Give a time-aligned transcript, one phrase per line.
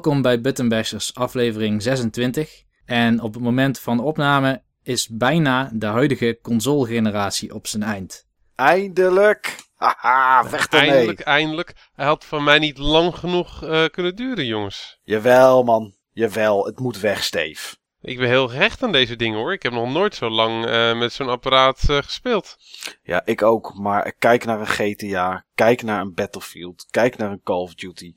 [0.00, 2.62] Welkom bij Button Bashers aflevering 26.
[2.84, 8.26] En op het moment van opname is bijna de huidige console-generatie op zijn eind.
[8.54, 9.56] Eindelijk!
[9.74, 10.90] Haha, weg ermee.
[10.90, 11.72] Eindelijk, eindelijk.
[11.94, 15.00] Hij had van mij niet lang genoeg eh, kunnen duren, jongens.
[15.02, 15.94] Jawel, man.
[16.12, 17.76] Jawel, het moet weg, Steve.
[18.02, 19.52] Ik ben heel gehecht aan deze dingen hoor.
[19.52, 22.56] Ik heb nog nooit zo lang eh, met zo'n apparaat eh, gespeeld.
[23.02, 23.74] Ja, ik ook.
[23.74, 28.12] Maar kijk naar een GTA, kijk naar een Battlefield, kijk naar een Call of Duty.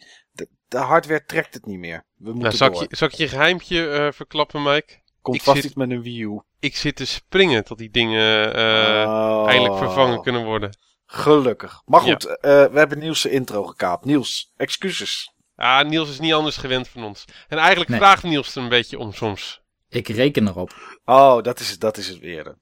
[0.74, 2.04] De, hardware trekt het niet meer.
[2.18, 2.86] We moeten Nou, zal, ik door.
[2.90, 5.02] je, zal ik je geheimtje eh, verklappen, Mike?
[5.22, 6.42] Komt ik vast zit- iets met een Wii U.
[6.60, 9.48] Ik zit te springen tot die dingen eh, Oh.
[9.48, 10.78] eindelijk vervangen kunnen worden.
[11.06, 11.82] Gelukkig.
[11.86, 12.12] Maar Ja.
[12.12, 14.06] goed, eh, we hebben Niels' zijn intro gekaapt.
[14.06, 15.34] Niels, excuses.
[15.56, 17.26] Ah, Niels is niet anders gewend van ons.
[17.48, 18.00] En eigenlijk Nee.
[18.00, 19.62] vraagt Niels er een beetje om soms.
[19.90, 21.00] Ik reken erop.
[21.06, 22.56] Oh, dat is, het- dat is het weer.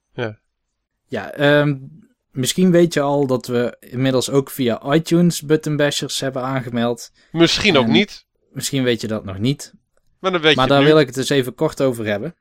[1.08, 1.78] Ja, ehm,
[2.32, 7.12] misschien weet je al dat we inmiddels ook via iTunes Button Bashers hebben aangemeld.
[7.32, 9.74] Misschien ook niet, Misschien weet je dat nog niet.
[10.20, 10.88] maar dan weet maar je daar nu.
[10.88, 12.36] wil ik het dus even kort over hebben.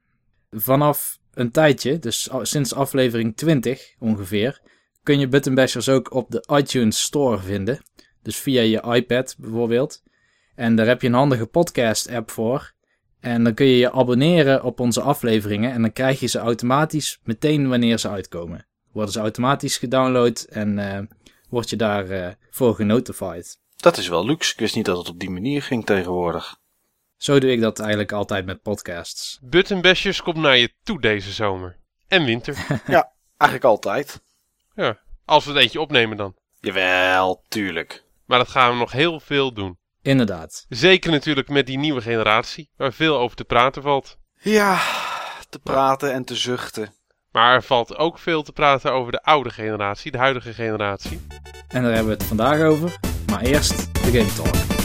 [0.51, 4.61] Vanaf een tijdje, dus sinds aflevering 20 ongeveer,
[5.03, 7.83] kun je Button Bashers ook op de iTunes Store vinden.
[8.23, 10.03] Dus via je iPad bijvoorbeeld.
[10.55, 12.73] En daar heb je een handige podcast-app voor.
[13.21, 15.73] En dan kun je je abonneren op onze afleveringen.
[15.73, 18.67] En dan krijg je ze automatisch meteen wanneer ze uitkomen.
[18.93, 21.01] Worden ze automatisch gedownload en eh,
[21.49, 23.59] word je daarvoor voor genotified.
[23.77, 24.53] Dat is wel luxe.
[24.53, 26.59] Ik wist niet dat het op die manier ging tegenwoordig.
[27.17, 29.39] Zo doe ik dat eigenlijk altijd met podcasts.
[29.43, 31.77] Button Bashers komt naar je toe deze zomer.
[32.09, 32.55] En winter.
[33.37, 34.23] Eigenlijk altijd.
[34.75, 36.37] ja, als we het eentje opnemen dan.
[36.61, 38.05] Jawel, tuurlijk.
[38.27, 39.79] Maar dat gaan we nog heel veel doen.
[40.03, 40.67] Inderdaad.
[40.69, 44.19] Zeker natuurlijk met die nieuwe generatie, waar veel over te praten valt.
[44.41, 44.81] Ja,
[45.49, 46.95] te praten en te zuchten.
[47.33, 51.21] Maar er valt ook veel te praten over de oude generatie, de huidige generatie.
[51.69, 52.99] En daar hebben we het vandaag over.
[53.27, 54.80] Maar eerst de Game Talk.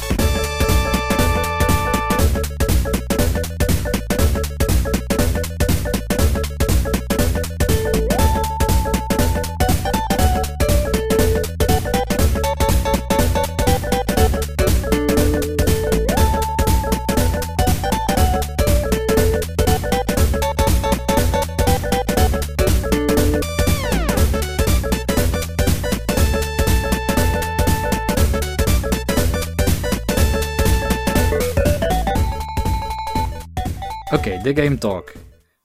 [34.16, 35.12] Oké, de Game Talk.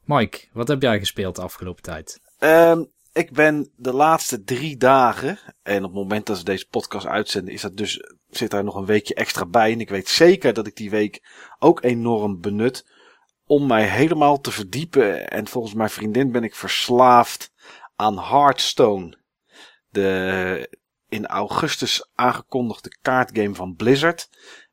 [0.04, 2.20] Mike, wat heb jij gespeeld de afgelopen tijd?
[2.38, 7.06] Ehm, ik ben de laatste drie dagen, en op het moment dat we deze podcast
[7.06, 9.72] uitzenden, is dat dus, zit daar nog een weekje extra bij.
[9.72, 11.22] En ik weet zeker dat ik die week
[11.58, 12.86] ook enorm benut
[13.44, 15.28] om mij helemaal te verdiepen.
[15.28, 17.52] En volgens mijn vriendin ben ik verslaafd
[17.96, 19.18] aan Hearthstone.
[19.88, 20.78] De
[21.08, 24.28] in augustus aangekondigde kaartgame van Blizzard.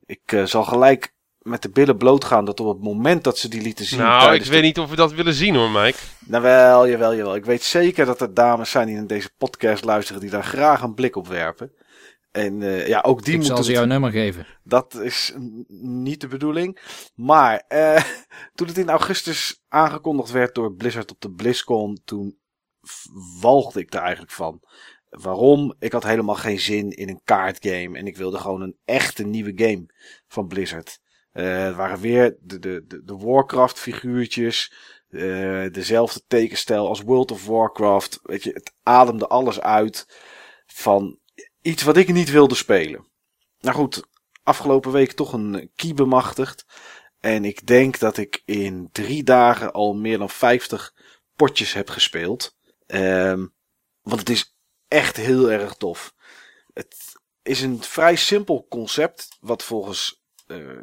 [0.05, 1.15] Ik eh, zal gelijk
[1.47, 4.44] met de billen blootgaan dat op het moment dat ze die lieten zien nou, ik
[4.44, 5.97] de weet niet of we dat willen zien hoor, Mike.
[6.25, 7.35] nou wel, jawel, jawel.
[7.35, 10.81] Ik weet zeker dat er dames zijn die naar deze podcast luisteren die daar graag
[10.81, 11.72] een blik op werpen.
[12.31, 13.56] En eh, ja, ook die ik moeten...
[13.56, 14.46] zal ze het- jouw nummer geven.
[14.63, 15.34] Dat is
[15.68, 16.80] niet de bedoeling.
[17.16, 18.03] Maar eh,
[18.56, 22.38] toen het in augustus aangekondigd werd door Blizzard op de BlizzCon, toen
[23.41, 24.62] walgde ik er eigenlijk van.
[25.09, 25.74] Waarom?
[25.80, 29.52] Ik had helemaal geen zin in een kaartgame en ik wilde gewoon een echte nieuwe
[29.56, 29.86] game
[30.28, 31.00] van Blizzard.
[31.38, 34.74] Eh, het waren weer de, de, de, de Warcraft figuurtjes,
[35.09, 38.20] eh, dezelfde tekenstijl als World of Warcraft.
[38.24, 40.06] Weet je, het ademde alles uit
[40.66, 41.20] van
[41.62, 43.08] iets wat ik niet wilde spelen.
[43.59, 44.03] Nou goed,
[44.44, 46.66] afgelopen week toch een key bemachtigd.
[47.20, 50.94] En ik denk dat ik in drie dagen al meer dan 50
[51.36, 52.58] potjes heb gespeeld.
[52.86, 53.48] Ehm,
[54.02, 54.56] want het is
[54.88, 56.13] echt heel erg tof.
[56.74, 56.95] Het
[57.42, 59.38] is een vrij simpel concept.
[59.40, 60.81] Wat volgens, eh,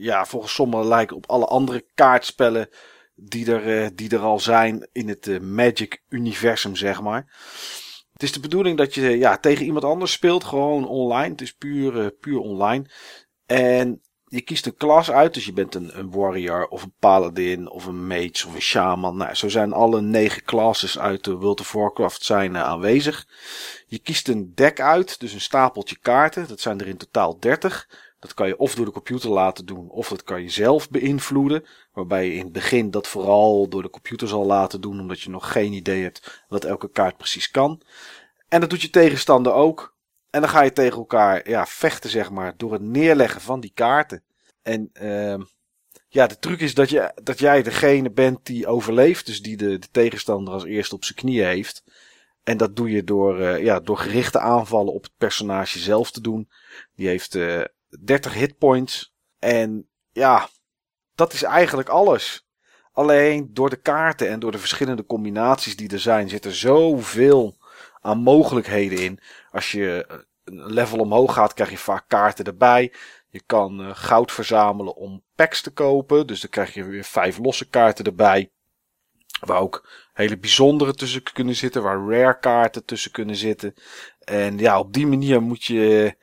[0.00, 2.68] ja, volgens sommigen lijkt op alle andere kaartspellen
[3.14, 7.26] die er, eh, die er al zijn in het eh, Magic universum, zeg maar.
[8.12, 11.28] Het is de bedoeling dat je ja, tegen iemand anders speelt, gewoon online.
[11.28, 12.90] Het is puur, eh, puur online.
[13.46, 17.70] En je kiest een klas uit, dus je bent een, een warrior of een paladin
[17.70, 19.16] of een mage of een shaman.
[19.16, 23.26] Nou, zo zijn alle negen classes uit de World of Warcraft zijn aanwezig.
[23.86, 26.48] Je kiest een deck uit, dus een stapeltje kaarten.
[26.48, 28.09] Dat zijn er in totaal 30.
[28.20, 31.64] Dat kan je of door de computer laten doen, of dat kan je zelf beïnvloeden.
[31.92, 35.30] Waarbij je in het begin dat vooral door de computer zal laten doen, omdat je
[35.30, 37.82] nog geen idee hebt wat elke kaart precies kan.
[38.48, 39.94] En dat doet je tegenstander ook.
[40.30, 43.72] En dan ga je tegen elkaar ja, vechten, zeg maar, door het neerleggen van die
[43.74, 44.22] kaarten.
[44.62, 45.42] En ehm
[46.12, 49.26] ja, de truc is dat, je, dat jij degene bent die overleeft.
[49.26, 51.84] Dus die de, de tegenstander als eerste op zijn knieën heeft.
[52.42, 56.20] En dat doe je door, eh, ja, door gerichte aanvallen op het personage zelf te
[56.20, 56.48] doen.
[56.94, 57.60] Die heeft eh
[58.00, 59.14] 30 hitpoints.
[59.38, 60.48] En ja,
[61.14, 62.48] dat is eigenlijk alles.
[62.92, 67.56] Alleen door de kaarten en door de verschillende combinaties die er zijn, zit er zoveel
[68.00, 69.20] aan mogelijkheden in.
[69.50, 70.06] Als je
[70.44, 72.92] een level omhoog gaat, krijg je vaak kaarten erbij.
[73.28, 76.26] Je kan uh, goud verzamelen om packs te kopen.
[76.26, 78.50] Dus dan krijg je weer vijf losse kaarten erbij.
[79.40, 81.82] Waar ook hele bijzondere tussen kunnen zitten.
[81.82, 83.74] Waar rare kaarten tussen kunnen zitten.
[84.18, 86.16] En ja, op die manier moet je,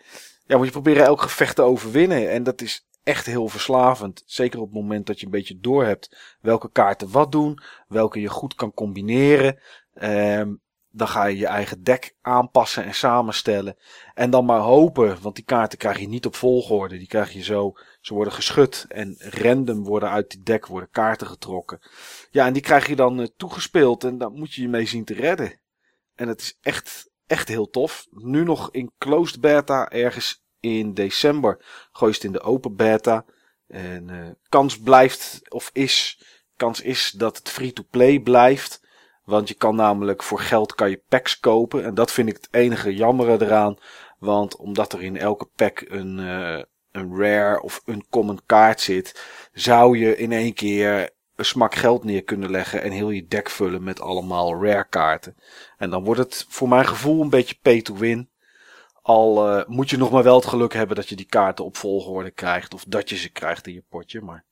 [0.48, 2.30] ja, moet je proberen elk gevecht te overwinnen.
[2.30, 4.24] En dat is echt heel verslavend.
[4.26, 7.60] Zeker op het moment dat je een beetje doorhebt welke kaarten wat doen.
[7.88, 9.60] Welke je goed kan combineren.
[9.94, 10.62] Um,
[10.98, 13.78] dan ga je je eigen deck aanpassen en samenstellen.
[14.14, 16.98] En dan maar hopen, want die kaarten krijg je niet op volgorde.
[16.98, 21.28] Die krijg je zo, ze worden geschud en random worden uit die deck worden kaarten
[21.28, 21.80] getrokken.
[22.30, 25.06] Ja, en die krijg je dan uh, toegespeeld en daar moet je je mee zien
[25.06, 25.60] te redden.
[26.16, 28.08] En het is echt, echt heel tof.
[28.12, 31.58] Nu nog in closed beta, ergens in december
[31.92, 33.26] gooi je het in de open beta.
[33.68, 36.22] En uh, kans blijft, of is,
[36.56, 38.86] kans is dat het free-to-play blijft.
[39.24, 41.84] Want je kan namelijk voor geld kan je packs kopen.
[41.84, 43.78] En dat vind ik het enige jammere eraan.
[44.20, 49.24] Want omdat er in elke pack een, uh, een rare of een common kaart zit,
[49.54, 53.50] zou je in één keer een smak geld neer kunnen leggen en heel je deck
[53.50, 55.36] vullen met allemaal rare kaarten.
[55.78, 58.30] En dan wordt het voor mijn gevoel een beetje pay to win.
[59.02, 61.78] Al uh, moet je nog maar wel het geluk hebben dat je die kaarten op
[61.78, 62.74] volgorde krijgt.
[62.74, 64.22] Of dat je ze krijgt in je potje.
[64.22, 64.46] Maar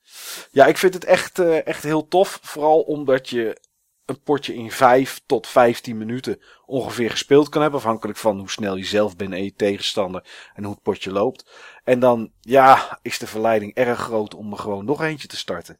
[0.52, 2.40] ja, ik vind het echt, uh, echt heel tof.
[2.42, 3.62] Vooral omdat je
[4.06, 7.80] een potje in 5 tot 15 minuten ongeveer gespeeld kan hebben.
[7.80, 11.52] Afhankelijk van hoe snel je zelf bent en je tegenstander en hoe het potje loopt.
[11.84, 15.80] En dan, ja, is de verleiding erg groot om er gewoon nog eentje te starten.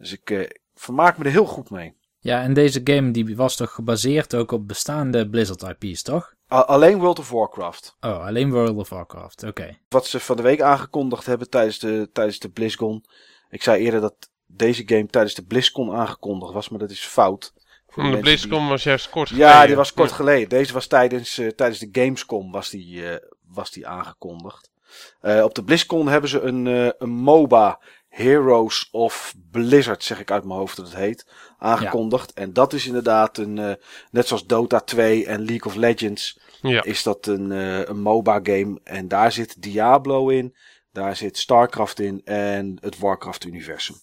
[0.00, 1.94] Dus ik eh, vermaak me er heel goed mee.
[2.18, 6.34] Ja, en deze game die was toch gebaseerd ook op bestaande Blizzard IP's, toch?
[6.52, 7.96] A alleen World of Warcraft.
[8.00, 9.78] Oh, alleen World of Warcraft, oké.
[9.88, 13.04] Wat ze van de week aangekondigd hebben tijdens de, tijdens de BlizzCon.
[13.50, 14.14] Ik zei eerder dat
[14.46, 17.52] deze game tijdens de BlizzCon aangekondigd was, maar dat is fout.
[17.88, 19.48] Voor de BlizzCon was juist kort geleden.
[19.48, 20.48] Ja, die was kort geleden.
[20.48, 23.14] Deze was tijdens, uh, tijdens de Gamescom was die, uh,
[23.46, 24.70] was die aangekondigd.
[25.22, 26.66] Uh, op de BlizzCon hebben ze een,
[26.98, 31.26] een MOBA, Heroes of Blizzard, zeg ik uit mijn hoofd dat het heet,
[31.58, 32.32] aangekondigd.
[32.34, 32.42] Ja.
[32.42, 33.78] En dat is inderdaad een,
[34.10, 36.82] net zoals Dota 2 en League of Legends, ja.
[36.82, 38.80] is dat een, een MOBA game.
[38.84, 40.56] En daar zit Diablo in,
[40.92, 43.96] daar zit StarCraft in en het Warcraft universum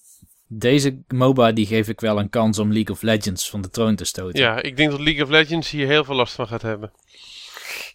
[0.48, 3.96] deze MOBA die geef ik wel een kans om League of Legends van de troon
[3.96, 4.40] te stoten.
[4.40, 6.92] Ja, ik denk dat League of Legends hier heel veel last van gaat hebben.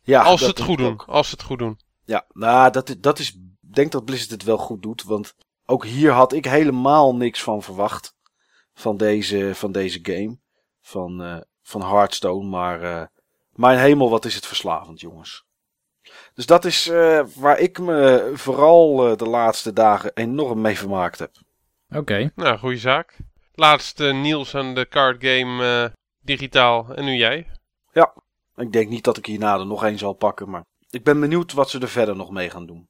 [0.03, 0.97] Ja, als ze het goed doen.
[1.06, 1.81] Als ze het goed doen.
[2.05, 3.31] Ja, nou, dat, dat is.
[3.31, 5.03] Ik denk dat Blizzard het wel goed doet.
[5.03, 5.35] Want
[5.73, 8.15] ook hier had ik helemaal niks van verwacht.
[8.75, 10.39] Van deze, van deze game.
[10.81, 12.49] Van, uh, van Hearthstone.
[12.49, 12.83] Maar.
[12.83, 13.03] Uh,
[13.53, 15.45] mijn hemel, wat is het verslavend, jongens.
[16.35, 21.31] Dus dat is uh, waar ik me vooral de laatste dagen enorm mee vermaakt heb.
[21.95, 22.33] Oké.
[22.35, 23.17] Nou, goede zaak.
[23.55, 27.51] Laatste Niels aan de card game uh, digitaal en nu jij.
[27.93, 28.15] Ja,
[28.57, 31.53] ik denk niet dat ik hierna er nog één zal pakken, maar ik ben benieuwd
[31.53, 32.89] wat ze er verder nog mee gaan doen.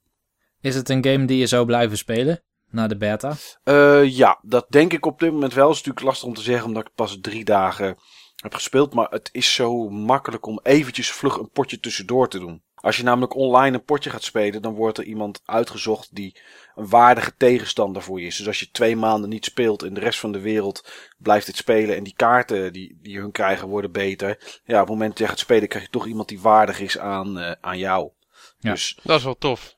[0.60, 2.42] Is het een game die je zou blijven spelen?
[2.72, 3.36] Na de beta?
[3.64, 5.68] Uh, ja, dat denk ik op dit moment wel.
[5.68, 7.96] Het is natuurlijk lastig om te zeggen, omdat ik pas drie dagen
[8.36, 8.94] heb gespeeld.
[8.94, 12.62] Maar het is zo makkelijk om eventjes vlug een potje tussendoor te doen.
[12.74, 16.40] Als je namelijk online een potje gaat spelen, dan wordt er iemand uitgezocht die
[16.74, 18.36] een waardige tegenstander voor je is.
[18.36, 21.56] Dus als je twee maanden niet speelt en de rest van de wereld blijft het
[21.56, 24.60] spelen en die kaarten die, die hun krijgen worden beter.
[24.64, 26.98] Ja, op het moment dat je gaat spelen krijg je toch iemand die waardig is
[26.98, 28.10] aan, uh, aan jou.
[28.58, 29.76] Ja, dus, dat is wel tof.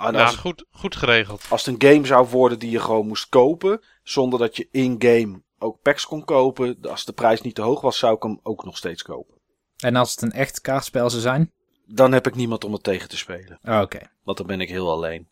[0.00, 0.10] Ja.
[0.12, 1.46] ja, goed, goed geregeld.
[1.48, 5.42] Als het een game zou worden die je gewoon moest kopen, zonder dat je in-game
[5.58, 8.64] ook packs kon kopen, als de prijs niet te hoog was, zou ik hem ook
[8.64, 9.34] nog steeds kopen.
[9.76, 11.52] En als het een echt kaartspel zou zijn?
[11.86, 13.58] Dan heb ik niemand om het tegen te spelen.
[13.62, 13.98] Oh, Oké.
[14.22, 15.28] Want dan ben ik heel alleen.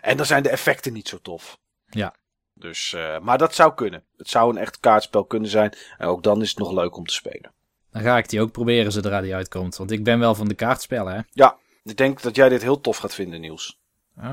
[0.00, 1.58] En dan zijn de effecten niet zo tof.
[1.86, 2.14] Ja.
[2.54, 4.04] Dus, uh, maar dat zou kunnen.
[4.16, 5.72] Het zou een echt kaartspel kunnen zijn.
[5.98, 7.52] En ook dan is het nog leuk om te spelen.
[7.90, 9.76] Dan ga ik die ook proberen zodra die uitkomt.
[9.76, 11.20] Want ik ben wel van de kaartspellen, hè?
[11.30, 13.79] Ja, ik denk dat jij dit heel tof gaat vinden, Niels.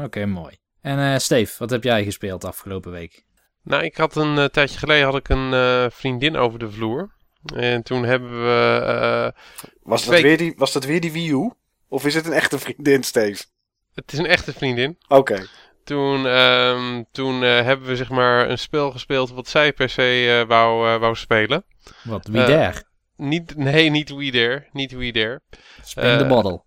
[0.04, 0.58] Oké, mooi.
[0.82, 3.26] En uh, Steve, wat heb jij gespeeld afgelopen week?
[3.64, 7.16] Nou, ik had een uh, tijdje geleden had ik een vriendin over de vloer.
[7.56, 9.34] En toen hebben we...
[9.84, 11.52] was, dat weer die, was dat weer die Wii U?
[11.88, 13.44] Of is het een echte vriendin, Steve?
[13.94, 14.98] Het is een echte vriendin.
[15.08, 15.48] Oké.
[15.84, 20.40] Toen, um, toen uh, hebben we zeg maar een spel gespeeld wat zij per se
[20.42, 21.66] uh, wou, uh, wou spelen.
[22.04, 22.84] Wat, Wie Dare?
[23.16, 24.68] Niet, nee, niet We Dare.
[24.72, 25.42] Niet We Dare.
[25.84, 26.62] Spin the Bottle.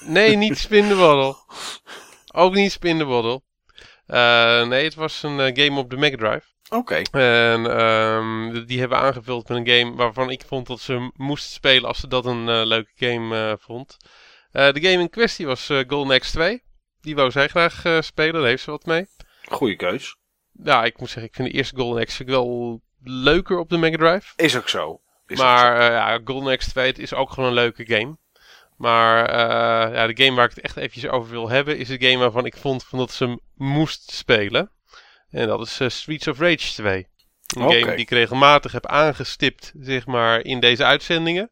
[0.00, 1.36] Nee, niet Spin the Bottle.
[2.34, 3.42] Ook niet Spin the Bottle.
[4.66, 6.46] nee, het was een game op de Mega Drive.
[6.70, 7.00] Oké.
[7.00, 7.02] Okay.
[7.22, 11.88] En um, die hebben aangevuld met een game waarvan ik vond dat ze moest spelen
[11.88, 13.96] als ze dat een leuke game vond.
[14.52, 16.62] Uh, de game in kwestie was Golden Axe 2.
[17.00, 19.06] Die wou zij graag eh, spelen, daar heeft ze wat mee.
[19.48, 20.16] Goeie keus.
[20.62, 23.96] Ja, ik moet zeggen, ik vind de eerste Golden Axe wel leuker op de Mega
[23.96, 24.32] Drive.
[24.36, 25.00] Is ook zo.
[25.26, 28.16] Is ook maar eh, ja, Golden Axe 2 het is ook gewoon een leuke game.
[28.78, 32.02] Maar eh, ja, de game waar ik het echt eventjes over wil hebben is een
[32.02, 34.70] game waarvan ik vond van dat ze hem moest spelen.
[35.30, 37.06] En dat is eh, Streets of Rage 2.
[37.56, 41.50] Een game die ik regelmatig heb aangestipt, zeg maar, in deze uitzendingen.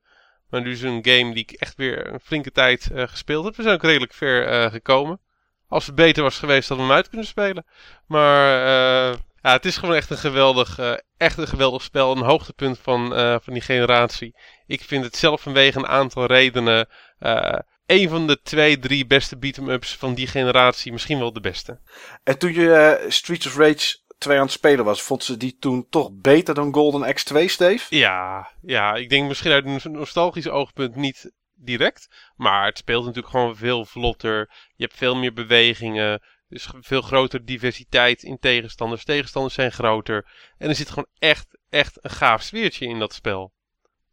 [0.50, 3.56] Maar nu is een game die ik echt weer een flinke tijd eh, gespeeld heb.
[3.56, 5.20] We zijn ook redelijk ver eh, gekomen.
[5.68, 7.66] Als het beter was geweest, hadden we hem uit kunnen spelen.
[8.06, 8.66] Maar
[9.10, 12.16] eh, ja, het is gewoon echt een geweldig, eh, echt een geweldig spel.
[12.16, 14.34] Een hoogtepunt van, eh, van die generatie.
[14.66, 16.88] Ik vind het zelf vanwege een aantal redenen
[17.18, 20.92] eh een van de twee, drie beste beat-em-ups van die generatie.
[20.92, 21.80] Misschien wel de beste.
[22.24, 25.86] En toen je Streets of Rage 2 aan het spelen was, vond ze die toen
[25.88, 27.96] toch beter dan Golden X2, Steve?
[27.96, 32.08] Ja, ja, ik denk misschien uit een nostalgisch oogpunt niet direct.
[32.36, 34.50] Maar het speelt natuurlijk gewoon veel vlotter.
[34.74, 36.22] Je hebt veel meer bewegingen.
[36.48, 39.04] Er is veel grotere diversiteit in tegenstanders.
[39.04, 40.26] Tegenstanders zijn groter.
[40.58, 43.52] En er zit gewoon echt, echt een gaaf sfeertje in dat spel.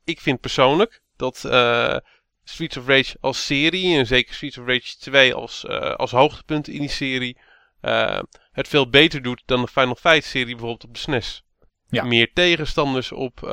[0.03, 1.97] Ik vind persoonlijk dat eh,
[2.43, 6.67] Streets of Rage als serie, en zeker Streets of Rage 2 als, eh, als hoogtepunt
[6.67, 7.37] in die serie,
[7.81, 8.19] eh,
[8.51, 11.43] het veel beter doet dan de Final Fight serie bijvoorbeeld op de SNES.
[11.87, 12.03] Ja.
[12.03, 13.43] Meer tegenstanders op,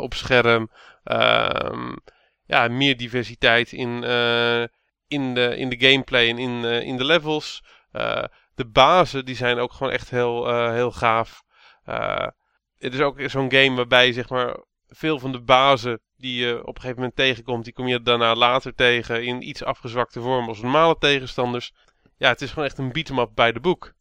[0.00, 0.70] op scherm.
[1.04, 1.96] ehm,
[2.46, 3.88] ja, meer diversiteit in,
[5.08, 7.62] in, de, in de gameplay en in, in de levels.
[7.96, 8.24] Eh,
[8.54, 11.42] de bazen die zijn ook gewoon echt heel, eh, heel gaaf.
[11.84, 12.26] Eh,
[12.78, 16.74] het is ook zo'n game waarbij zeg maar veel van de bazen die je op
[16.74, 20.60] een gegeven moment tegenkomt, die kom je daarna later tegen in iets afgezwakte vorm als
[20.60, 21.72] normale tegenstanders.
[22.16, 23.94] Ja, het is gewoon echt een beat-em-up bij de boek.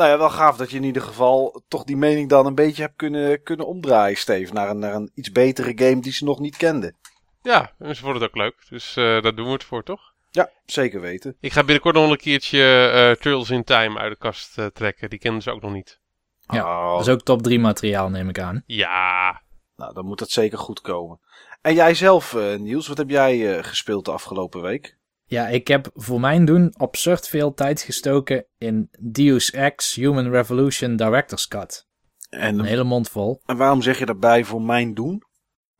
[0.00, 2.82] Nou ja, wel gaaf dat je in ieder geval toch die mening dan een beetje
[2.82, 4.52] hebt kunnen, kunnen omdraaien, Steve.
[4.52, 6.96] Naar een, naar een iets betere game die ze nog niet kenden.
[7.42, 8.66] Ja, en ze vonden het ook leuk.
[8.68, 10.09] Dus eh, daar doen we het voor, toch?
[10.30, 11.36] Ja, zeker weten.
[11.40, 15.10] Ik ga binnenkort nog een keertje eh Turtles in Time uit de kast eh, trekken.
[15.10, 16.00] Die kennen ze ook nog niet.
[16.40, 18.62] Ja, Oh, Dat is ook top 3 materiaal, neem ik aan.
[18.66, 19.42] Ja,
[19.76, 21.20] Nou, dan moet dat zeker goed komen.
[21.60, 24.98] En jij zelf, eh, Niels, wat heb jij eh, gespeeld de afgelopen week?
[25.24, 30.96] Ja, ik heb voor mijn doen absurd veel tijd gestoken in Deus Ex Human Revolution
[30.96, 31.88] Director's Cut.
[32.30, 33.40] En, Een hele mond vol.
[33.46, 35.22] en waarom zeg je daarbij voor mijn doen?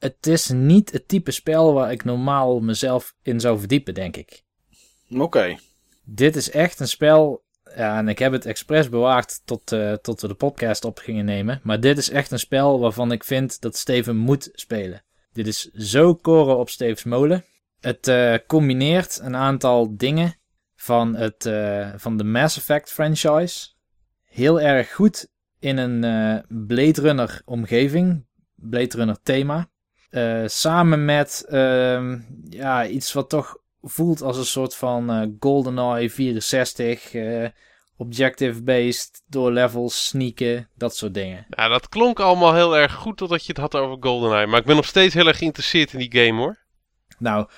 [0.00, 4.42] Het is niet het type spel waar ik normaal mezelf in zou verdiepen, denk ik.
[5.10, 5.58] Oké.
[6.04, 7.44] Dit is echt een spel.
[7.76, 11.24] Ja, en ik heb het expres bewaard tot, eh, tot we de podcast op gingen
[11.24, 11.60] nemen.
[11.62, 15.04] Maar dit is echt een spel waarvan ik vind dat Steven moet spelen.
[15.32, 17.44] Dit is zo koren op Steve's molen.
[17.80, 20.34] Het eh, combineert een aantal dingen
[20.74, 23.68] van, het, eh, van de Mass Effect franchise.
[24.24, 25.28] Heel erg goed
[25.58, 28.26] in een Blade Runner omgeving.
[28.54, 29.68] Blade Runner thema.
[30.10, 36.10] Eh, samen met ehm, ja, iets wat toch voelt als een soort van eh, GoldenEye
[36.10, 37.14] 64.
[37.14, 37.48] eh,
[37.96, 41.46] Objective-based, door levels sneaken, dat soort dingen.
[41.48, 44.46] nou, dat klonk allemaal heel erg goed totdat je het had over GoldenEye.
[44.46, 46.58] Maar ik ben nog steeds heel erg geïnteresseerd in die game hoor.
[47.18, 47.48] Nou,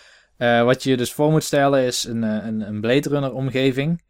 [0.64, 4.04] wat je je dus voor moet stellen is een, een, een Blade Runner omgeving.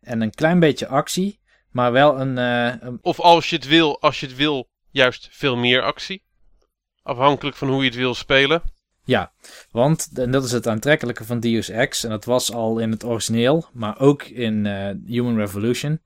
[0.00, 4.20] En een klein beetje actie, maar wel een, een Of als je het wil, als
[4.20, 6.22] je het wil, juist veel meer actie.
[7.04, 8.62] Afhankelijk van hoe je het wil spelen.
[9.04, 9.32] Ja,
[9.70, 12.04] want en dat is het aantrekkelijke van Deus Ex.
[12.04, 16.00] En dat was al in het origineel, maar ook in eh, Human Revolution.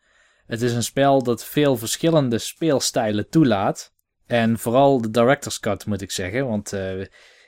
[0.47, 3.93] Het is een spel dat veel verschillende speelstijlen toelaat.
[4.27, 6.49] En vooral de director's cut moet ik zeggen.
[6.49, 7.01] Want eh,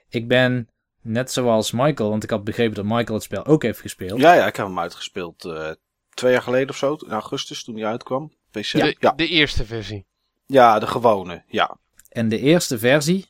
[0.09, 0.69] ik ben
[1.01, 4.21] net zoals Michael, want ik had begrepen dat Michael het spel ook heeft gespeeld.
[4.21, 5.71] Ja, ja, ik heb hem uitgespeeld eh,
[6.15, 6.95] twee jaar geleden of zo.
[6.95, 8.33] In augustus, toen hij uitkwam.
[8.51, 8.73] PC.
[8.73, 9.13] De, ja.
[9.13, 10.07] de eerste versie.
[10.47, 11.45] ja, de gewone.
[11.47, 11.77] Ja.
[12.09, 13.30] En de eerste versie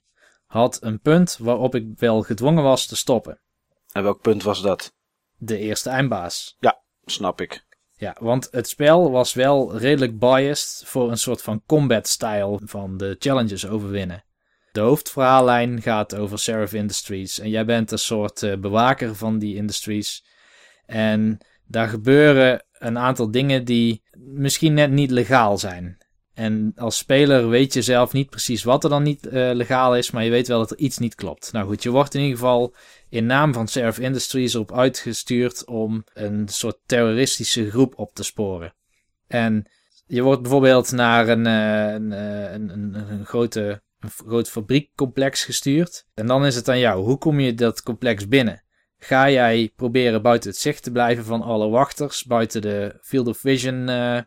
[0.50, 3.40] had een punt waarop ik wel gedwongen was te stoppen.
[3.92, 4.94] En welk punt was dat?
[5.36, 6.56] De eerste eindbaas.
[7.04, 7.66] Snap ik.
[7.96, 12.96] Ja, want het spel was wel redelijk biased voor een soort van combat style van
[12.96, 14.24] de challenges overwinnen.
[14.72, 19.56] De hoofdverhaallijn gaat over Seraph Industries en jij bent een soort eh, bewaker van die
[19.56, 20.24] industries.
[20.86, 25.98] En daar gebeuren een aantal dingen die misschien net niet legaal zijn.
[26.40, 30.10] En als speler weet je zelf niet precies wat er dan niet eh, legaal is,
[30.10, 31.52] maar je weet wel dat er iets niet klopt.
[31.52, 32.74] Nou goed, je wordt in ieder geval
[33.08, 38.74] in naam van Seraph Industries erop uitgestuurd om een soort terroristische groep op te sporen.
[39.26, 39.66] En
[40.06, 45.44] je wordt bijvoorbeeld naar een, eh, een, eh, een, een, een grote, een groot fabriekcomplex
[45.44, 46.06] gestuurd.
[46.14, 48.62] En dan is het aan jou, hoe kom je dat complex binnen?
[48.98, 53.38] Ga jij proberen buiten het zicht te blijven van alle wachters, buiten de field of
[53.38, 54.20] vision eh,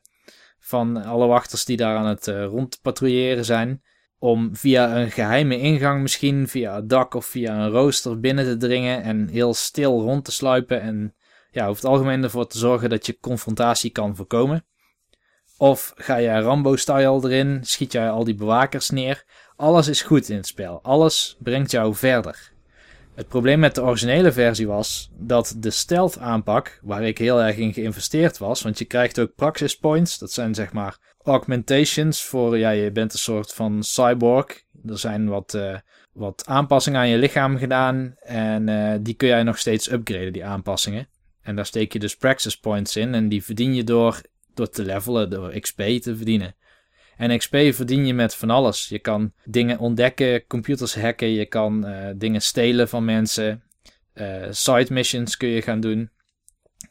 [0.64, 3.82] van alle wachters die daar aan het eh, rondpatrouilleren zijn?
[4.24, 8.58] om via een geheime ingang misschien, via het dak of via een rooster binnen te
[8.58, 11.16] dringen en heel stil rond te sluipen en
[11.52, 14.66] ja, over het algemeen ervoor te zorgen dat je confrontatie kan voorkomen.
[15.58, 19.26] Of ga jij Rambo-style erin, schiet jij al die bewakers neer.
[19.56, 20.84] Alles is goed in het spel.
[20.84, 22.53] Alles brengt jou verder.
[23.16, 27.58] Het probleem met de originele versie was dat de stealth aanpak, waar ik heel erg
[27.58, 32.58] in geïnvesteerd was, want je krijgt ook praxis points, dat zijn zeg maar augmentations voor,
[32.58, 34.64] ja, je bent een soort van cyborg.
[34.86, 35.78] Er zijn wat, uh,
[36.14, 40.46] wat aanpassingen aan je lichaam gedaan en uh, die kun jij nog steeds upgraden, die
[40.46, 41.08] aanpassingen.
[41.42, 44.22] En daar steek je dus praxis points in en die verdien je door,
[44.54, 46.56] door te levelen, door XP te verdienen.
[47.18, 48.88] En XP verdien je met van alles.
[48.88, 53.64] Je kan dingen ontdekken, computers hacken, je kan uh, dingen stelen van mensen.
[54.14, 56.12] Uh, side missions kun je gaan doen.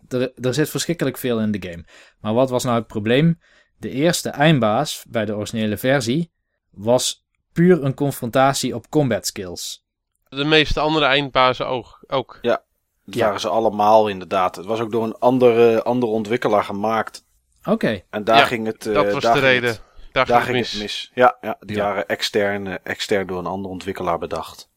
[0.09, 1.85] Er, er zit verschrikkelijk veel in de game.
[2.21, 3.41] Maar wat was nou het probleem?
[3.77, 6.33] De eerste eindbaas bij de originele versie
[6.71, 9.85] was puur een confrontatie op combat skills.
[10.29, 12.05] De meeste andere eindbazen ook.
[12.07, 12.39] ook.
[12.43, 12.63] Ja,
[13.05, 13.25] dat ja.
[13.25, 14.57] waren ze allemaal inderdaad.
[14.57, 17.25] Het was ook door een andere, andere ontwikkelaar gemaakt.
[17.61, 17.71] Oké.
[17.71, 18.05] Okay.
[18.11, 18.87] En daar ja, ging het.
[18.87, 19.71] Uh, dat was de reden.
[19.71, 20.73] Het, daar, daar ging mis.
[20.73, 21.11] het mis.
[21.15, 21.85] Ja, ja die ja.
[21.85, 24.71] waren extern, extern door een andere ontwikkelaar bedacht.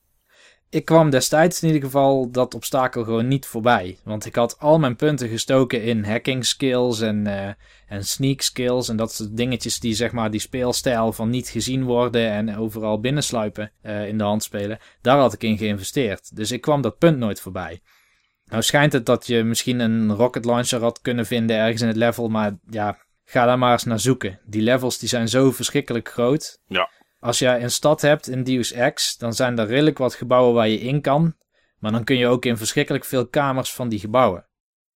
[0.70, 3.98] Ik kwam destijds in ieder geval dat obstakel gewoon niet voorbij.
[4.04, 7.48] Want ik had al mijn punten gestoken in hacking skills en, uh,
[7.88, 8.90] en sneak skills.
[8.90, 13.00] En dat soort dingetjes die zeg maar die speelstijl van niet gezien worden en overal
[13.00, 14.80] binnensluipen uh, in de hand spelen.
[15.02, 16.36] Daar had ik in geïnvesteerd.
[16.36, 17.82] Dus ik kwam dat punt nooit voorbij.
[18.46, 21.98] Nou schijnt het dat je misschien een rocket launcher had kunnen vinden ergens in het
[21.98, 22.30] level.
[22.30, 24.40] Maar ja, ga daar maar eens naar zoeken.
[24.46, 26.60] Die levels die zijn zo verschrikkelijk groot.
[26.68, 26.90] Ja.
[27.20, 30.68] Als je een stad hebt in Deus Ex, dan zijn er redelijk wat gebouwen waar
[30.68, 31.36] je in kan.
[31.80, 34.48] Maar dan kun je ook in verschrikkelijk veel kamers van die gebouwen.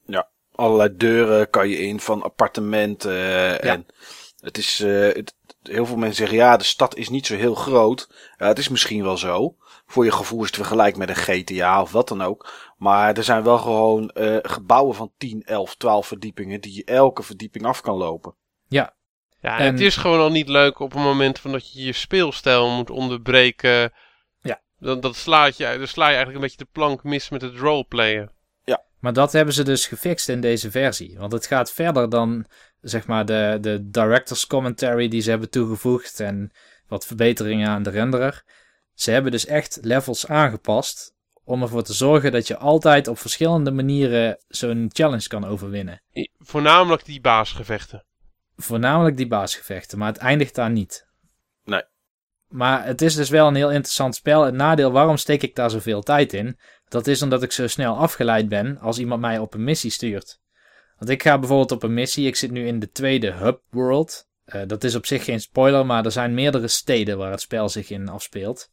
[0.05, 3.13] Ja, allerlei deuren kan je in van appartementen.
[3.13, 3.59] Ja.
[3.59, 3.85] En
[4.39, 7.55] het is, uh, het, heel veel mensen zeggen ja, de stad is niet zo heel
[7.55, 8.09] groot.
[8.37, 9.55] Ja, het is misschien wel zo.
[9.85, 12.69] Voor je gevoel is het vergelijk met een GTA of wat dan ook.
[12.79, 17.24] Maar er zijn wel gewoon uh, gebouwen van 10, 11, 12 verdiepingen die je elke
[17.24, 18.35] verdieping af kan lopen.
[18.68, 18.96] Ja.
[19.42, 21.94] Ja, en het is gewoon al niet leuk op het moment van dat je je
[21.94, 23.94] speelstijl moet onderbreken.
[24.42, 24.61] Ja.
[24.77, 27.55] Dan, dat slaat je, dan sla je eigenlijk een beetje de plank mis met het
[27.55, 28.31] roleplayen.
[28.63, 28.83] Ja.
[29.00, 31.18] Maar dat hebben ze dus gefixt in deze versie.
[31.18, 32.46] Want het gaat verder dan
[32.81, 36.51] zeg maar de, de director's commentary die ze hebben toegevoegd en
[36.87, 38.44] wat verbeteringen aan de renderer.
[38.94, 41.18] Ze hebben dus echt levels aangepast
[41.50, 46.01] om ervoor te zorgen dat je altijd op verschillende manieren zo'n challenge kan overwinnen.
[46.38, 48.05] Voornamelijk die baasgevechten.
[48.55, 51.07] Voornamelijk die baasgevechten, maar het eindigt daar niet.
[51.64, 51.83] Nee.
[52.48, 54.44] Maar het is dus wel een heel interessant spel.
[54.44, 56.59] Het nadeel, waarom steek ik daar zoveel tijd in?
[56.88, 60.40] Dat is omdat ik zo snel afgeleid ben als iemand mij op een missie stuurt.
[60.98, 64.27] Want ik ga bijvoorbeeld op een missie, ik zit nu in de tweede Hub World.
[64.46, 67.70] Uh, dat is op zich geen spoiler, maar er zijn meerdere steden waar het spel
[67.70, 68.70] zich in afspeelt.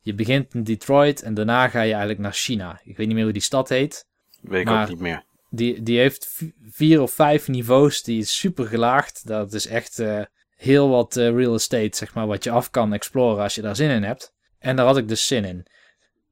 [0.00, 2.80] Je begint in Detroit en daarna ga je eigenlijk naar China.
[2.84, 4.06] Ik weet niet meer hoe die stad heet.
[4.40, 5.24] Weet ik ook niet meer.
[5.50, 8.02] Die, die heeft vier of vijf niveaus.
[8.02, 9.26] Die is super gelaagd.
[9.26, 10.22] Dat is echt uh,
[10.56, 13.76] heel wat uh, real estate, zeg maar, wat je af kan exploren als je daar
[13.76, 14.32] zin in hebt.
[14.58, 15.66] En daar had ik dus zin in.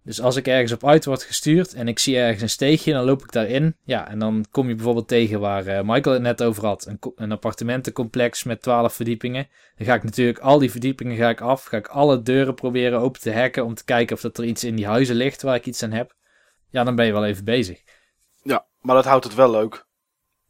[0.08, 3.04] Dus als ik ergens op uit word gestuurd en ik zie ergens een steegje, dan
[3.04, 3.76] loop ik daarin.
[3.84, 6.86] Ja, en dan kom je bijvoorbeeld tegen waar uh, Michael het net over had.
[6.86, 9.48] Een, een appartementencomplex met 12 verdiepingen.
[9.76, 11.64] Dan ga ik natuurlijk al die verdiepingen ga ik af.
[11.64, 14.64] Ga ik alle deuren proberen open te hacken om te kijken of dat er iets
[14.64, 16.14] in die huizen ligt waar ik iets aan heb.
[16.70, 17.82] Ja, dan ben je wel even bezig.
[18.42, 19.86] Ja, maar dat houdt het wel leuk.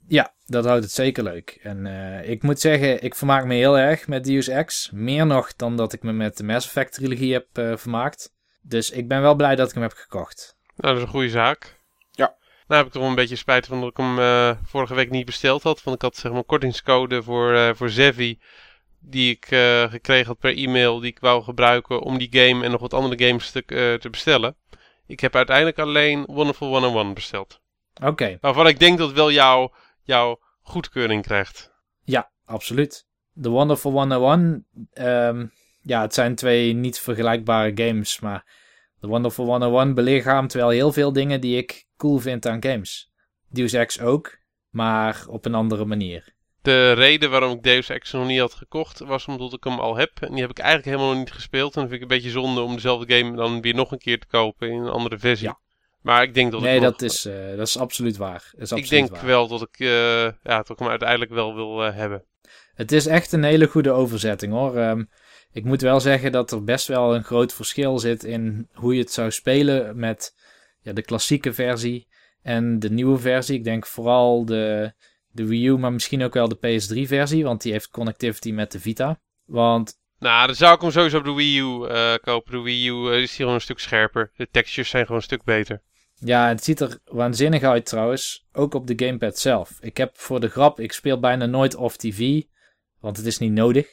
[0.07, 1.59] Ja, dat houdt het zeker leuk.
[1.63, 4.91] En uh, ik moet zeggen, ik vermaak me heel erg met Deus Ex.
[4.93, 8.37] Meer nog dan dat ik me met de Mass Effect trilogie heb uh, vermaakt.
[8.69, 10.57] Dus ik ben wel blij dat ik hem heb gekocht.
[10.77, 11.81] Nou, dat is een goede zaak.
[12.11, 12.37] Ja.
[12.67, 15.11] Nou heb ik toch wel een beetje spijt van dat ik hem uh, vorige week
[15.11, 15.83] niet besteld had.
[15.83, 18.39] Want ik had zeg maar een kortingscode voor, uh, voor Zevi.
[19.01, 21.01] Die ik uh, gekregen had per e-mail.
[21.01, 24.57] Die ik wou gebruiken om die game en nog wat andere games te, te bestellen.
[25.07, 27.61] Ik heb uiteindelijk alleen Wonderful 101 besteld.
[27.95, 28.07] Oké.
[28.07, 28.39] Okay.
[28.41, 31.73] Waarvan ik denk dat wel jouw jou goedkeuring krijgt.
[32.05, 33.07] Ja, absoluut.
[33.43, 34.67] The Wonderful 101...
[34.95, 35.53] Um,
[35.83, 38.45] ja, het zijn twee niet vergelijkbare games, maar
[39.01, 43.13] The Wonderful 101 belichaamt wel heel veel dingen die ik cool vind aan games.
[43.49, 44.39] Deus Ex ook,
[44.71, 46.35] maar op een andere manier.
[46.63, 49.97] De reden waarom ik Deus Ex nog niet had gekocht was omdat ik hem al
[49.97, 50.11] heb.
[50.21, 51.75] En die heb ik eigenlijk helemaal nog niet gespeeld.
[51.75, 54.19] En dan vind ik een beetje zonde om dezelfde game dan weer nog een keer
[54.19, 55.49] te kopen in een andere versie.
[55.49, 55.59] Ja.
[56.03, 58.53] Maar ik denk dat nee, ik dat, is, uh, dat is absoluut waar.
[58.57, 59.27] Is absoluut ik denk waar.
[59.27, 62.25] wel dat ik, uh, ja, dat ik hem uiteindelijk wel wil uh, hebben.
[62.75, 64.77] Het is echt een hele goede overzetting hoor.
[64.77, 65.09] Um,
[65.53, 69.01] ik moet wel zeggen dat er best wel een groot verschil zit in hoe je
[69.01, 70.35] het zou spelen met
[70.81, 72.09] ja, de klassieke versie
[72.43, 73.57] en de nieuwe versie.
[73.57, 74.93] Ik denk vooral de,
[75.31, 78.81] de Wii U, maar misschien ook wel de PS3-versie, want die heeft connectivity met de
[78.81, 79.21] Vita.
[79.45, 79.99] Want.
[80.19, 82.53] Nou, dan zou ik hem sowieso op de Wii U uh, kopen.
[82.53, 84.31] De Wii U uh, is hier gewoon een stuk scherper.
[84.37, 85.83] De textures zijn gewoon een stuk beter.
[86.15, 89.79] Ja, het ziet er waanzinnig uit trouwens, ook op de gamepad zelf.
[89.81, 92.43] Ik heb voor de grap, ik speel bijna nooit off TV,
[93.01, 93.87] want het is niet nodig.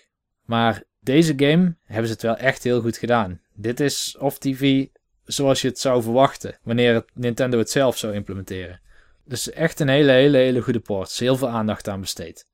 [0.46, 3.42] Maar deze game hebben ze het wel echt heel goed gedaan.
[3.54, 4.86] Dit is off TV
[5.24, 8.82] zoals je het zou verwachten, wanneer het Nintendo het zelf zou implementeren.
[9.26, 11.08] Dus echt een hele, hele, hele goede port.
[11.08, 12.46] Er is heel veel aandacht aan besteed.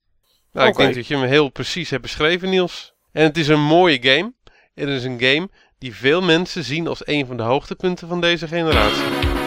[0.51, 2.93] Nou, ik denk dat je hem heel precies hebt beschreven, Niels.
[3.11, 4.33] En het is een mooie game.
[4.73, 8.47] Het is een game die veel mensen zien als een van de hoogtepunten van deze
[8.47, 9.40] generatie.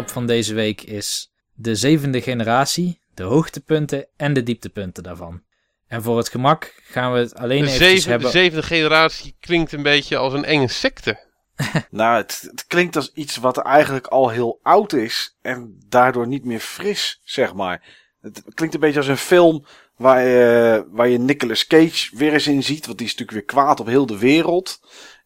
[0.00, 5.42] Van deze week is de zevende generatie, de hoogtepunten en de dieptepunten daarvan.
[5.86, 8.30] En voor het gemak gaan we het alleen even zeven, de hebben...
[8.30, 11.30] zevende generatie klinkt een beetje als een enge secte.
[11.90, 16.44] Nou, het, het klinkt als iets wat eigenlijk al heel oud is en daardoor niet
[16.44, 17.84] meer fris, zeg maar.
[18.20, 22.46] Het klinkt een beetje als een film waar je, waar je Nicolas Cage weer eens
[22.46, 24.80] in ziet, want die is natuurlijk weer kwaad op heel de wereld.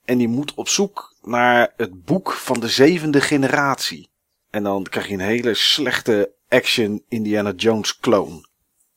[0.04, 4.10] En die moet op zoek naar het boek van de zevende generatie.
[4.56, 8.48] En dan krijg je een hele slechte action Indiana Jones clone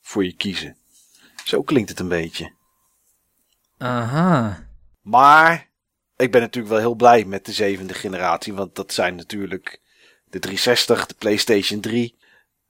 [0.01, 0.77] voor je kiezen.
[1.43, 2.53] Zo klinkt het een beetje.
[3.77, 4.67] Aha.
[5.01, 5.69] Maar
[6.17, 8.53] ik ben natuurlijk wel heel blij met de zevende generatie.
[8.53, 9.81] Want dat zijn natuurlijk
[10.29, 12.17] de 360, de PlayStation 3.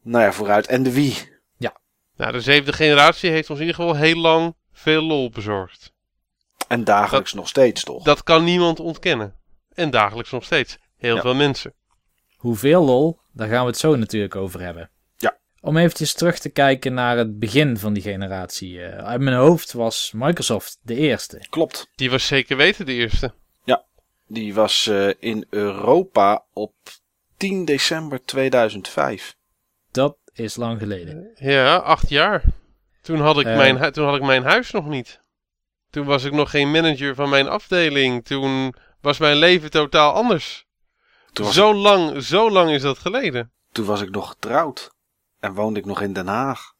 [0.02, 0.67] Nou ja, vooruit.
[0.67, 1.15] En de Wii.
[2.15, 5.93] Nou, de zevende generatie heeft ons in ieder geval heel lang veel lol bezorgd.
[6.67, 8.04] En dagelijks nog steeds, toch?
[8.04, 9.36] Dat kan niemand ontkennen.
[9.73, 10.78] En dagelijks nog steeds.
[10.97, 11.21] Heel Ja.
[11.21, 11.73] veel mensen.
[12.39, 14.89] Hoeveel lol, daar gaan we het zo natuurlijk over hebben.
[15.17, 15.38] Ja.
[15.62, 18.82] Om eventjes terug te kijken naar het begin van die generatie.
[18.84, 21.45] Eh, uit mijn hoofd was Microsoft de eerste.
[21.49, 21.89] Klopt.
[21.95, 23.34] Die was zeker weten de eerste.
[24.32, 26.73] Die was eh, in Europa op
[27.38, 29.36] 10 december 2005.
[29.91, 31.32] Dat is lang geleden.
[31.36, 32.43] Ja, acht jaar.
[33.02, 33.58] Toen had ik, Eh.
[33.58, 35.21] mijn, toen had ik mijn huis nog niet.
[35.89, 38.25] Toen was ik nog geen manager van mijn afdeling.
[38.25, 40.65] Toen was mijn leven totaal anders.
[41.33, 43.51] Toen Zo lang, zo lang is dat geleden.
[43.71, 44.91] toen was ik nog getrouwd.
[45.39, 46.73] En woonde ik nog in Den Haag.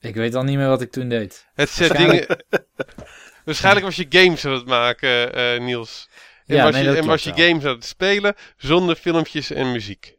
[0.00, 1.46] Ik weet al niet meer wat ik toen deed.
[1.54, 2.26] Het zet dingen...
[3.44, 6.08] Waarschijnlijk was je games aan het maken, eh, Niels.
[6.46, 9.72] En, Ja, was, nee, je, en was je games aan het spelen zonder filmpjes en
[9.72, 10.16] muziek.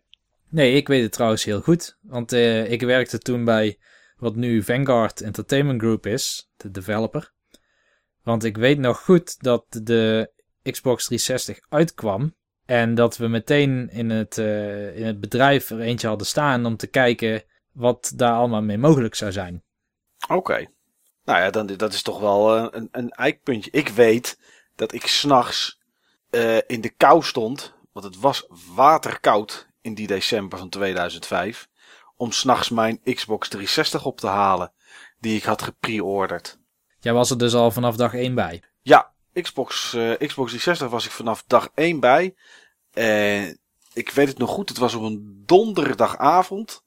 [0.50, 1.98] Nee, ik weet het trouwens heel goed.
[2.02, 3.78] Want eh, ik werkte toen bij
[4.16, 7.34] wat nu Vanguard Entertainment Group is, de developer.
[8.24, 10.32] Want ik weet nog goed dat de
[10.64, 12.36] Xbox 360 uitkwam.
[12.66, 16.78] En dat we meteen in het, eh, in het bedrijf er eentje hadden staan om
[16.78, 19.64] te kijken wat daar allemaal mee mogelijk zou zijn.
[20.28, 20.66] Oké.
[21.24, 23.72] Nou ja, dan, dat is toch wel eh, een, een eikpuntje.
[23.72, 24.40] Ik weet
[24.76, 25.80] dat ik s'nachts
[26.30, 27.74] eh in de kou stond.
[27.92, 31.68] Want het was waterkoud in die december van 2005.
[32.16, 34.74] Om s'nachts mijn Xbox 360 op te halen.
[35.20, 36.60] Die ik had gepreorderd.
[37.00, 38.64] Jij was er dus al vanaf dag 1 bij.
[38.82, 42.36] Ja, Xbox, eh, Xbox 360 was ik vanaf dag 1 bij.
[42.94, 43.60] En
[43.94, 46.84] ik weet het nog goed, het was op een donderdagavond.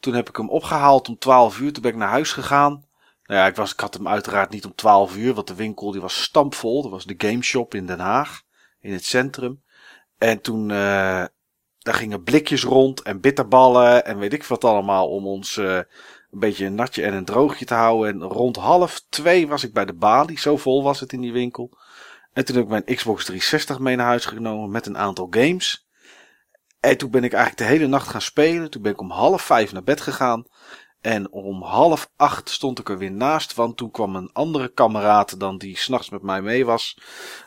[0.00, 1.72] Toen heb ik hem opgehaald om 12 uur.
[1.72, 2.84] Toen ben ik naar huis gegaan.
[3.24, 5.90] Nou ja, ik, was, ik had hem uiteraard niet om 12 uur, want de winkel
[5.90, 6.82] die was stampvol.
[6.82, 8.42] Dat was de Game Shop in Den Haag,
[8.80, 9.62] in het centrum.
[10.18, 11.24] En toen, eh
[11.82, 15.78] daar gingen blikjes rond en bitterballen en weet ik wat allemaal om ons eh,
[16.32, 18.14] een beetje een natje en een droogje te houden.
[18.14, 21.32] En rond half twee was ik bij de balie, zo vol was het in die
[21.32, 21.78] winkel.
[22.32, 25.88] En toen heb ik mijn Xbox 360 mee naar huis genomen met een aantal games.
[26.80, 28.70] En toen ben ik eigenlijk de hele nacht gaan spelen.
[28.70, 30.44] Toen ben ik om half vijf naar bed gegaan.
[31.00, 33.54] En om half acht stond ik er weer naast.
[33.54, 36.98] Want toen kwam een andere kameraad dan die s'nachts met mij mee was.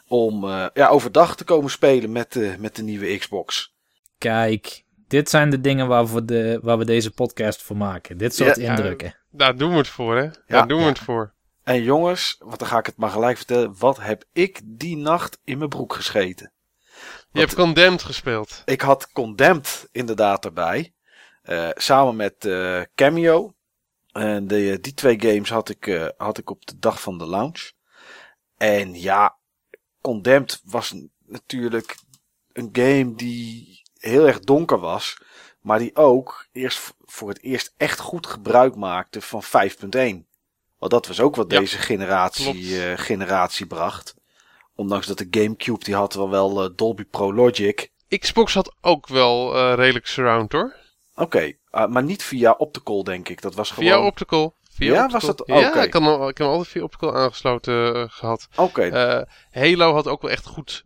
[0.08, 3.74] Om eh, ja, overdag te komen spelen met, de met de nieuwe Xbox.
[4.18, 4.83] Kijk,
[5.14, 8.18] dit zijn de dingen waar we, de, waar we deze podcast voor maken.
[8.18, 9.16] Dit soort Ja, indrukken.
[9.32, 10.30] Daar doen we het voor, hè?
[10.48, 11.34] Daar doen we het voor.
[11.64, 13.76] En jongens, want dan ga ik het maar gelijk vertellen.
[13.78, 16.52] Wat heb ik die nacht in mijn broek gescheten?
[17.32, 18.62] Je hebt Condemned gespeeld.
[18.66, 20.94] Ik had Condemned inderdaad erbij.
[21.42, 23.54] Eh, samen met eh, Cameo.
[24.12, 27.28] En de, die twee games had ik, eh, had ik op de dag van de
[27.28, 27.72] launch.
[28.58, 29.36] En ja,
[30.02, 30.96] Condemned was
[31.26, 31.98] natuurlijk
[32.54, 35.18] een game die heel erg donker was.
[35.62, 39.50] Maar die ook eerst voor het eerst echt goed gebruik maakte van 5.1.
[40.78, 44.16] Want dat was ook wat Ja, deze generatie, eh, generatie bracht.
[44.76, 47.92] Ondanks dat de Gamecube, die had wel wel eh, Dolby Pro Logic.
[48.20, 50.76] Xbox had ook wel eh, redelijk surround hoor.
[51.16, 51.52] Oké,
[51.90, 53.42] maar niet via optical denk ik.
[53.42, 53.90] Dat was gewoon...
[53.90, 54.56] Via optical.
[54.72, 55.28] Via Ja, optical.
[55.28, 55.80] was dat- Ja, oké.
[55.80, 56.02] ik, ik heb
[56.34, 58.48] hem altijd via optical aangesloten eh, gehad.
[58.56, 60.84] Oké, Halo had ook wel echt goed,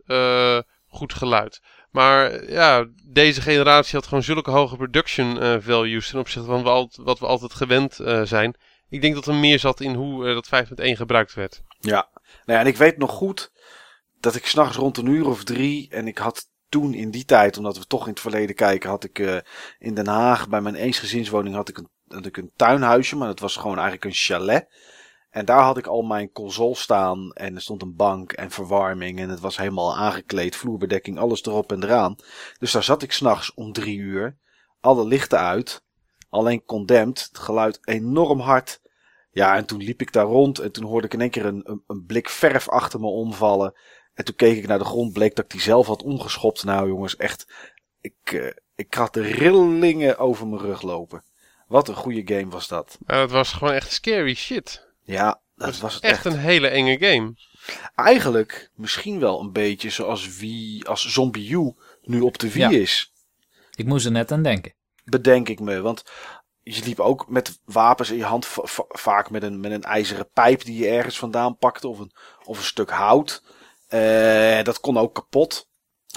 [0.88, 1.62] goed geluid.
[1.98, 7.20] Maar ja, deze generatie had gewoon zulke hoge production eh, values ten opzichte van wat,
[7.20, 8.56] we altijd gewend eh, zijn.
[8.90, 11.62] Ik denk dat er meer zat in hoe eh, dat 5.1 gebruikt werd.
[11.80, 13.52] Ja, nou ja, en ik weet nog goed
[14.20, 15.90] dat ik s'nachts rond een uur of drie.
[15.90, 19.04] En ik had toen in die tijd, omdat we toch in het verleden kijken, had
[19.04, 19.44] ik
[19.80, 23.16] in Den Haag bij mijn eensgezinswoning had ik, een, had ik een tuinhuisje.
[23.16, 24.68] Maar dat was gewoon eigenlijk een chalet.
[25.38, 27.32] En daar had ik al mijn console staan.
[27.32, 29.20] En er stond een bank en verwarming.
[29.20, 32.16] En het was helemaal aangekleed, vloerbedekking, alles erop en eraan.
[32.60, 34.38] Dus daar zat ik s'nachts om drie uur.
[34.80, 35.84] Alle lichten uit.
[36.30, 37.28] Alleen condemned.
[37.28, 38.82] Het geluid enorm hard.
[39.32, 41.82] Ja, en toen liep ik daar rond en toen hoorde ik in één keer een,
[41.88, 43.74] een, blik verf achter me omvallen.
[44.14, 46.64] En toen keek ik naar de grond, bleek dat ik die zelf had omgeschopt.
[46.64, 47.48] Nou jongens, echt,
[48.02, 51.24] ik, eh, ik had de rillingen over mijn rug lopen.
[51.68, 52.98] Wat een goede game was dat.
[53.06, 54.87] Het was gewoon echt scary shit.
[55.08, 56.26] Ja, dat was het Echt echt.
[56.26, 57.34] een hele enge game.
[57.96, 62.80] Eigenlijk misschien wel een beetje zoals wie, als Zombie U nu op de Wii Ja.
[62.82, 63.12] is.
[63.76, 64.76] Ik moest er net aan denken.
[65.04, 65.82] bedenk ik me.
[65.82, 66.04] Want
[66.64, 69.84] je liep ook met wapens in je hand, va- va- vaak met een, met een
[69.84, 72.12] ijzeren pijp die je ergens vandaan pakte, of een,
[72.44, 73.44] of een stuk hout.
[73.88, 75.68] Eh, dat kon ook kapot.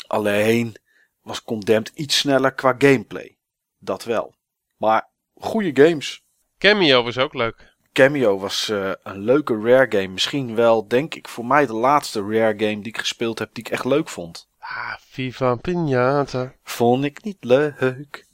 [0.07, 0.76] Alleen
[1.20, 3.37] was Condemned iets sneller qua gameplay.
[3.79, 4.35] Dat wel.
[4.76, 6.22] Maar goede games.
[6.59, 7.69] Cameo was ook leuk.
[7.92, 10.09] Cameo was eh, een leuke rare game.
[10.09, 13.64] Misschien wel, denk ik, voor mij de laatste rare game die ik gespeeld heb die
[13.64, 14.48] ik echt leuk vond.
[14.59, 16.55] Ah, Viva Pinata.
[16.62, 18.26] Vond ik niet leuk.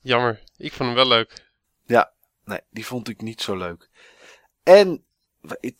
[0.00, 1.42] Jammer, ik vond hem wel leuk.
[2.44, 3.88] Nee, die vond ik niet zo leuk.
[4.62, 5.04] En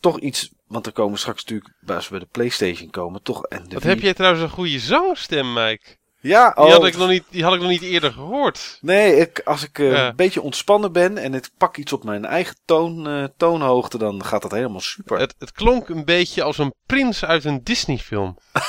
[0.01, 3.47] toch iets, want er komen straks natuurlijk, als we bij de PlayStation komen, toch.
[3.47, 5.97] En de Wat heb jij trouwens een goede zangstem, Mike?
[6.29, 8.79] Ja, Die, oh, had ik nog niet, die had ik nog niet eerder gehoord.
[8.81, 10.09] Nee, ik, als ik eh, Ja.
[10.09, 14.25] een beetje ontspannen ben en ik pak iets op mijn eigen toon, eh, toonhoogte, dan
[14.25, 15.19] gaat dat helemaal super.
[15.19, 18.37] Het, het klonk een beetje als een prins uit een Disney-film.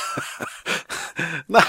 [1.46, 1.64] Nou,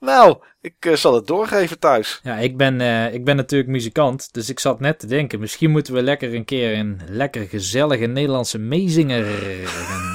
[0.00, 2.20] nou, ik eh, zal het doorgeven thuis.
[2.22, 5.70] Ja, ik ben, eh, ik ben natuurlijk muzikant, dus ik zat net te denken, misschien
[5.70, 9.24] moeten we lekker een keer een lekker gezellige Nederlandse meezinger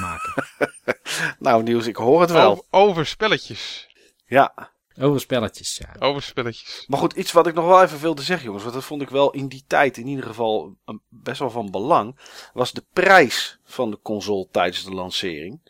[0.00, 0.34] maken.
[1.38, 2.50] Nou, Niels, ik hoor het wel.
[2.50, 3.88] Over, over spelletjes.
[4.26, 4.70] Ja.
[5.00, 6.06] Over spelletjes, ja.
[6.06, 6.84] Over spelletjes.
[6.86, 8.62] Maar goed, iets wat ik nog wel even wilde zeggen, jongens.
[8.64, 11.70] Want dat vond ik wel in die tijd in ieder geval een- best wel van
[11.70, 12.18] belang.
[12.52, 15.60] Was de prijs van de console tijdens de lancering.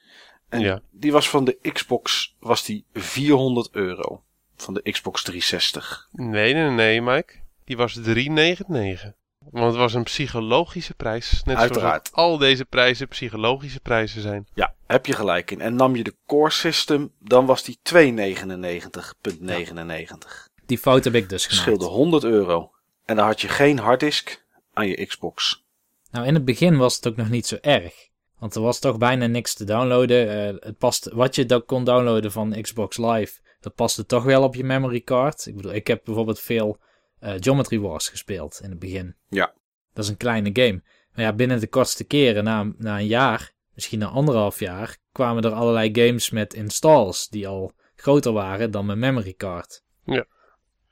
[0.49, 0.81] En Ja.
[0.91, 4.23] die was van de Xbox was die 400 euro.
[4.57, 6.09] Van de Xbox 360.
[6.13, 7.35] Nee, nee, nee, Mike.
[7.65, 9.13] Die was 3,99.
[9.51, 11.31] Want het was een psychologische prijs.
[11.31, 12.05] Net zoals Uiteraard.
[12.05, 14.47] dat al deze prijzen psychologische prijzen zijn.
[14.55, 15.61] Ja, heb je gelijk in.
[15.61, 17.93] En nam je de Core System, dan was die 299,99.
[20.67, 21.63] Die fout heb ik dus gemaakt.
[21.63, 22.71] Scheelde 100 euro.
[23.05, 25.65] En dan had je geen harddisk aan je Xbox.
[26.11, 28.09] Nou, in het begin was het ook nog niet zo erg.
[28.39, 30.29] Want er was toch bijna niks te downloaden.
[30.29, 34.43] Eh, het past, wat je dan kon downloaden van Xbox Live, dat paste toch wel
[34.43, 35.47] op je memory card.
[35.47, 36.79] Ik bedoel, ik heb bijvoorbeeld veel
[37.19, 39.17] eh, Geometry Wars gespeeld in het begin.
[39.29, 39.55] Ja.
[39.93, 40.83] Dat is een kleine game.
[41.13, 45.43] Maar ja, binnen de kortste keren, na, na een jaar, misschien na anderhalf jaar, kwamen
[45.43, 49.83] er allerlei games met installs die al groter waren dan mijn memory card.
[50.05, 50.25] Ja.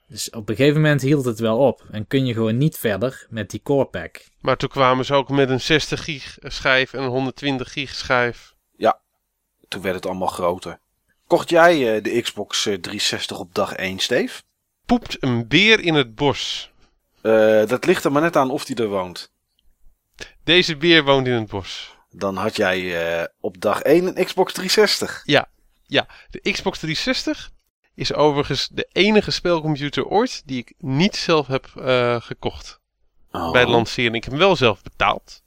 [0.08, 1.84] Dus op een gegeven moment hield het wel op.
[1.90, 4.24] En kun je gewoon niet verder met die core pack.
[4.40, 8.54] Maar toen kwamen ze ook met een 60 gig schijf en een 120 gig schijf.
[9.68, 10.78] Toen werd het allemaal groter.
[11.26, 14.42] Kocht jij eh, de Xbox eh, 360 op dag 1, Steve?
[14.86, 16.70] Poept een beer in het bos.
[17.20, 19.32] Eh, dat ligt er maar net aan of die er woont.
[20.44, 21.93] Deze beer woont in het bos.
[22.16, 25.22] Dan had jij eh, op dag 1 een Xbox 360.
[26.30, 27.50] De Xbox 360
[27.94, 32.82] is overigens de enige spelcomputer ooit die ik niet zelf heb eh, gekocht.
[33.34, 33.52] Oh.
[33.52, 34.14] bij de lancering.
[34.14, 35.42] Ik heb hem wel zelf betaald.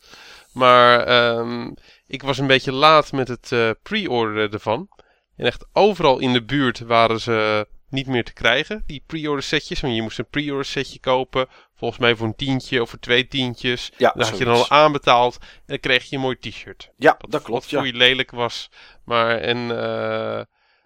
[0.51, 1.71] Maar ehm,
[2.07, 4.89] ik was een beetje laat met het eh, pre-orderen ervan.
[5.35, 9.79] En echt overal in de buurt waren ze niet meer te krijgen, die pre-order setjes.
[9.79, 11.47] Want je moest een pre-order setje kopen.
[11.77, 13.91] Volgens mij voor een tientje of voor twee tientjes.
[13.97, 15.37] Ja, Daar had je dan al aanbetaald.
[15.41, 16.89] En dan kreeg je een mooi t-shirt.
[16.97, 17.61] Ja, dat klopt.
[17.61, 17.77] Wat Ja.
[17.77, 18.69] voor je lelijk was.
[19.05, 20.41] Maar en eh,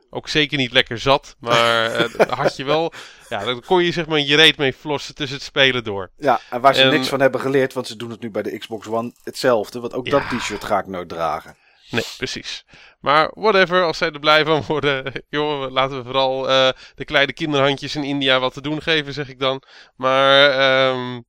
[0.10, 1.36] ook zeker niet lekker zat.
[1.40, 2.94] Maar dan had je wel.
[3.30, 6.12] Ja, dan kon je zeg maar je reet mee flossen tussen het spelen door.
[6.18, 8.42] ja, en waar ze En- niks van hebben geleerd, want ze doen het nu bij
[8.42, 9.80] de Xbox One hetzelfde.
[9.80, 10.12] Want ook Ja.
[10.30, 11.56] dat t-shirt ga ik nooit dragen.
[11.92, 12.66] Nee, precies.
[13.00, 15.14] Maar whatever, als zij er blij van worden.
[15.30, 19.30] Joh, laten we vooral uh, de kleine kinderhandjes in India wat te doen geven, zeg
[19.30, 19.64] ik dan.
[19.96, 21.26] Maar um,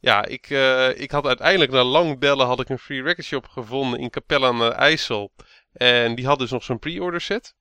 [0.00, 3.46] ja, ik, uh, ik had uiteindelijk na lang bellen had ik een free record shop
[3.46, 5.32] gevonden in Capelle aan de IJssel.
[5.72, 7.54] En die had dus nog zo'n pre-order set.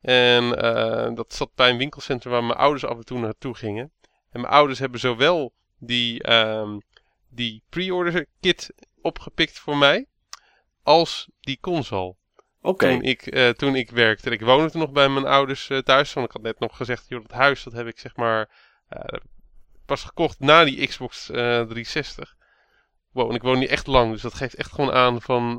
[0.00, 3.92] En uh, dat zat bij een winkelcentrum waar mijn ouders af en toe naartoe gingen.
[4.30, 6.82] En mijn ouders hebben zowel die, um,
[7.28, 8.70] die pre-order kit
[9.02, 10.06] opgepikt voor mij,
[10.82, 12.14] als die console.
[12.60, 12.88] Oké.
[12.88, 14.30] Toen, ik, uh, toen ik werkte.
[14.30, 16.12] Ik woonde toen nog bij mijn ouders uh, thuis.
[16.12, 18.50] Want ik had net nog gezegd, joh, dat huis dat heb ik zeg maar
[18.90, 19.20] uh,
[19.86, 22.36] pas gekocht na die Xbox 360.
[23.12, 24.12] Wow, en ik woon niet echt lang.
[24.12, 25.58] Dus dat geeft echt gewoon aan van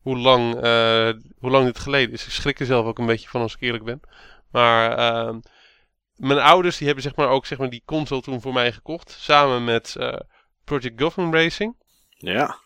[0.00, 0.54] hoe, lang,
[1.38, 2.26] hoe lang dit geleden is.
[2.26, 4.00] Ik schrik er zelf ook een beetje van als ik eerlijk ben.
[4.50, 5.40] Maar ehm,
[6.16, 9.10] mijn ouders die hebben zeg maar ook zeg maar, die console toen voor mij gekocht.
[9.10, 9.96] Samen met
[10.64, 11.76] Project Gotham Racing.
[12.08, 12.58] Ja.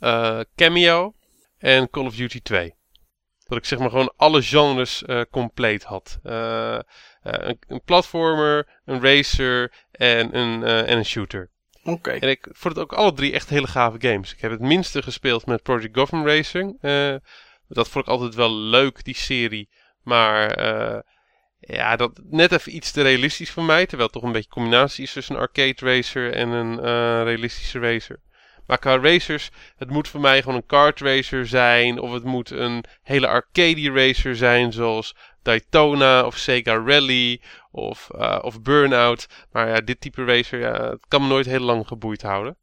[0.00, 1.14] Uh, Cameo
[1.58, 2.74] en Call of Duty 2.
[3.48, 6.18] Dat ik zeg maar gewoon alle genres uh, compleet had.
[6.24, 6.78] Uh,
[7.22, 11.50] een, een, platformer, een racer en een, en een shooter.
[11.82, 11.90] Oké.
[11.90, 12.18] Okay.
[12.18, 14.32] En ik vond het ook alle drie echt hele gave games.
[14.32, 16.80] Ik heb het minste gespeeld met Project Gotham Racing.
[17.68, 19.68] dat vond ik altijd wel leuk, die serie.
[20.02, 20.58] Maar
[21.58, 23.86] ja, dat net even iets te realistisch voor mij.
[23.86, 26.80] Terwijl het toch een beetje combinatie is tussen een arcade racer en een
[27.24, 28.20] realistische racer.
[28.66, 32.00] Maar qua racers, het moet voor mij gewoon een kart racer zijn.
[32.00, 38.38] Of het moet een hele arcade racer zijn, zoals Daytona of Sega Rally of, uh,
[38.42, 39.26] of Burnout.
[39.52, 42.56] Maar ja, dit type racer, ja, het kan me nooit heel lang geboeid houden.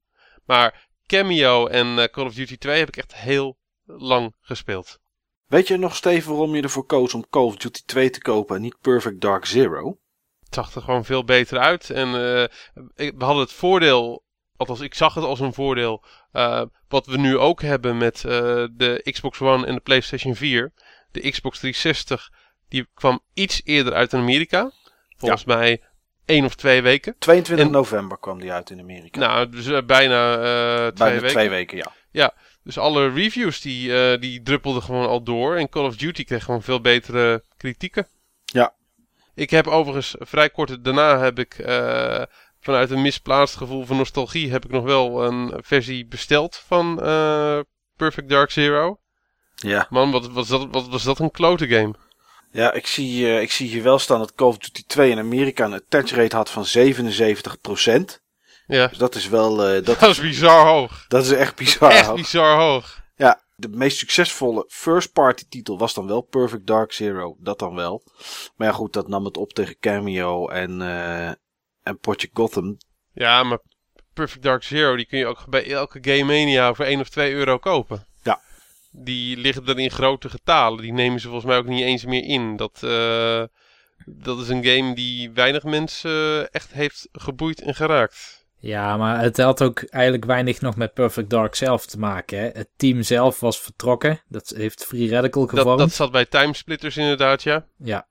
[0.46, 5.00] Maar Cameo en uh, Call of Duty 2 heb ik echt heel lang gespeeld.
[5.46, 8.56] Weet je nog, Steven, waarom je ervoor koos om Call of Duty 2 te kopen
[8.56, 9.98] en niet Perfect Dark Zero?
[10.44, 11.90] Het zag er gewoon veel beter uit.
[11.90, 14.24] En uh, we hadden het voordeel
[14.70, 16.04] althans ik zag het als een voordeel.
[16.34, 18.32] Uh, wat we nu ook hebben met uh,
[18.72, 20.72] de Xbox One en de PlayStation 4.
[21.12, 22.32] De Xbox 360
[22.70, 24.72] die kwam iets eerder uit in Amerika.
[25.18, 25.56] Volgens ja.
[25.56, 25.82] mij
[26.26, 27.16] één of twee weken.
[27.20, 29.20] 22 en, november kwam die uit in Amerika.
[29.20, 31.30] Nou, dus uh, bijna twee bijna weken.
[31.30, 31.92] twee weken, ja.
[32.12, 35.56] Ja, dus alle reviews die, die druppelden gewoon al door.
[35.56, 38.08] En Call of Duty kreeg gewoon veel betere kritieken.
[38.46, 38.74] Ja.
[39.36, 41.56] Ik heb overigens vrij kort daarna heb ik
[42.64, 47.60] vanuit een misplaatst gevoel van nostalgie heb ik nog wel een versie besteld van uh,
[47.96, 49.00] Perfect Dark Zero.
[49.56, 49.88] Ja.
[49.90, 51.94] Man, wat was dat, wat was dat een klote game?
[52.52, 55.20] Ja, ik zie, uh, ik zie hier wel staan dat Call of Duty 2 in
[55.20, 58.22] Amerika een attach rate had van 77%.
[58.68, 58.88] Ja.
[58.88, 59.76] Dus dat is wel...
[59.76, 61.06] Uh, dat, dat is bizar hoog.
[61.08, 62.16] Dat is echt bizar echt hoog.
[62.16, 63.02] bizar hoog.
[63.16, 67.36] Ja, de meest succesvolle first party titel was dan wel Perfect Dark Zero.
[67.40, 68.04] Dat dan wel.
[68.56, 71.32] Maar ja goed, dat nam het op tegen Cameo en, uh,
[71.84, 72.78] en Project Gotham.
[73.14, 73.60] Ja, maar
[74.14, 77.34] Perfect Dark Zero, die kun je ook bij elke Game Mania voor 1 of 2
[77.34, 78.06] euro kopen.
[78.24, 78.42] Ja.
[78.92, 80.82] Die liggen er in grote getalen.
[80.82, 82.56] Die nemen ze volgens mij ook niet eens meer in.
[82.56, 83.44] Dat, uh,
[84.06, 88.42] dat is een game die weinig mensen echt heeft geboeid en geraakt.
[88.60, 92.38] Ja, maar het had ook eigenlijk weinig nog met Perfect Dark zelf te maken.
[92.40, 92.50] Hè?
[92.54, 94.22] Het team zelf was vertrokken.
[94.28, 95.68] Dat heeft Free Radical gevormd.
[95.68, 97.66] Dat, dat zat bij Timesplitters inderdaad, ja.
[97.78, 98.08] Ja.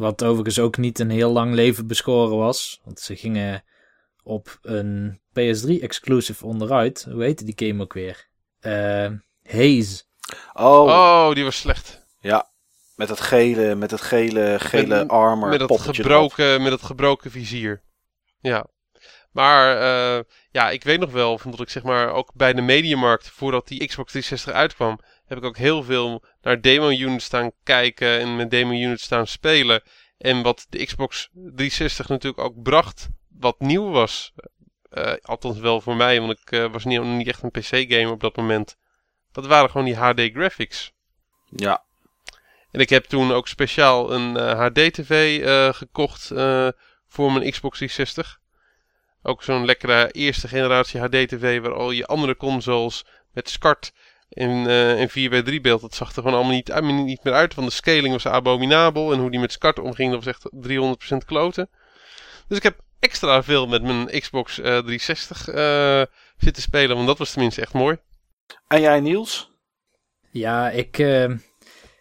[0.00, 2.80] Wat overigens ook niet een heel lang leven beschoren was.
[2.84, 3.64] Want ze gingen
[4.22, 7.06] op een PS3 exclusive onderuit.
[7.10, 8.28] Hoe heette die game ook weer?
[8.60, 9.10] Uh,
[9.42, 10.02] Haze.
[10.52, 10.82] Oh.
[10.82, 12.06] oh, die was slecht.
[12.20, 12.50] Ja,
[12.94, 15.48] met dat gele, met dat gele, gele met, armor.
[15.48, 17.82] Met dat, gebroken, met dat gebroken vizier.
[18.40, 18.66] Ja.
[19.30, 22.62] Maar uh, ja, ik weet nog wel, van dat ik zeg maar ook bij de
[22.62, 27.52] mediamarkt, voordat die Xbox 360 uitkwam, heb ik ook heel veel naar demo units staan
[27.62, 29.82] kijken en met demo units staan spelen.
[30.18, 34.32] En wat de Xbox 360 natuurlijk ook bracht, wat nieuw was.
[34.92, 38.20] Uh, althans wel voor mij, want ik uh, was niet, niet echt een PC-gamer op
[38.20, 38.76] dat moment.
[39.32, 40.92] Dat waren gewoon die HD graphics.
[41.56, 41.84] Ja.
[42.70, 45.44] En ik heb toen ook speciaal een uh, HD-TV
[45.76, 46.26] gekocht
[47.08, 48.40] voor mijn Xbox 360.
[49.22, 53.92] Ook zo'n lekkere eerste generatie HD-TV waar al je andere consoles met SCART
[54.30, 57.54] in, uh, in 4x3 beeld, dat zag er gewoon allemaal niet, niet meer uit.
[57.54, 60.50] Want de scaling was abominabel en hoe die met SCART omging, dat was echt
[61.14, 61.68] 300% kloten.
[62.48, 66.02] Dus ik heb extra veel met mijn Xbox uh, 360 uh,
[66.36, 67.98] zitten spelen, want dat was tenminste echt mooi.
[68.66, 69.50] En jij Niels?
[70.30, 71.30] Ja, ik, uh,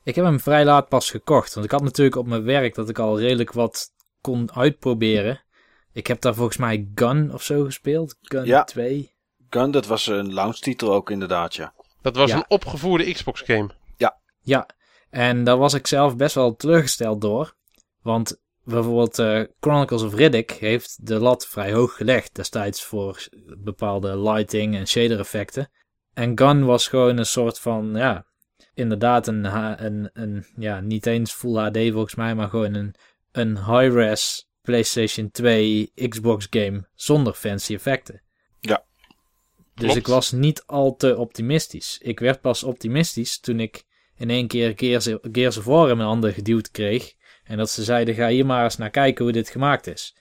[0.03, 1.53] ik heb hem vrij laat pas gekocht.
[1.53, 3.89] Want ik had natuurlijk op mijn werk dat ik al redelijk wat
[4.21, 5.41] kon uitproberen.
[5.93, 8.15] Ik heb daar volgens mij Gun of zo gespeeld.
[8.21, 8.63] Gun ja.
[8.63, 9.13] 2.
[9.49, 11.73] Gun, dat was een launch titel ook inderdaad, ja.
[12.01, 12.35] Dat was Ja.
[12.35, 13.69] een opgevoerde Xbox game.
[14.41, 14.65] Ja,
[15.09, 17.55] en daar was ik zelf best wel teleurgesteld door.
[18.01, 23.27] Want bijvoorbeeld eh, Chronicles of Riddick heeft de lat vrij hoog gelegd destijds voor
[23.57, 25.69] bepaalde lighting en shader effecten.
[26.13, 28.25] En Gun was gewoon een soort van, ja,
[28.73, 29.45] inderdaad een,
[29.85, 32.95] een, een ja, niet eens Full HD volgens mij, maar gewoon een,
[33.31, 38.21] een high-res PlayStation 2 Xbox game zonder fancy effecten.
[39.80, 41.97] Dus ik was niet al te optimistisch.
[42.01, 43.84] Ik werd pas optimistisch toen ik
[44.17, 47.13] in één keer Gears, Gears of War in mijn handen geduwd kreeg.
[47.43, 50.15] En dat ze zeiden, ga hier maar eens naar kijken hoe dit gemaakt is.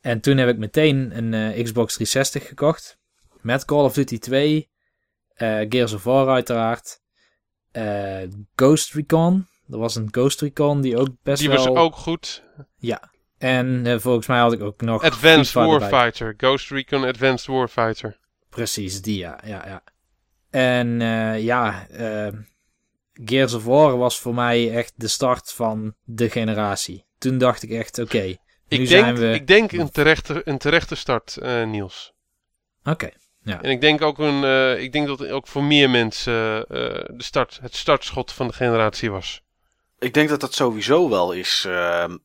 [0.00, 2.98] En toen heb ik meteen een eh, Xbox 360 gekocht.
[3.40, 4.70] Met Call of Duty 2.
[5.34, 7.00] eh, Gears of War uiteraard.
[7.72, 8.18] eh,
[8.54, 9.46] Ghost Recon.
[9.70, 11.66] Er was een Ghost Recon die ook best Die wel...
[11.66, 12.42] was ook goed.
[12.76, 13.12] Ja.
[13.38, 15.02] En volgens mij had ik ook nog...
[15.02, 15.52] Advanced.
[15.52, 16.34] Warfighter.
[16.36, 18.18] Ghost Recon Advanced Warfighter.
[18.54, 19.82] Precies, die ja, ja, ja.
[20.50, 22.32] En eh, ja, eh,
[23.12, 27.04] Gears of War was voor mij echt de start van de generatie.
[27.18, 28.36] Toen dacht ik echt, oké, nu
[28.68, 29.32] Ik zijn denk, we...
[29.32, 32.12] ik denk een, terechte, een terechte start, eh, Niels.
[32.84, 33.10] Oké,
[33.44, 37.14] En ik denk ook, een, eh, ik denk dat ook voor meer mensen eh, de
[37.16, 39.42] start, het startschot van de generatie was.
[39.98, 42.16] Ik denk dat dat sowieso wel is ehm,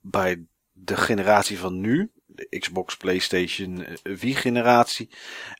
[0.00, 2.10] bij de generatie van nu.
[2.48, 5.10] De Xbox, PlayStation, eh, Wii-generatie.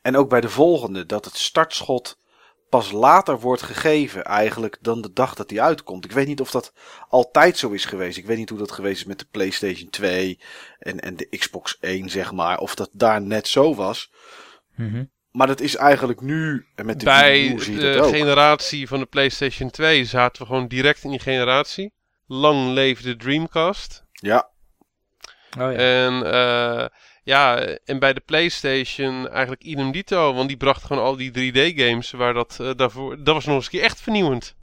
[0.01, 1.05] En ook bij de volgende.
[1.05, 2.17] Dat het startschot
[2.69, 6.05] pas later wordt gegeven eigenlijk dan de dag dat die uitkomt.
[6.05, 6.73] Ik weet niet of dat
[7.09, 8.17] altijd zo is geweest.
[8.17, 10.39] Ik weet niet hoe dat geweest is met de PlayStation 2
[10.79, 12.57] en, en de Xbox 1, zeg maar.
[12.57, 14.11] Of dat daar net zo was.
[14.75, 15.03] Mhm.
[15.31, 18.15] Maar dat is eigenlijk nu, en met de Bij Wii zie de ook.
[18.15, 21.93] generatie van de PlayStation 2 zaten we gewoon direct in die generatie.
[22.27, 24.05] Lang leefde de Dreamcast.
[24.11, 24.50] Ja,
[25.59, 25.77] Oh ja.
[25.77, 26.85] En eh,
[27.23, 32.11] ja, en bij de PlayStation eigenlijk idem dito, want die bracht gewoon al die 3D-games
[32.11, 34.55] waar dat eh, daarvoor, dat was nog eens een keer echt vernieuwend.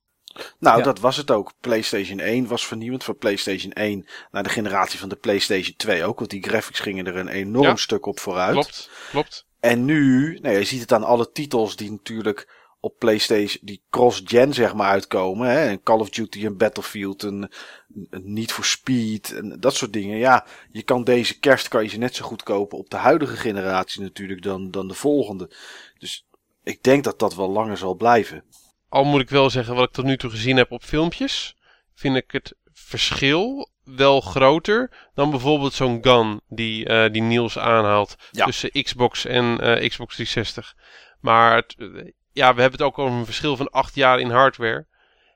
[0.59, 0.85] Nou, Ja.
[0.85, 1.53] dat was het ook.
[1.61, 3.05] PlayStation 1 was vernieuwend.
[3.05, 6.19] Van PlayStation 1 naar de generatie van de PlayStation 2 ook.
[6.19, 7.77] Want die graphics gingen er een enorm Ja.
[7.77, 8.53] stuk op vooruit.
[8.53, 9.47] Klopt, klopt.
[9.61, 14.55] En nu, nou, je ziet het aan alle titels die natuurlijk op PlayStation, die cross-gen
[14.55, 15.49] zeg maar uitkomen.
[15.49, 15.69] Hè?
[15.71, 17.51] Een Call of Duty, een Battlefield, een,
[18.11, 20.19] een Need for Speed en dat soort dingen.
[20.19, 23.37] Ja, je kan deze kerst kan je ze net zo goed kopen op de huidige
[23.37, 25.51] generatie natuurlijk dan, dan de volgende.
[25.99, 26.27] Dus
[26.63, 28.45] ik denk dat dat wel langer zal blijven.
[28.89, 31.57] Al moet ik wel zeggen, wat ik tot nu toe gezien heb op filmpjes,
[31.95, 38.17] vind ik het verschil wel groter dan bijvoorbeeld zo'n gun die, eh, die Niels aanhaalt
[38.31, 38.45] Ja.
[38.45, 40.75] tussen Xbox en eh, Xbox 360.
[41.21, 41.77] Maar het,
[42.39, 44.87] ja, we hebben het ook over een verschil van 8 jaar in hardware.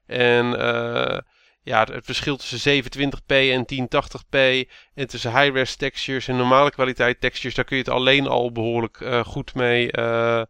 [0.07, 1.19] En eh,
[1.63, 7.55] ja, het, verschil tussen 720p en 1080p en tussen high-res textures en normale kwaliteit textures,
[7.55, 10.43] daar kun je het alleen al behoorlijk eh, goed mee eh,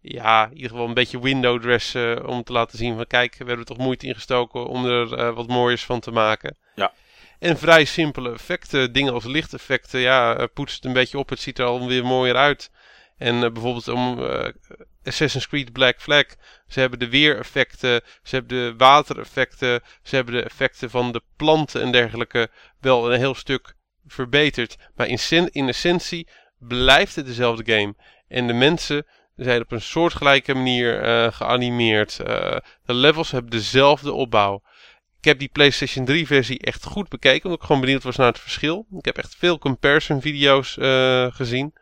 [0.00, 3.36] ja, in ieder geval een beetje window dressen om te laten zien van kijk, we
[3.38, 6.56] hebben er toch moeite in gestoken om er wat mooiers van te maken.
[6.74, 6.92] Ja.
[7.38, 11.58] En vrij simpele effecten, dingen als lichteffecten, ja, poets het een beetje op, het ziet
[11.58, 12.70] er alweer mooier uit.
[13.18, 14.18] En bijvoorbeeld om
[15.04, 16.24] Assassin's Creed Black Flag,
[16.68, 21.82] ze hebben de weereffecten, ze hebben de watereffecten, ze hebben de effecten van de planten
[21.82, 22.50] en dergelijke
[22.80, 23.74] wel een heel stuk
[24.06, 24.76] verbeterd.
[24.94, 26.28] Maar in, sen- in essentie
[26.58, 27.94] blijft het dezelfde game.
[28.28, 32.20] En de mensen zijn op een soortgelijke manier eh, geanimeerd.
[32.20, 34.62] Eh, de levels hebben dezelfde opbouw.
[35.18, 38.26] Ik heb die PlayStation 3 versie echt goed bekeken, omdat ik gewoon benieuwd was naar
[38.26, 38.86] het verschil.
[38.98, 41.72] Ik heb echt veel comparison video's eh, gezien.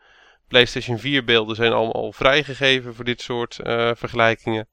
[0.51, 4.69] PlayStation 4 beelden zijn allemaal al vrijgegeven voor dit soort eh, vergelijkingen.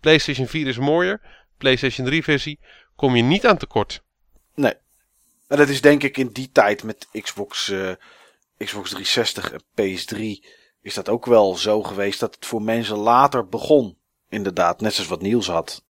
[0.00, 1.20] PlayStation 4 is mooier.
[1.58, 2.60] PlayStation 3 versie
[2.96, 4.02] kom je niet aan tekort.
[5.52, 7.92] En dat is denk ik in die tijd met Xbox, eh,
[8.56, 10.46] Xbox 360 en PS3
[10.82, 13.98] is dat ook wel zo geweest dat het voor mensen later begon.
[14.28, 15.84] Inderdaad, net zoals wat Niels had.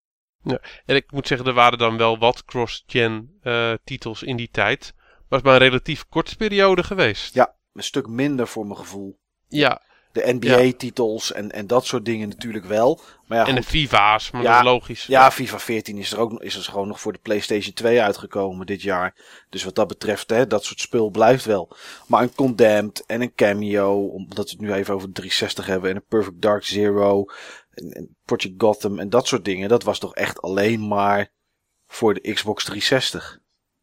[0.85, 4.93] En ik moet zeggen, er waren dan wel wat cross-gen eh, titels in die tijd.
[4.97, 7.35] Maar het is maar een relatief korte periode geweest.
[7.35, 9.19] Ja, een stuk minder voor mijn gevoel.
[9.49, 13.01] Ja, De NBA-titels en, en dat soort dingen natuurlijk wel.
[13.27, 13.63] Maar ja, en de.
[13.63, 15.07] FIVA's, maar Ja, dat is logisch.
[15.07, 18.67] ja FIFA 14 is er ook is er gewoon nog voor de PlayStation 2 uitgekomen
[18.67, 19.15] dit jaar.
[19.49, 21.77] Dus wat dat betreft, hè, dat soort spul blijft wel.
[22.07, 25.91] Maar een Condemned en een Cameo, omdat we het nu even over de 360 hebben.
[25.91, 27.25] En een Perfect Dark Zero
[27.71, 29.69] en, en Project Gotham en dat soort dingen.
[29.69, 31.33] Dat was toch echt alleen maar
[31.87, 33.39] voor de Xbox 360.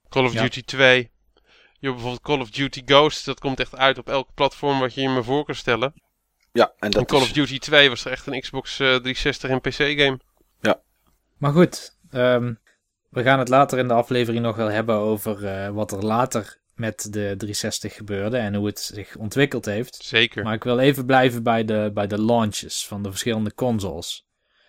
[0.09, 0.41] Call of Ja.
[0.41, 1.11] Duty 2.
[1.80, 3.25] Je hebt bijvoorbeeld Call of Duty Ghost.
[3.25, 5.93] Dat komt echt uit op elk platform wat je je maar voor kan stellen.
[6.51, 8.88] Ja, en dat en Call is, of Duty 2 was er echt een Xbox eh,
[8.88, 10.19] 360 en PC game.
[11.38, 12.53] Maar goed, ehm,
[13.09, 16.57] we gaan het later in de aflevering nog wel hebben over eh, wat er later
[16.75, 19.95] met de 360 gebeurde en hoe het zich ontwikkeld heeft.
[20.03, 20.43] Zeker.
[20.43, 24.28] Maar ik wil even blijven bij de, bij de launches van de verschillende consoles.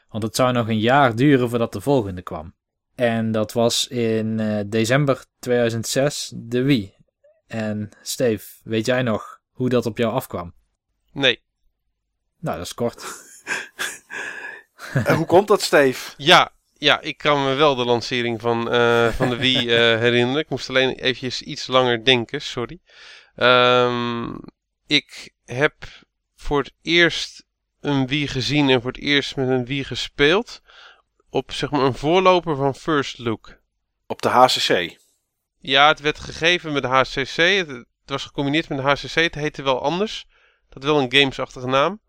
[0.08, 2.54] Want het zou nog een jaar duren voordat de volgende kwam.
[2.94, 6.94] En dat was in eh, december 2006 de Wii.
[7.48, 10.54] En Steve, weet jij nog hoe dat op jou afkwam?
[11.12, 11.42] Nee.
[12.38, 13.04] Nou, dat is kort.
[14.92, 16.14] En hoe komt dat, Steve?
[16.16, 20.42] Ja, ja, ik kan me wel de lancering van, eh, van de Wii eh, herinneren.
[20.42, 22.78] Ik moest alleen eventjes iets langer denken, sorry.
[23.34, 24.34] Ehm,
[24.86, 25.74] ik heb
[26.36, 27.46] voor het eerst
[27.80, 30.62] een Wii gezien en voor het eerst met een Wii gespeeld.
[31.30, 33.56] Op zeg maar een voorloper van First Look.
[34.06, 34.98] Op de HCC.
[35.60, 37.66] Ja, het werd gegeven met de HCC.
[37.66, 39.14] Het, was gecombineerd met de HCC.
[39.14, 40.26] Het heette wel anders.
[40.68, 42.00] Dat wel een gamesachtige naam.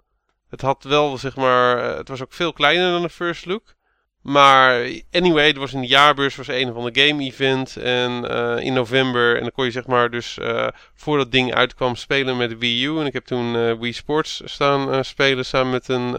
[0.50, 3.78] Het had wel, zeg maar, eh, het was ook veel kleiner dan de First Look.
[4.22, 7.78] Maar anyway, er was een jaarbeurs, was een van de game event.
[7.78, 11.54] En eh, in november, en dan kon je zeg maar dus uh, voor dat ding
[11.54, 13.00] uitkwam spelen met de Wii U.
[13.00, 16.12] En ik heb toen Wii Sports staan spelen samen met een,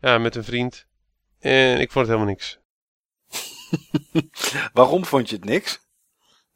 [0.00, 0.86] ja, met een vriend.
[1.40, 2.58] En ik vond het helemaal niks.
[4.72, 5.87] Waarom vond je het niks?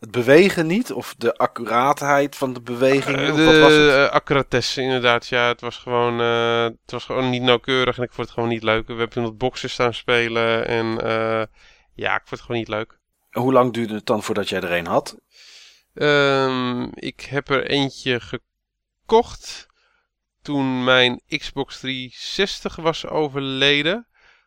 [0.03, 0.93] Het bewegen niet?
[0.93, 3.21] Of de accuraatheid van de beweging?
[3.21, 4.11] Uh, de was het?
[4.11, 5.27] accuratesse, inderdaad.
[5.27, 8.49] Ja, het was, gewoon, uh, het was gewoon niet nauwkeurig en ik vond het gewoon
[8.49, 8.87] niet leuk.
[8.87, 11.43] We hebben toen wat boxen staan spelen en uh,
[11.95, 12.99] ja, ik vond het gewoon niet leuk.
[13.31, 15.17] Hoe lang duurde het dan voordat jij er een had?
[15.95, 19.67] Um, ik heb er eentje gekocht
[20.43, 24.07] toen mijn Xbox 360 was overleden.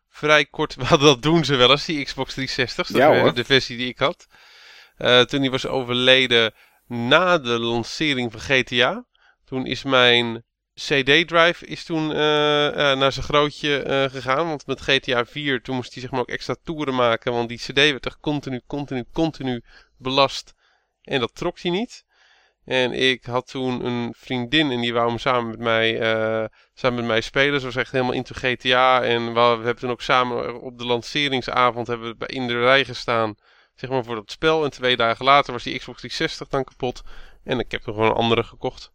[0.10, 2.88] Vrij kort, dat doen ze wel eens, die Xbox 360.
[2.88, 4.28] Dat ja, de versie die ik had.
[4.98, 6.54] Uh, toen hij was overleden
[6.88, 9.06] na de lancering van GTA.
[9.46, 10.44] Toen is mijn
[10.74, 14.48] CD-drive is toen uh, uh, naar zijn grootje gegaan.
[14.48, 17.34] Want met GTA 4 toen moest hij zeg maar ook extra toeren maken.
[17.34, 19.64] Want die CD werd echt continu, continu, continu
[19.98, 20.54] belast.
[21.02, 22.04] En dat trok hij niet.
[22.66, 25.98] En ik had toen een vriendin en die wou hem samen met mij,
[26.74, 27.60] samen met mij spelen.
[27.60, 29.04] Ze was echt helemaal into GTA.
[29.04, 32.86] En we, we hebben toen ook samen op de lanceringsavond hebben we in de rij
[32.86, 33.36] gestaan
[33.76, 34.64] zeg maar, voor dat spel.
[34.64, 37.04] En twee dagen later was die Xbox 360 dan kapot.
[37.44, 38.92] En ik heb er gewoon een andere gekocht.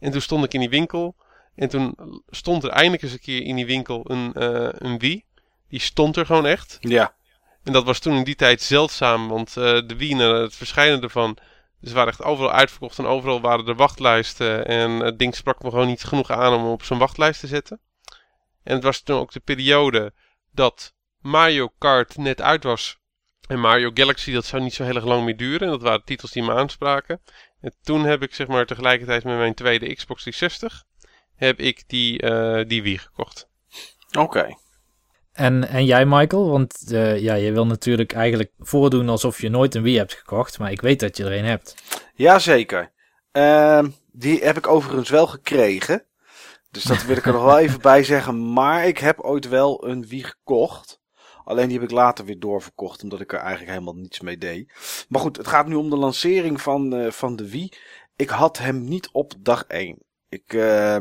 [0.00, 1.16] En toen stond ik in die winkel.
[1.54, 1.96] En toen
[2.28, 5.24] stond er eindelijk eens een keer in die winkel een, uh, een Wii.
[5.68, 6.76] Die stond er gewoon echt.
[6.80, 7.14] Ja.
[7.62, 9.28] En dat was toen in die tijd zeldzaam.
[9.28, 11.38] Want uh, de Wii, na het verschijnen ervan...
[11.82, 14.66] Ze waren echt overal uitverkocht en overal waren er wachtlijsten.
[14.66, 17.80] En het ding sprak me gewoon niet genoeg aan om op zo'n wachtlijst te zetten.
[18.62, 20.12] En het was toen ook de periode
[20.52, 22.98] dat Mario Kart net uit was.
[23.48, 25.60] En Mario Galaxy, dat zou niet zo heel erg lang meer duren.
[25.60, 27.20] En dat waren titels die me aanspraken.
[27.60, 30.84] En toen heb ik zeg maar tegelijkertijd met mijn tweede Xbox 360...
[31.34, 33.48] heb ik die, uh, die Wii gekocht.
[34.08, 34.20] Oké.
[34.20, 34.56] Okay.
[35.32, 36.50] En, en jij, Michael?
[36.50, 40.58] Want uh, ja, je wil natuurlijk eigenlijk voordoen alsof je nooit een Wii hebt gekocht.
[40.58, 41.74] Maar ik weet dat je er een hebt.
[42.14, 42.92] Jazeker.
[43.32, 46.04] Uh, die heb ik overigens wel gekregen.
[46.70, 48.52] Dus dat wil ik er nog wel even bij zeggen.
[48.52, 50.97] Maar ik heb ooit wel een Wii gekocht.
[51.48, 54.72] Alleen die heb ik later weer doorverkocht, omdat ik er eigenlijk helemaal niets mee deed.
[55.08, 57.72] Maar goed, het gaat nu om de lancering van, uh, van de Wii.
[58.16, 59.98] Ik had hem niet op dag 1.
[60.28, 60.96] Ik, uh,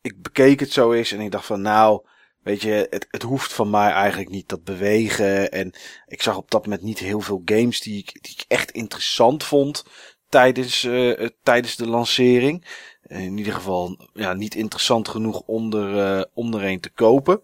[0.00, 2.06] ik bekeek het zo eens en ik dacht van nou,
[2.42, 5.50] weet je, het, het hoeft van mij eigenlijk niet dat bewegen.
[5.50, 5.72] En
[6.06, 9.44] ik zag op dat moment niet heel veel games die ik, die ik echt interessant
[9.44, 9.84] vond
[10.28, 12.64] tijdens, uh, tijdens de lancering.
[13.02, 17.42] In ieder geval ja, niet interessant genoeg om er, om er een te kopen.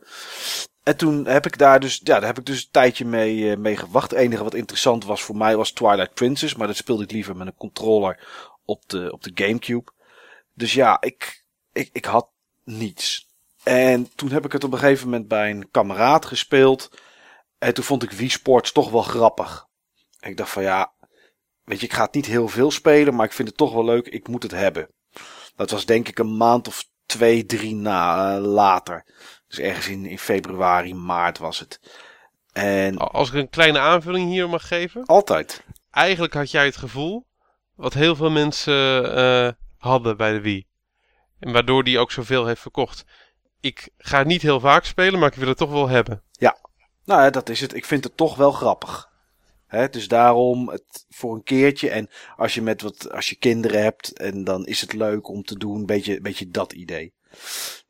[0.87, 3.57] En toen heb ik daar dus, ja, daar heb ik dus een tijdje mee, uh,
[3.57, 4.11] mee gewacht.
[4.11, 6.55] Het enige wat interessant was voor mij was Twilight Princess.
[6.55, 8.27] Maar dat speelde ik liever met een controller
[8.65, 9.93] op de, op de Gamecube.
[10.55, 12.31] Dus ja, ik, ik, ik had
[12.65, 13.29] niets.
[13.63, 17.01] En toen heb ik het op een gegeven moment bij een kameraad gespeeld.
[17.59, 19.67] En toen vond ik Wii Sports toch wel grappig.
[20.21, 20.93] En ik dacht van ja,
[21.65, 23.85] weet je, ik ga het niet heel veel spelen, maar ik vind het toch wel
[23.85, 24.07] leuk.
[24.07, 24.89] Ik moet het hebben.
[25.57, 29.05] Dat was denk ik een maand of twee, drie na, uh, later.
[29.49, 31.81] Dus ergens in, in februari, maart was het.
[32.53, 32.97] En...
[32.97, 35.05] Als ik een kleine aanvulling hier mag geven.
[35.05, 35.65] Altijd.
[35.91, 37.27] Eigenlijk had jij het gevoel
[37.75, 40.67] wat heel veel mensen uh, hadden bij de Wii.
[41.39, 43.05] En waardoor die ook zoveel heeft verkocht.
[43.61, 46.23] Ik ga het niet heel vaak spelen, maar ik wil het toch wel hebben.
[46.33, 46.57] Ja,
[47.05, 47.75] nou ja, dat is het.
[47.75, 49.11] Ik vind het toch wel grappig.
[49.67, 51.91] He, dus daarom het voor een keertje.
[51.91, 55.43] En als je met wat, als je kinderen hebt, en dan is het leuk om
[55.43, 55.77] te doen.
[55.77, 57.15] Een beetje, beetje dat idee.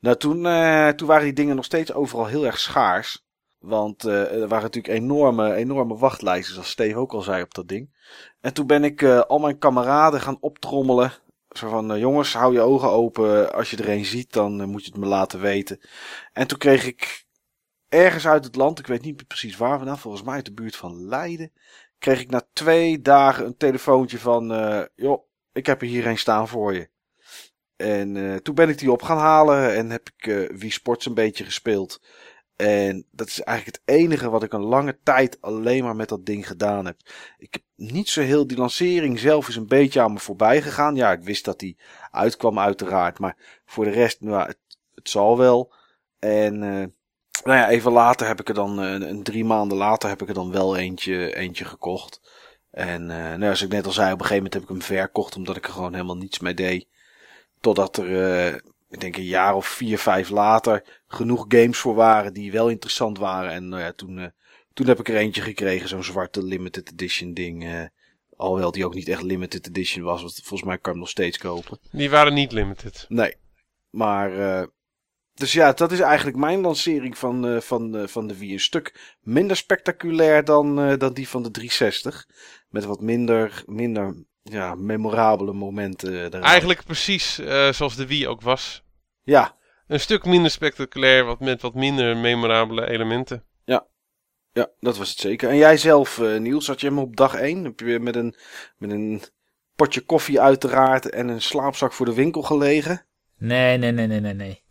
[0.01, 3.25] Nou, toen, uh, toen waren die dingen nog steeds overal heel erg schaars.
[3.59, 7.69] Want uh, er waren natuurlijk enorme, enorme wachtlijsten, zoals Steve ook al zei op dat
[7.69, 7.97] ding.
[8.41, 11.13] En toen ben ik uh, al mijn kameraden gaan optrommelen.
[11.49, 13.53] Zo van, jongens, hou je ogen open.
[13.53, 15.81] Als je er een ziet, dan moet je het me laten weten.
[16.33, 17.27] En toen kreeg ik
[17.89, 20.77] ergens uit het land, ik weet niet precies waar vandaan, volgens mij uit de buurt
[20.77, 21.53] van Leiden.
[21.99, 24.49] Kreeg ik na twee dagen een telefoontje van,
[24.95, 26.89] joh, ik heb er hier een staan voor je.
[27.77, 31.07] En uh, toen ben ik die op gaan halen en heb ik uh, Wii Sports
[31.07, 32.01] een beetje gespeeld.
[32.57, 36.27] En dat is eigenlijk het enige wat ik een lange tijd alleen maar met dat
[36.27, 36.97] ding gedaan heb.
[37.39, 40.97] Ik heb niet zo heel, die lancering zelf is een beetje aan me voorbij gegaan.
[40.97, 41.77] Ja, ik wist dat die
[42.11, 44.59] uitkwam uiteraard, maar voor de rest, nou, het,
[45.03, 45.73] zal wel.
[46.19, 46.85] En uh,
[47.45, 50.29] Nou ja, even later heb ik er dan, eh, een, drie maanden later heb ik
[50.29, 52.21] er dan wel eentje, eentje gekocht.
[52.71, 55.37] En nou, zoals ik net al zei, op een gegeven moment heb ik hem verkocht
[55.37, 56.87] omdat ik er gewoon helemaal niets mee deed.
[57.67, 58.55] Totdat er, uh,
[58.89, 63.19] ik denk een jaar of vier, vijf later, genoeg games voor waren die wel interessant
[63.19, 63.51] waren.
[63.51, 64.27] En nou ja, toen, uh,
[64.73, 67.89] toen heb ik er eentje gekregen, zo'n zwarte limited edition ding.
[68.37, 71.09] alhoewel die ook niet echt limited edition was, want volgens mij kan je hem nog
[71.09, 71.79] steeds kopen.
[71.91, 73.05] Die waren niet limited.
[73.09, 73.37] Nee,
[73.91, 74.31] maar
[75.37, 78.53] dus ja, dat is eigenlijk mijn lancering van, uh, van, uh, van de Wii.
[78.53, 82.27] Een stuk minder spectaculair dan, uh, dan die van de 360.
[82.69, 86.25] Met wat minder, minder ja, memorabele momenten.
[86.25, 86.43] Eraan.
[86.43, 87.35] Eigenlijk precies
[87.71, 88.83] zoals de Wii ook was.
[89.23, 89.57] Ja.
[89.87, 93.45] Een stuk minder spectaculair, wat met wat minder memorabele elementen.
[93.65, 93.87] Ja.
[94.53, 95.49] Ja, dat was het zeker.
[95.49, 97.65] En jij zelf, Niels, had je hem op dag 1?
[97.65, 98.35] Heb je met een,
[98.77, 99.23] met een
[99.75, 103.07] potje koffie uiteraard en een slaapzak voor de winkel gelegen?
[103.39, 104.65] Nee, nee, nee, nee, nee, nee.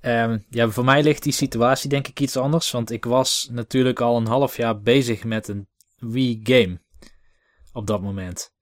[0.00, 2.70] Um, ja, voor mij ligt die situatie denk ik iets anders.
[2.70, 6.80] Want ik was natuurlijk al een half jaar bezig met een Wii game.
[7.72, 8.53] Op dat moment.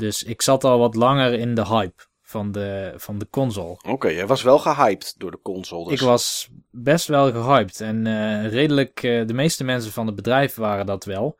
[0.00, 3.70] Dus ik zat al wat langer in de hype van de, van de console.
[3.70, 5.84] Oké, okay, jij was wel gehyped door de console.
[5.84, 6.00] Dus.
[6.00, 7.80] Ik was best wel gehyped.
[7.80, 11.38] En uh, redelijk, uh, de meeste mensen van het bedrijf waren dat wel.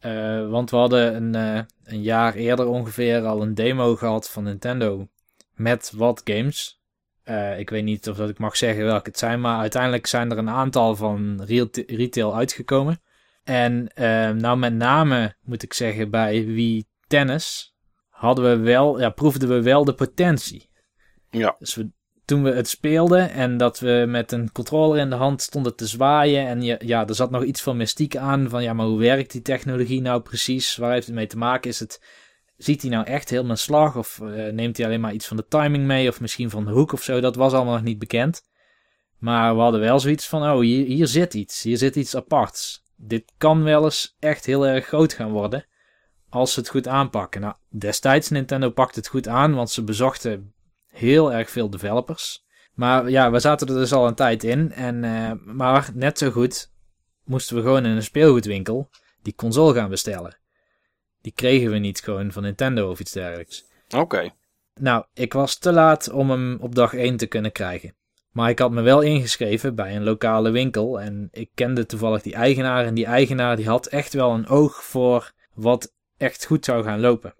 [0.00, 5.08] Uh, want we hadden een, een jaar eerder ongeveer al een demo gehad van Nintendo.
[5.54, 6.80] Met wat games.
[7.58, 10.38] Ik weet niet of dat ik mag zeggen welke het zijn, maar uiteindelijk zijn er
[10.38, 11.42] een aantal van
[11.86, 13.02] retail uitgekomen.
[13.44, 13.90] En
[14.38, 17.73] nou met name moet ik zeggen bij Wii Tennis
[18.24, 20.70] hadden we wel, ja, proefden we wel de potentie.
[21.30, 21.56] Ja.
[21.58, 21.90] Dus we,
[22.24, 25.86] toen we het speelden en dat we met een controller in de hand stonden te
[25.86, 28.98] zwaaien en ja, ja, er zat nog iets van mystiek aan van ja, maar hoe
[28.98, 30.76] werkt die technologie nou precies?
[30.76, 31.70] Waar heeft het mee te maken?
[31.70, 32.00] Is het
[32.56, 33.96] Ziet hij nou echt heel mijn slag?
[33.96, 36.08] Of uh, neemt hij alleen maar iets van de timing mee?
[36.08, 37.20] Of misschien van de hoek of zo?
[37.20, 38.42] Dat was allemaal nog niet bekend.
[39.18, 41.62] Maar we hadden wel zoiets van: oh, hier, hier zit iets.
[41.62, 42.82] Hier zit iets aparts.
[42.96, 45.66] Dit kan wel eens echt heel erg groot gaan worden.
[46.34, 47.40] Als ze het goed aanpakken.
[47.40, 50.52] Nou, destijds Nintendo pakte het goed aan, want ze bezochten
[50.86, 52.44] heel erg veel developers.
[52.72, 54.72] Maar ja, we zaten er dus al een tijd in.
[54.72, 56.70] En, uh, maar net zo goed
[57.24, 58.88] moesten we gewoon in een speelgoedwinkel
[59.22, 60.36] die console gaan bestellen.
[61.20, 63.64] Die kregen we niet gewoon van Nintendo of iets dergelijks.
[63.96, 64.30] Oké.
[64.80, 67.94] Nou, ik was te laat om hem op dag 1 te kunnen krijgen.
[68.30, 72.34] Maar ik had me wel ingeschreven bij een lokale winkel en ik kende toevallig die
[72.34, 72.84] eigenaar.
[72.84, 77.00] En die eigenaar die had echt wel een oog voor wat echt goed zou gaan
[77.00, 77.34] lopen.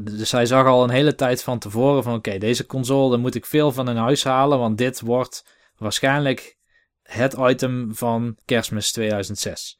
[0.00, 3.34] Dus hij zag al een hele tijd van tevoren van oké, deze console, daar moet
[3.34, 4.58] ik veel van in huis halen.
[4.58, 5.44] Want dit wordt
[5.76, 6.56] waarschijnlijk
[7.02, 9.78] het item van kerstmis 2006.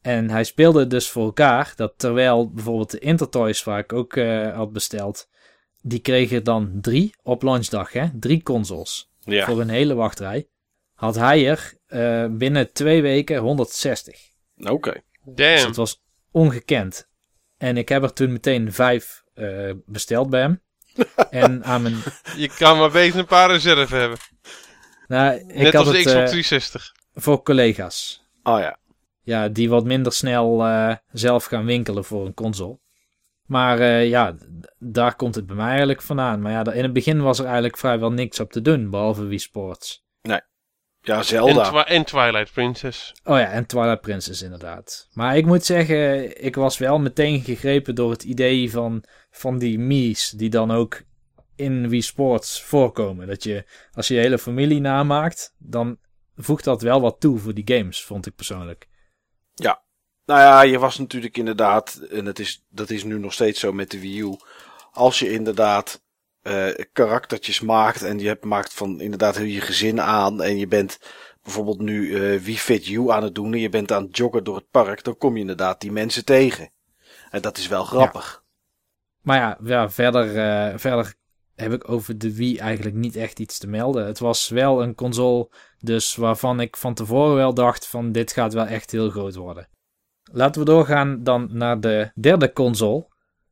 [0.00, 4.54] En hij speelde dus voor elkaar dat terwijl bijvoorbeeld de Intertoys, waar ik ook uh,
[4.54, 5.28] had besteld,
[5.82, 8.06] die kregen dan drie op launchdag, hè?
[8.18, 9.10] Drie consoles.
[9.20, 9.46] Ja.
[9.46, 10.48] Voor een hele wachtrij.
[10.94, 14.20] Had hij er uh, binnen twee weken 160.
[14.56, 14.72] Oké.
[14.72, 15.02] Okay.
[15.24, 15.36] Damn.
[15.36, 17.08] Dus het was ongekend.
[17.66, 20.62] En ik heb er toen meteen vijf uh, besteld bij hem.
[21.30, 21.96] en aan mijn...
[22.36, 24.18] Je kan maar beter een paar reserve hebben.
[25.06, 26.92] Nou, ik Net had als de het, Xbox 360.
[27.14, 28.24] Voor collega's.
[28.42, 28.78] Oh ja
[29.26, 32.78] ja, die wat minder snel uh, zelf gaan winkelen voor een console.
[33.46, 34.36] Maar uh, ja,
[34.78, 36.40] daar komt het bij mij eigenlijk vandaan.
[36.40, 39.38] Maar ja, in het begin was er eigenlijk vrijwel niks op te doen, behalve Wii
[39.38, 40.05] Sports.
[41.06, 41.64] Ja, Zelda.
[41.64, 43.14] En, twi en Twilight Princess.
[43.24, 45.08] Oh ja, en Twilight Princess inderdaad.
[45.12, 49.78] Maar ik moet zeggen, ik was wel meteen gegrepen door het idee van, van die
[49.78, 51.02] Mii's die dan ook
[51.56, 53.26] in Wii Sports voorkomen.
[53.26, 55.98] Dat je, als je je hele familie namaakt, dan
[56.36, 58.88] voegt dat wel wat toe voor die games, vond ik persoonlijk.
[59.54, 59.82] Ja,
[60.24, 63.72] nou ja, je was natuurlijk inderdaad, en dat is, dat is nu nog steeds zo
[63.72, 64.36] met de Wii U.
[64.92, 66.04] Als je inderdaad
[66.46, 70.66] uh, karaktertjes maakt en je hebt, maakt van inderdaad heel je gezin aan en je
[70.66, 70.98] bent
[71.42, 74.44] bijvoorbeeld nu uh, Wii Fit You aan het doen en je bent aan het joggen
[74.44, 76.70] door het park, dan kom je inderdaad die mensen tegen.
[77.30, 78.32] En dat is wel grappig.
[78.32, 78.44] Ja.
[79.22, 81.14] Maar ja, ja verder, uh, verder
[81.54, 84.06] heb ik over de Wii eigenlijk niet echt iets te melden.
[84.06, 88.52] Het was wel een console dus waarvan ik van tevoren wel dacht van dit gaat
[88.52, 89.68] wel echt heel groot worden.
[90.32, 93.08] Laten we doorgaan dan naar de derde console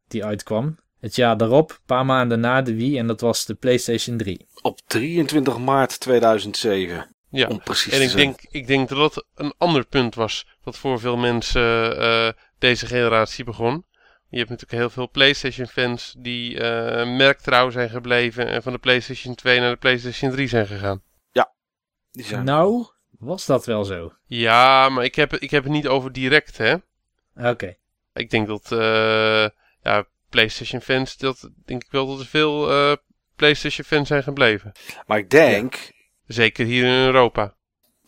[0.07, 0.76] die uitkwam.
[1.05, 4.46] Het jaar daarop, een paar maanden na de Wii en dat was de PlayStation 3.
[4.62, 7.14] Op 23 maart 2007.
[7.30, 10.76] Ja, om precies en ik denk, ik denk dat dat een ander punt was dat
[10.76, 12.28] voor veel mensen uh,
[12.59, 13.84] deze generatie begon.
[14.28, 18.78] Je hebt natuurlijk heel veel PlayStation fans die uh, merktrouw zijn gebleven en van de
[18.78, 21.02] PlayStation 2 naar de PlayStation 3 zijn gegaan.
[22.11, 22.44] Die zijn...
[22.44, 22.86] Nou,
[23.18, 24.12] was dat wel zo?
[24.26, 26.74] Ja, maar ik heb, ik heb het niet over direct, hè.
[26.74, 27.48] Oké.
[27.48, 27.78] Okay.
[28.12, 29.48] Ik denk dat uh,
[29.82, 32.97] ja, PlayStation fans, dat denk ik wel dat er veel uh,
[33.37, 34.72] PlayStation fans zijn gebleven.
[35.07, 35.74] Maar ik denk...
[35.74, 35.93] Ja.
[36.26, 37.55] Zeker hier in Europa.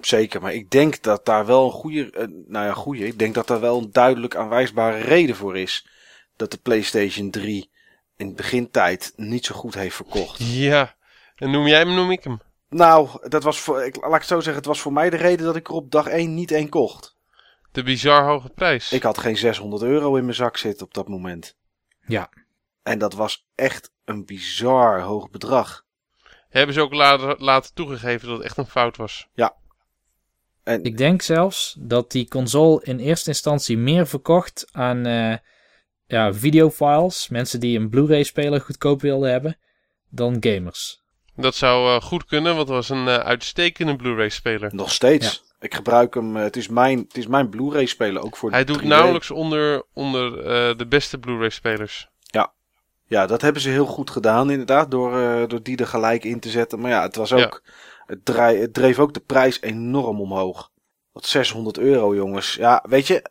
[0.01, 0.41] zeker.
[0.41, 3.07] Maar ik denk dat daar wel een goede, eh, nou ja, goede.
[3.07, 5.89] Ik denk dat daar wel een duidelijk aanwijsbare reden voor is.
[6.37, 7.71] Dat de PlayStation 3
[8.17, 10.39] in begintijd niet zo goed heeft verkocht.
[10.39, 10.95] Ja,
[11.37, 12.41] en noem jij hem, noem ik hem.
[12.69, 15.17] Nou, dat was voor, ik, laat ik het zo zeggen, het was voor mij de
[15.17, 17.17] reden dat ik er op dag 1 niet één kocht.
[17.73, 18.93] De bizar hoge prijs.
[18.93, 21.57] Ik had geen 600 euro in mijn zak zitten op dat moment.
[22.07, 22.31] Ja.
[22.83, 25.85] En dat was echt een bizar hoog bedrag.
[26.49, 29.29] Hebben ze ook later, later toegegeven dat het echt een fout was.
[30.67, 35.37] En Ik denk zelfs dat die console in eerste instantie meer verkocht aan eh,
[36.07, 39.59] ja, videofiles, mensen die een Blu-ray speler goedkoop wilden hebben,
[40.09, 41.03] dan gamers.
[41.37, 44.75] Dat zou eh, goed kunnen, want het was een eh, uitstekende Blu-ray speler.
[44.75, 45.45] nog steeds.
[45.61, 48.65] Ik gebruik hem, eh, het is mijn, het is mijn Blu-ray speler ook voor Hij
[48.65, 48.85] doet 3D.
[48.89, 52.09] nauwelijks onder, onder eh, de beste Blu-ray spelers.
[53.09, 56.41] Ja, dat hebben ze heel goed gedaan inderdaad, door, eh, door die er gelijk in
[56.41, 56.81] te zetten.
[56.81, 57.63] Maar ja, het was ook,
[58.07, 60.71] het, draai, het dreef ook de prijs enorm omhoog.
[61.13, 62.55] Wat 600 euro jongens.
[62.55, 63.31] Ja, weet je,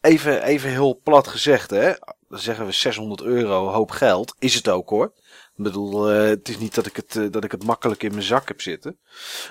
[0.00, 1.92] even, even heel plat gezegd hè.
[2.28, 4.34] Dan zeggen we 600 euro, hoop geld.
[4.38, 5.12] Is het ook hoor.
[5.60, 8.10] Ik bedoel, eh, het is niet dat ik het, eh, dat ik het makkelijk in
[8.10, 8.98] mijn zak heb zitten.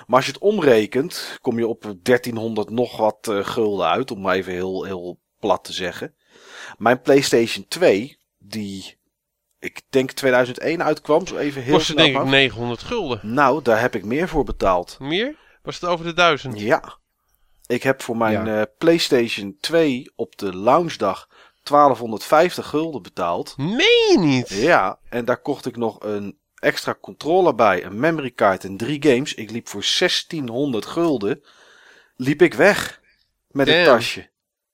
[0.06, 4.10] Maar als je het omrekent, kom je op 1300 nog wat eh, gulden uit.
[4.10, 6.14] Om maar even heel, heel plat te zeggen.
[6.78, 8.98] Mijn PlayStation 2, die
[9.58, 12.28] ik denk 2001 uitkwam, zo even heel Kostte denk ik af.
[12.28, 13.20] 900 gulden.
[13.22, 14.96] Nou, daar heb ik meer voor betaald.
[14.98, 15.36] Meer?
[15.62, 16.60] Was het over de 1000?
[16.60, 16.98] Ja.
[17.66, 18.66] Ik heb voor mijn Ja.
[18.78, 21.28] PlayStation 2 op de launchdag
[21.70, 23.54] 1250 gulden betaald.
[23.56, 24.48] Meen je niet?
[24.48, 29.02] Ja, en daar kocht ik nog een extra controller bij, een memory card en drie
[29.02, 29.34] games.
[29.34, 31.42] Ik liep voor 1600 gulden,
[32.16, 33.00] liep ik weg
[33.48, 34.28] met een tasje.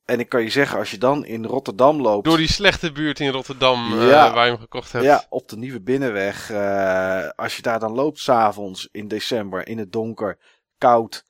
[0.05, 3.21] En ik kan je zeggen, als je dan in Rotterdam loopt, Door die slechte buurt
[3.21, 4.33] in Rotterdam eh, Ja.
[4.33, 5.05] waar je hem gekocht hebt.
[5.05, 9.79] ja, op de Nieuwe Binnenweg, eh, als je daar dan loopt s'avonds in december, in
[9.79, 10.39] het donker,
[10.79, 11.25] koud,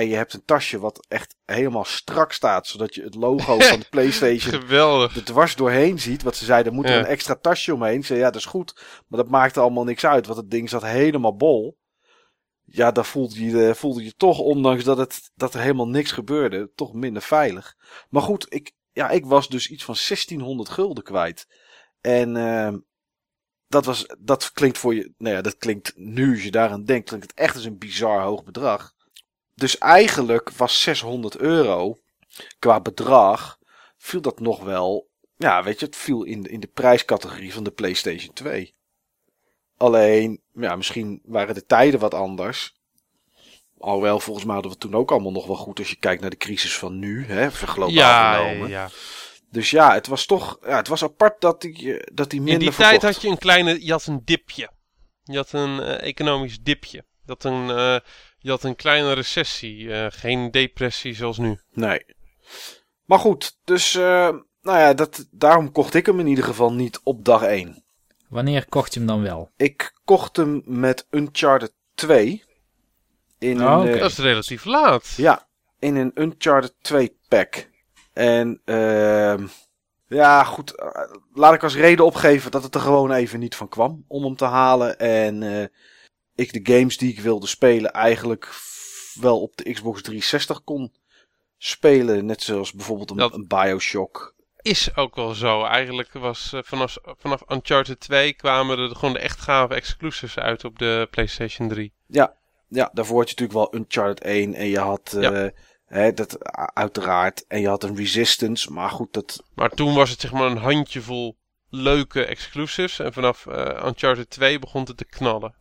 [0.00, 3.80] en je hebt een tasje wat echt helemaal strak staat, zodat je het logo van
[3.80, 5.16] de PlayStation Geweldig.
[5.16, 6.22] er dwars doorheen ziet.
[6.22, 6.98] Wat ze zeiden, moet er Ja.
[6.98, 8.04] een extra tasje omheen.
[8.04, 8.74] Zei, ja, dat is goed.
[9.08, 11.78] Maar dat maakte allemaal niks uit, want het ding zat helemaal bol.
[12.64, 16.12] Ja, daar voelde je, eh, voelde je toch, ondanks dat, het, dat er helemaal niks
[16.12, 17.74] gebeurde, toch minder veilig.
[18.08, 21.46] Maar goed, ik, ja, ik was dus iets van 1600 gulden kwijt.
[22.00, 22.78] En ehm,
[23.68, 27.08] dat, was, dat klinkt voor je, nou ja, dat klinkt nu, als je daaraan denkt,
[27.08, 28.92] klinkt het echt als een bizar hoog bedrag.
[29.60, 31.98] Dus eigenlijk was 600 euro
[32.58, 33.58] qua bedrag,
[33.96, 35.08] viel dat nog wel
[35.40, 38.74] ja, weet je, het viel in, in de prijscategorie van de PlayStation 2.
[39.76, 42.74] Alleen, ja, misschien waren de tijden wat anders.
[43.78, 46.20] Alhoewel, volgens mij hadden we het toen ook allemaal nog wel goed als je kijkt
[46.20, 48.68] naar de crisis van nu, hè, verglobaal Ja, ja, genomen.
[48.68, 48.88] ja.
[49.50, 52.44] Dus ja, het was toch, ja, het was apart dat die, eh, dat die In
[52.44, 54.70] minder die tijd had je een kleine, je had een dipje.
[55.24, 57.04] Je had een eh, economisch dipje.
[57.24, 57.96] Je had een, eh,
[58.40, 61.58] je had een kleine recessie, eh, geen depressie zoals nu.
[61.72, 62.04] Nee.
[63.04, 64.28] Maar goed, dus, eh,
[64.62, 67.84] nou ja, dat, daarom kocht ik hem in ieder geval niet op dag 1.
[68.28, 69.50] Wanneer kocht je hem dan wel?
[69.56, 72.44] Ik kocht hem met Uncharted 2.
[73.38, 75.14] In Oh, een, Dat is relatief laat.
[75.16, 75.46] Ja,
[75.78, 77.68] in een Uncharted 2 pack.
[78.12, 79.46] En ehm
[80.06, 80.76] ja, goed.
[80.76, 80.88] eh,
[81.34, 84.36] laat ik als reden opgeven dat het er gewoon even niet van kwam om hem
[84.36, 84.98] te halen.
[84.98, 85.66] En eh,
[86.40, 88.48] ik de games die ik wilde spelen eigenlijk
[89.14, 90.92] wel op de Xbox 360 kon
[91.58, 92.26] spelen.
[92.26, 94.34] Net zoals bijvoorbeeld een, Dat- een Bioshock.
[94.62, 95.64] Is ook wel zo.
[95.64, 100.64] Eigenlijk was eh, vanaf, vanaf Uncharted 2 kwamen er gewoon de echt gave exclusives uit
[100.64, 101.92] op de PlayStation 3.
[102.68, 105.16] Ja, daarvoor had je natuurlijk wel Uncharted 1 en je had...
[105.20, 105.50] Ja.
[105.86, 107.44] hè, dat, uiteraard.
[107.46, 108.72] En je had een Resistance.
[108.72, 111.36] Maar goed, dat, Maar toen was het zeg maar een handjevol
[111.68, 112.98] leuke exclusives.
[112.98, 115.54] En vanaf eh, Uncharted 2 begon het te knallen.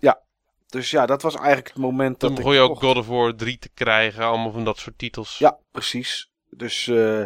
[0.69, 2.79] Dus ja, dat was eigenlijk het moment Toen dat begon ik je ook.
[2.79, 4.23] God of War 3 te krijgen.
[4.23, 5.37] Allemaal van dat soort titels.
[5.37, 6.31] Ja, precies.
[6.49, 7.23] Dus eh,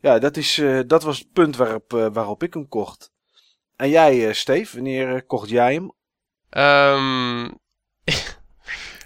[0.00, 3.12] ja, dat, is, eh, dat was het punt waarop, eh, waarop ik hem kocht.
[3.76, 5.92] En jij, Steve, wanneer kocht jij hem?
[6.50, 7.50] Ehm,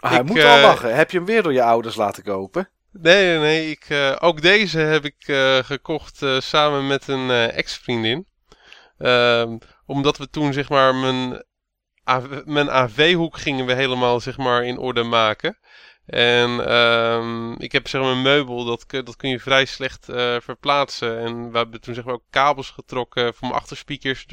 [0.01, 0.95] Ah, hij Ik, moet wel lachen.
[0.95, 2.69] Heb je hem weer door je ouders laten kopen?
[2.91, 3.71] nee, nee, nee.
[3.71, 5.15] Ik, ook deze heb ik
[5.65, 8.27] gekocht samen met een ex-vriendin.
[8.99, 11.45] Ehm, omdat we toen zeg maar mijn,
[12.45, 15.59] Mijn AV-hoek gingen we helemaal zeg maar in orde maken.
[16.07, 20.37] En ehm, ik heb zeg maar een meubel, dat, dat kun je vrij slecht eh,
[20.41, 21.19] verplaatsen.
[21.19, 24.27] En we hebben toen zeg maar ook kabels getrokken voor mijn achterspeakers,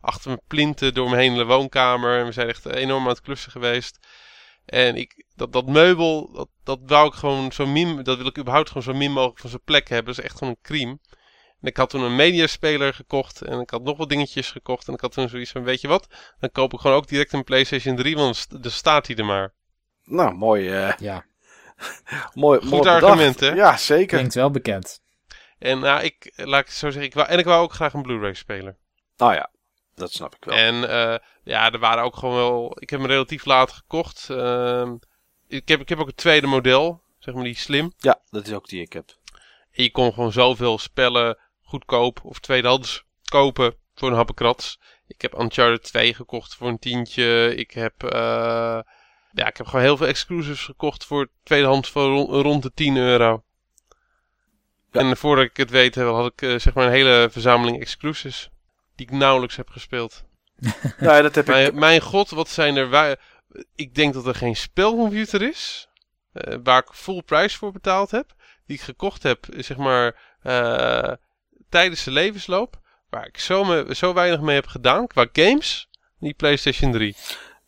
[0.00, 2.18] achter mijn plinten door mijn hele woonkamer.
[2.18, 3.98] En we zijn echt enorm aan het klussen geweest.
[4.64, 8.38] En ik, dat, dat meubel, dat, dat wou ik gewoon zo min, dat wil ik
[8.38, 10.14] überhaupt gewoon zo min mogelijk van zijn plek hebben.
[10.14, 10.98] Dat is echt gewoon een crime.
[11.64, 14.88] En ik had toen een mediaspeler gekocht en ik had nog wat dingetjes gekocht.
[14.88, 16.06] En ik had toen zoiets van, weet je wat,
[16.40, 19.16] dan koop ik gewoon ook direct een PlayStation 3, want dan st- dan staat hij
[19.16, 19.52] er maar.
[20.04, 20.68] Nou, mooi.
[20.68, 21.24] eh Ja.
[22.34, 23.02] mooi, Goed mooi bedacht.
[23.04, 23.48] argument, hè?
[23.52, 24.16] Ja, zeker.
[24.16, 25.02] Klinkt wel bekend.
[25.58, 27.92] En nou, ik, laat ik het zo zeggen, ik wou, en ik wou ook graag
[27.92, 28.76] een Blu-ray speler.
[29.16, 29.50] Nou ja,
[29.94, 30.56] dat snap ik wel.
[30.56, 32.76] En eh, ja, er waren ook gewoon wel.
[32.78, 34.30] Ik heb hem relatief laat gekocht.
[34.30, 34.94] Ehm,
[35.48, 37.92] ik, heb, ik heb ook een tweede model, zeg maar die slim.
[37.98, 39.04] Ja, dat is ook die ik heb.
[39.72, 41.38] En je kon gewoon zoveel spellen
[41.74, 44.78] goedkoop of tweedehands kopen voor een happenkrats.
[45.06, 47.54] Ik heb Uncharted 2 gekocht voor een tientje.
[47.56, 48.78] Ik heb, eh,
[49.32, 52.96] ja, ik heb gewoon heel veel exclusives gekocht voor tweedehands voor ron- rond de 10
[52.96, 53.44] euro.
[54.90, 55.00] Ja.
[55.00, 58.50] En voordat ik het weet eh, had ik eh, zeg maar een hele verzameling exclusives.
[58.96, 60.24] Die ik nauwelijks heb gespeeld.
[60.98, 61.54] Ja, dat heb ik.
[61.54, 62.90] Mijn, mijn god, wat zijn er...
[62.90, 63.16] Wij...
[63.74, 65.88] Ik denk dat er geen spelcomputer is.
[66.62, 68.34] waar ik full prijs voor betaald heb.
[68.66, 70.16] Die ik gekocht heb, zeg maar,
[71.68, 72.80] tijdens de levensloop.
[73.10, 75.88] Waar ik zo, me, zo weinig mee heb gedaan qua games.
[76.18, 77.14] Die PlayStation 3.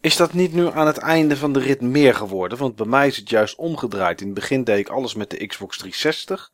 [0.01, 2.59] Is dat niet nu aan het einde van de rit meer geworden?
[2.59, 4.21] Want bij mij is het juist omgedraaid.
[4.21, 6.53] In het begin deed ik alles met de Xbox 360.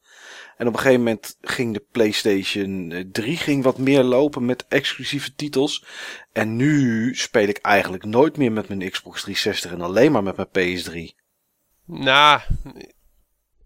[0.57, 4.67] En op een gegeven moment ging de PlayStation eh, 3 ging wat meer lopen met
[4.69, 5.85] exclusieve titels.
[6.33, 10.37] En nu speel ik eigenlijk nooit meer met mijn Xbox 360 en alleen maar met
[10.37, 11.21] mijn PS3.
[11.87, 12.41] Nou,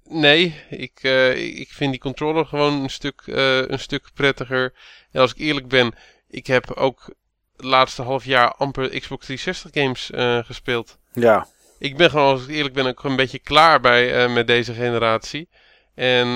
[0.09, 0.65] nee.
[0.71, 4.73] Ik, eh, ik vind die controller gewoon een stuk, eh, een stuk prettiger.
[5.13, 5.95] En als ik eerlijk ben,
[6.29, 7.15] ik heb ook
[7.57, 10.99] het laatste half jaar amper Xbox 360 games eh, gespeeld.
[11.13, 11.47] Ja,
[11.79, 15.49] Ik ben gewoon, als ik eerlijk ben, ook een beetje klaar bij, met deze generatie.
[15.95, 16.29] En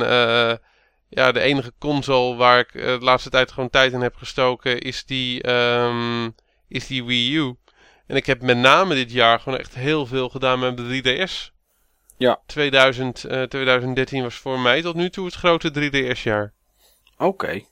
[1.08, 5.04] ja, de enige console waar ik de laatste tijd gewoon tijd in heb gestoken is
[5.04, 6.28] die, ehm,
[6.68, 7.56] is die Wii U.
[8.06, 11.52] En ik heb met name dit jaar gewoon echt heel veel gedaan met de 3DS.
[12.20, 12.42] Ja.
[12.46, 16.52] 2000, eh, 2013 was voor mij tot nu toe het grote 3DS-jaar.
[17.18, 17.62] oké.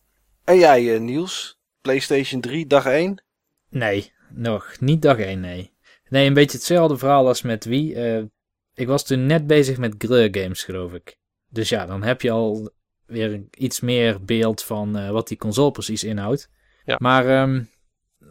[0.44, 1.59] En jij eh, Niels?
[1.80, 3.22] PlayStation 3 dag 1?
[3.70, 5.72] Nee, nog niet dag 1, nee.
[6.09, 7.94] Nee, een beetje hetzelfde verhaal als met wie.
[7.94, 8.22] Eh,
[8.74, 11.16] ik was toen net bezig met Greur Games, geloof ik.
[11.49, 12.70] Dus ja, dan heb je al
[13.07, 16.51] weer iets meer beeld van eh, wat die console precies inhoudt.
[16.84, 16.96] Ja.
[16.99, 17.62] Maar, ehm,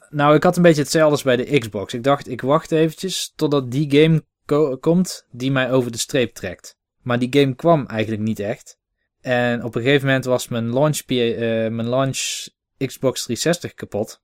[0.10, 1.94] nou, ik had een beetje hetzelfde als bij de Xbox.
[1.94, 6.34] Ik dacht, ik wacht eventjes totdat die game ko- komt die mij over de streep
[6.34, 6.78] trekt.
[7.02, 8.78] Maar die game kwam eigenlijk niet echt.
[9.22, 11.18] En op een gegeven moment was mijn launch, eh,
[11.72, 14.22] mijn launch Xbox 360 kapot.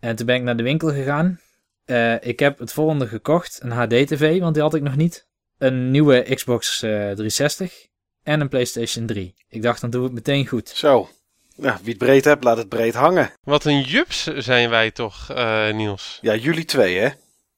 [0.00, 1.40] En toen ben ik naar de winkel gegaan.
[1.84, 3.60] Eh, ik heb het volgende gekocht.
[3.62, 5.26] Een HD-TV, want die had ik nog niet.
[5.58, 7.86] Een nieuwe Xbox eh, 360.
[8.22, 9.34] En een PlayStation 3.
[9.48, 10.68] Ik dacht, dan doen we het meteen goed.
[10.68, 11.08] Zo.
[11.56, 13.32] Ja, wie het breed hebt, laat het breed hangen.
[13.42, 16.18] Wat een jups zijn wij toch, eh, Niels?
[16.20, 17.08] Ja, jullie twee hè?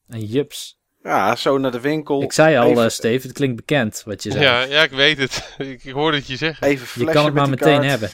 [0.07, 0.76] En jups.
[1.07, 2.21] Ja, zo naar de winkel.
[2.21, 4.43] Ik zei al, Even- eh, Steve, het klinkt bekend wat je zei.
[4.43, 5.53] Ja, ja, ik weet het.
[5.57, 6.67] ik, ik hoorde het je zeggen.
[6.67, 7.85] Even je kan het maar meteen kaart.
[7.89, 8.09] hebben.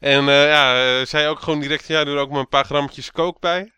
[0.00, 2.64] En eh, ja, eh, zei ook gewoon direct, ja, doe er ook maar een paar
[2.64, 3.72] grammetjes kook bij.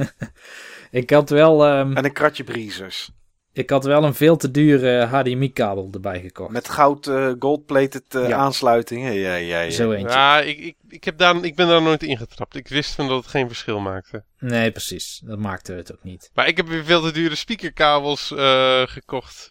[0.90, 3.10] ik, had wel, ehm, En een kratje breezers.
[3.58, 6.50] Ik had wel een veel te dure HDMI-kabel erbij gekocht.
[6.50, 8.36] Met goud eh, gold-plated eh, Ja.
[8.36, 9.12] aansluitingen.
[9.12, 9.70] Ja, ja, ja.
[9.70, 10.16] Zo eentje.
[10.16, 12.54] Ja, ik, ik, ik, heb daar, ik ben daar nooit ingetrapt.
[12.56, 14.24] Ik wist van dat het geen verschil maakte.
[14.38, 15.20] Nee, precies.
[15.24, 16.30] Dat maakte het ook niet.
[16.34, 19.50] Maar ik heb weer veel te dure speakerkabels eh, gekocht.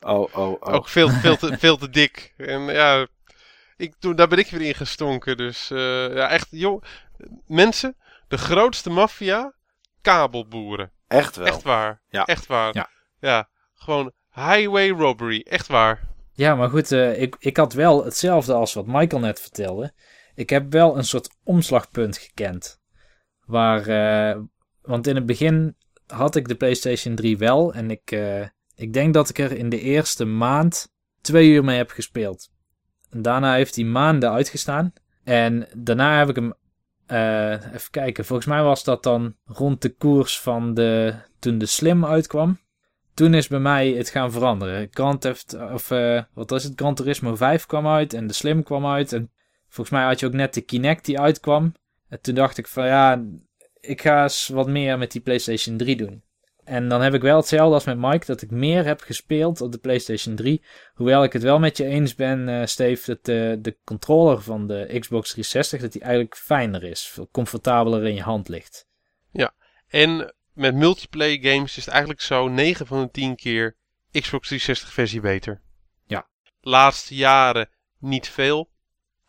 [0.00, 0.74] Oh, oh, oh.
[0.74, 2.34] Ook veel, veel, te, veel te dik.
[2.36, 3.06] En ja,
[3.76, 5.36] ik, toen, daar ben ik weer in gestonken.
[5.36, 6.82] Dus eh, ja, echt, joh.
[7.46, 7.96] Mensen,
[8.28, 9.54] de grootste maffia,
[10.02, 10.90] kabelboeren.
[11.08, 11.46] Echt wel.
[11.46, 12.00] Echt waar.
[12.08, 12.24] Ja.
[12.24, 12.74] Echt waar.
[12.74, 12.88] Ja.
[13.20, 15.46] Ja, gewoon highway robbery.
[15.48, 16.08] Echt waar.
[16.32, 19.92] Ja, maar goed, eh, ik, ik had wel hetzelfde als wat Michael net vertelde.
[20.34, 22.80] Ik heb wel een soort omslagpunt gekend.
[23.46, 24.40] Waar, eh,
[24.82, 27.74] want in het begin had ik de PlayStation 3 wel.
[27.74, 31.76] En ik, eh, ik denk dat ik er in de eerste maand twee uur mee
[31.76, 32.50] heb gespeeld.
[33.10, 34.92] En daarna heeft hij maanden uitgestaan.
[35.24, 36.54] En daarna heb ik hem,
[37.72, 42.04] even kijken, volgens mij was dat dan rond de koers van de, toen de Slim
[42.04, 42.58] uitkwam
[43.20, 44.88] toen is bij mij het gaan veranderen.
[44.90, 46.72] Grand Theft, of eh, wat was het?
[46.76, 49.12] Gran Turismo 5 kwam uit en de Slim kwam uit.
[49.12, 49.30] En
[49.68, 51.74] volgens mij had je ook net de Kinect die uitkwam.
[52.08, 53.24] En toen dacht ik van ja,
[53.80, 56.22] ik ga eens wat meer met die PlayStation 3 doen.
[56.64, 59.72] En dan heb ik wel hetzelfde als met Mike, dat ik meer heb gespeeld op
[59.72, 60.62] de PlayStation 3.
[60.94, 64.66] Hoewel ik het wel met je eens ben, eh Steve, dat de, de controller van
[64.66, 67.18] de Xbox 360, dat die eigenlijk fijner is.
[67.32, 68.88] Comfortabeler in je hand ligt.
[69.88, 73.76] En met multiplayer games is het eigenlijk zo 9 van de 10 keer
[74.10, 75.60] Xbox 360 versie beter.
[76.06, 76.26] Ja.
[76.60, 78.70] Laatste jaren niet veel.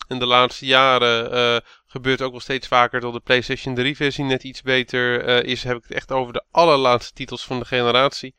[0.07, 4.23] En de laatste jaren eh, gebeurt ook wel steeds vaker dat de PlayStation 3 versie
[4.23, 5.63] net iets beter eh, is.
[5.63, 8.35] Heb ik het echt over de allerlaatste titels van de generatie.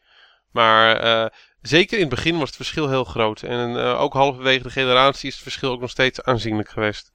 [0.52, 1.30] Maar eh,
[1.60, 3.42] zeker in het begin was het verschil heel groot.
[3.42, 7.10] En eh, ook halverwege de generatie is het verschil ook nog steeds aanzienlijk geweest.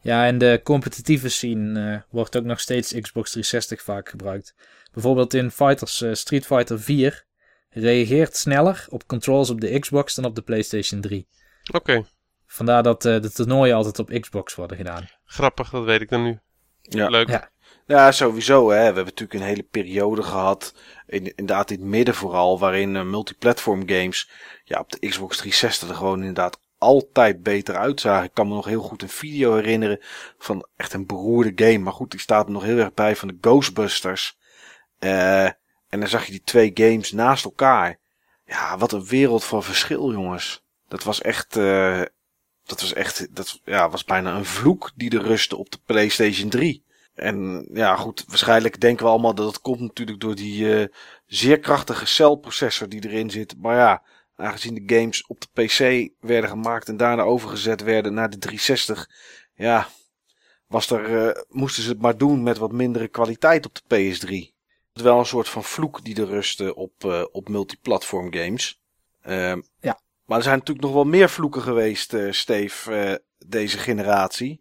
[0.00, 4.54] Ja, en de competitieve scene eh, wordt ook nog steeds Xbox 360 vaak gebruikt.
[4.98, 7.24] Bijvoorbeeld in Fighters, eh, Street Fighter 4
[7.68, 11.28] reageert sneller op controls op de Xbox dan op de PlayStation 3.
[11.72, 12.04] Oké,
[12.46, 15.08] Vandaar dat eh, de toernooien altijd op Xbox worden gedaan.
[15.24, 16.38] grappig, dat weet ik dan nu.
[16.82, 17.08] Ja.
[17.08, 17.28] Leuk.
[17.28, 17.50] Ja.
[17.86, 18.70] Ja, sowieso.
[18.70, 18.78] Hè.
[18.78, 20.74] We hebben natuurlijk een hele periode gehad,
[21.06, 24.30] in, inderdaad in het midden vooral, waarin eh, multiplatform games
[24.64, 28.24] ja, op de Xbox 360 er gewoon inderdaad altijd beter uitzagen.
[28.24, 29.98] Ik kan me nog heel goed een video herinneren
[30.38, 31.78] van echt een beroerde game.
[31.78, 34.36] Maar goed, die staat er nog heel erg bij van de Ghostbusters.
[34.98, 35.44] Eh,
[35.88, 37.98] en dan zag je die twee games naast elkaar.
[38.44, 40.62] Ja, wat een wereld van verschil, jongens.
[40.88, 42.02] Dat was echt, eh,
[42.64, 46.48] dat was echt, dat ja, was bijna een vloek die er rustte op de PlayStation
[46.50, 46.84] 3.
[47.18, 50.88] En ja, goed, waarschijnlijk denken we allemaal dat het komt natuurlijk door die eh,
[51.26, 53.54] zeer krachtige celprocessor die erin zit.
[53.58, 54.02] Maar ja,
[54.36, 59.10] aangezien de games op de PC werden gemaakt en daarna overgezet werden naar de 360,
[59.54, 59.88] ja,
[60.66, 64.57] was er, eh, moesten ze het maar doen met wat mindere kwaliteit op de PS3.
[65.00, 68.80] Wel een soort van vloek die er rustte op, eh, op multiplatform games.
[69.22, 70.00] Ehm, Ja.
[70.26, 73.14] Maar er zijn natuurlijk nog wel meer vloeken geweest, eh Steve, eh,
[73.46, 74.60] deze generatie.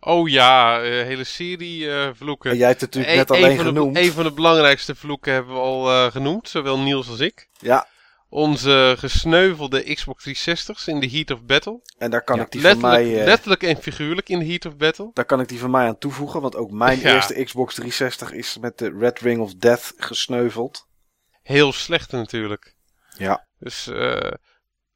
[0.00, 2.50] Oh ja, een hele serie eh, vloeken.
[2.50, 3.96] En jij hebt het natuurlijk Eén- net alleen genoemd.
[3.96, 7.48] een van de belangrijkste vloeken hebben we al eh, genoemd, zowel Niels als ik.
[7.58, 7.86] Ja,
[8.34, 11.80] Onze gesneuvelde Xbox 360's in de Heat of Battle.
[11.98, 13.18] en daar kan Ja, ik die van mij...
[13.18, 15.10] eh, letterlijk en figuurlijk in de Heat of Battle.
[15.12, 17.14] Daar kan ik die van mij aan toevoegen, want ook mijn Ja.
[17.14, 20.86] eerste Xbox 360 is met de Red Ring of Death gesneuveld.
[21.42, 22.76] Heel slecht natuurlijk.
[23.16, 23.46] Ja.
[23.58, 24.30] Dus eh,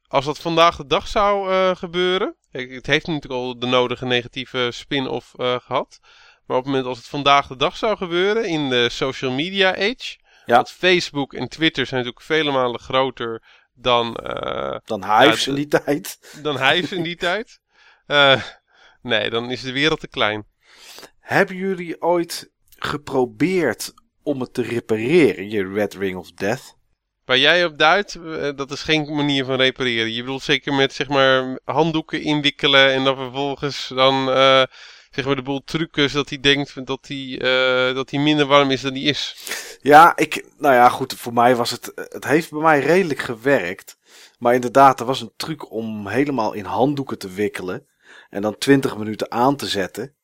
[0.09, 2.37] als dat vandaag de dag zou eh, gebeuren.
[2.51, 5.99] Het heeft natuurlijk al de nodige negatieve spin-off eh, gehad.
[6.47, 9.71] Maar op het moment als het vandaag de dag zou gebeuren in de social media
[9.75, 10.17] age.
[10.47, 10.55] Ja.
[10.55, 13.43] Want Facebook en Twitter zijn natuurlijk vele malen groter
[13.75, 16.19] dan, eh, Dan Hives in die tijd.
[16.43, 17.61] dan Hives in die tijd.
[18.07, 18.43] Eh,
[19.03, 20.47] nee, dan is de wereld te klein.
[21.21, 26.77] Hebben jullie ooit geprobeerd om het te repareren, je Red Ring of Death?
[27.25, 30.13] Waar jij op duidt, eh, dat is geen manier van repareren.
[30.13, 34.63] Je bedoelt zeker met zeg maar handdoeken inwikkelen en dan vervolgens dan eh,
[35.11, 37.39] zeg maar de boel trucken zodat hij denkt dat hij,
[37.95, 39.35] dat hij minder warm is dan hij is.
[39.87, 43.99] Ja, ik, nou ja, goed, voor mij was het, het heeft bij mij redelijk gewerkt.
[44.39, 47.87] Maar inderdaad, er was een truc om helemaal in handdoeken te wikkelen.
[48.31, 50.15] En dan 20 minuten aan te zetten.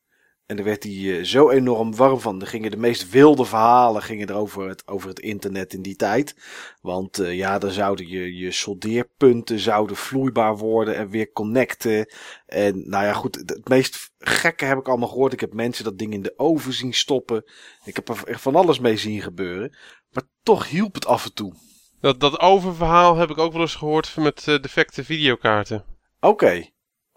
[0.47, 2.41] En dan werd hij eh, zo enorm warm van.
[2.41, 5.97] Er gingen de meest wilde verhalen gingen er over het, over het internet in die
[5.97, 6.37] tijd.
[6.81, 12.13] Want eh, ja, dan zouden je, je soldeerpunten zouden vloeibaar worden en weer connecten.
[12.47, 15.33] En nou ja, goed, het meest gekke heb ik allemaal gehoord.
[15.33, 17.45] Ik heb mensen dat ding in de oven zien stoppen.
[17.85, 19.77] Ik heb er van alles mee zien gebeuren.
[20.11, 21.55] Maar toch hielp het af en toe.
[22.01, 25.85] Dat, dat oververhaal heb ik ook wel eens gehoord met eh, defecte videokaarten.
[26.21, 26.72] Oké.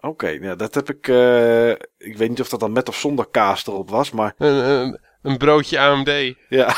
[0.06, 1.08] Oké, nou, dat heb ik.
[1.08, 4.54] eh, ik weet niet of dat dan met of zonder kaas erop was, maar Een,
[4.70, 6.34] een, een broodje AMD.
[6.48, 6.74] ja.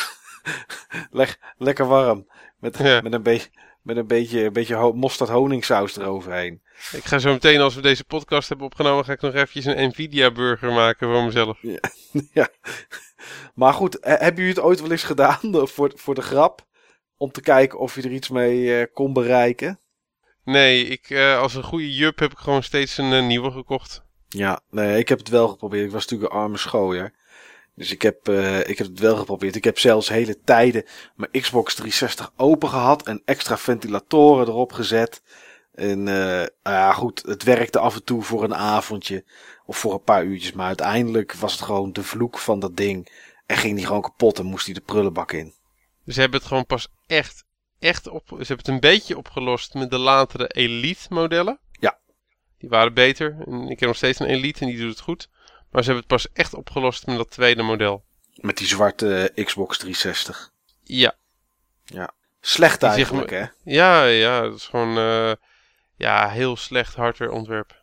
[1.10, 2.26] Leg, lekker warm.
[2.58, 3.00] Met, Ja.
[3.00, 3.48] met een, beetje
[3.82, 6.62] met een beetje, een beetje mosterd honingsaus eroverheen.
[6.92, 9.88] Ik ga zo meteen, als we deze podcast hebben opgenomen, ga ik nog eventjes een
[9.88, 11.58] Nvidia burger maken voor mezelf.
[12.32, 12.48] ja.
[13.54, 16.66] Maar goed, he- hebben jullie het ooit wel eens gedaan voor, voor de grap?
[17.16, 19.80] Om te kijken of je er iets mee eh, kon bereiken?
[20.48, 24.02] Nee, ik, eh, als een goede jup heb ik gewoon steeds een eh, nieuwe gekocht.
[24.28, 25.84] Ja, nee, ik heb het wel geprobeerd.
[25.84, 27.12] Ik was natuurlijk een arme schooier.
[27.74, 29.56] Dus ik heb, eh, ik heb het wel geprobeerd.
[29.56, 30.84] Ik heb zelfs hele tijden
[31.16, 35.22] mijn Xbox 360 open gehad en extra ventilatoren erop gezet.
[35.74, 36.06] En
[36.62, 39.24] ja, goed, het werkte af en toe voor een avondje
[39.66, 40.52] of voor een paar uurtjes.
[40.52, 43.08] Maar uiteindelijk was het gewoon de vloek van dat ding.
[43.46, 45.54] En ging die gewoon kapot en moest die de prullenbak in.
[46.04, 47.44] Dus ze hebben het gewoon pas echt,
[47.78, 48.28] echt op.
[48.28, 51.58] Ze hebben het een beetje opgelost met de latere Elite modellen.
[51.72, 51.98] Ja.
[52.58, 53.36] Die waren beter.
[53.46, 55.28] En ik heb nog steeds een Elite en die doet het goed.
[55.70, 58.04] Maar ze hebben het pas echt opgelost met dat tweede model.
[58.34, 60.52] Met die zwarte eh, Xbox 360.
[60.82, 61.16] Ja.
[62.40, 63.44] Slecht Die zeg eigenlijk, hè?
[63.62, 64.98] Ja, ja, dat is gewoon.
[64.98, 65.32] eh,
[65.96, 67.82] ja, heel slecht hardware ontwerp.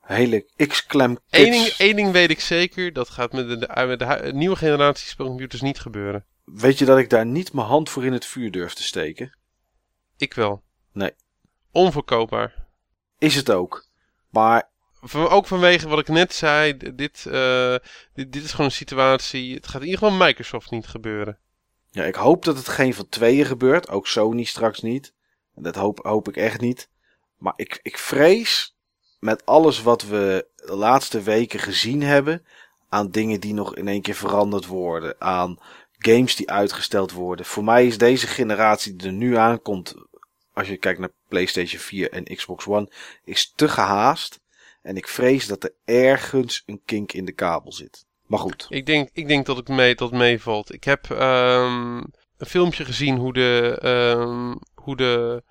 [0.00, 4.30] Hele X-Clam Eén ding, één ding weet ik zeker, dat gaat met de, met de
[4.32, 6.24] nieuwe generatie spelcomputers niet gebeuren.
[6.54, 9.36] Weet je dat ik daar niet mijn hand voor in het vuur durf te steken?
[10.16, 10.62] Ik wel.
[10.92, 11.12] Nee.
[11.72, 12.66] Onverkoopbaar.
[13.18, 13.86] Is het ook.
[14.30, 14.70] Maar
[15.12, 17.74] ook vanwege wat ik net zei, dit, eh,
[18.14, 19.54] dit, dit is gewoon een situatie.
[19.54, 21.38] Het gaat in ieder geval Microsoft niet gebeuren.
[21.90, 23.88] ja, ik hoop dat het geen van tweeën gebeurt.
[23.88, 25.14] Ook Sony straks niet.
[25.54, 26.88] En dat hoop, hoop ik echt niet.
[27.38, 28.76] Maar ik, ik vrees
[29.18, 32.46] met alles wat we de laatste weken gezien hebben.
[32.88, 35.20] Aan dingen die nog in één keer veranderd worden.
[35.20, 35.58] Aan
[35.98, 37.46] games die uitgesteld worden.
[37.46, 39.94] Voor mij is deze generatie die er nu aankomt.
[40.52, 42.92] Als je kijkt naar PlayStation 4 en Xbox One.
[43.24, 44.40] Is te gehaast.
[44.82, 48.06] En ik vrees dat er ergens een kink in de kabel zit.
[48.26, 48.66] Maar goed.
[48.68, 50.72] Ik denk, ik denk dat het mee, dat meevalt.
[50.72, 51.96] Ik heb ehm,
[52.36, 55.42] een filmpje gezien hoe de, ehm, hoe de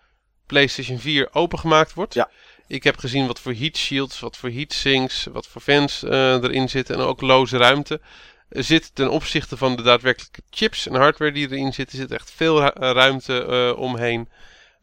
[0.45, 2.13] PlayStation 4 opengemaakt wordt.
[2.13, 2.31] Ja.
[2.67, 6.33] Ik heb gezien wat voor heat shields, wat voor heat sinks, wat voor fans eh,
[6.33, 8.01] erin zitten en ook loze ruimte.
[8.49, 12.63] Zit ten opzichte van de daadwerkelijke chips en hardware die erin zitten, zit echt veel
[12.63, 14.29] eh, ruimte eh, omheen.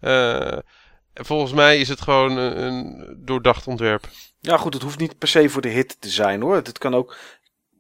[0.01, 0.59] Eh,
[1.15, 4.09] volgens mij is het gewoon een, een doordacht ontwerp.
[4.41, 6.55] Ja, goed, het hoeft niet per se voor de hit te zijn hoor.
[6.55, 7.17] Het kan ook,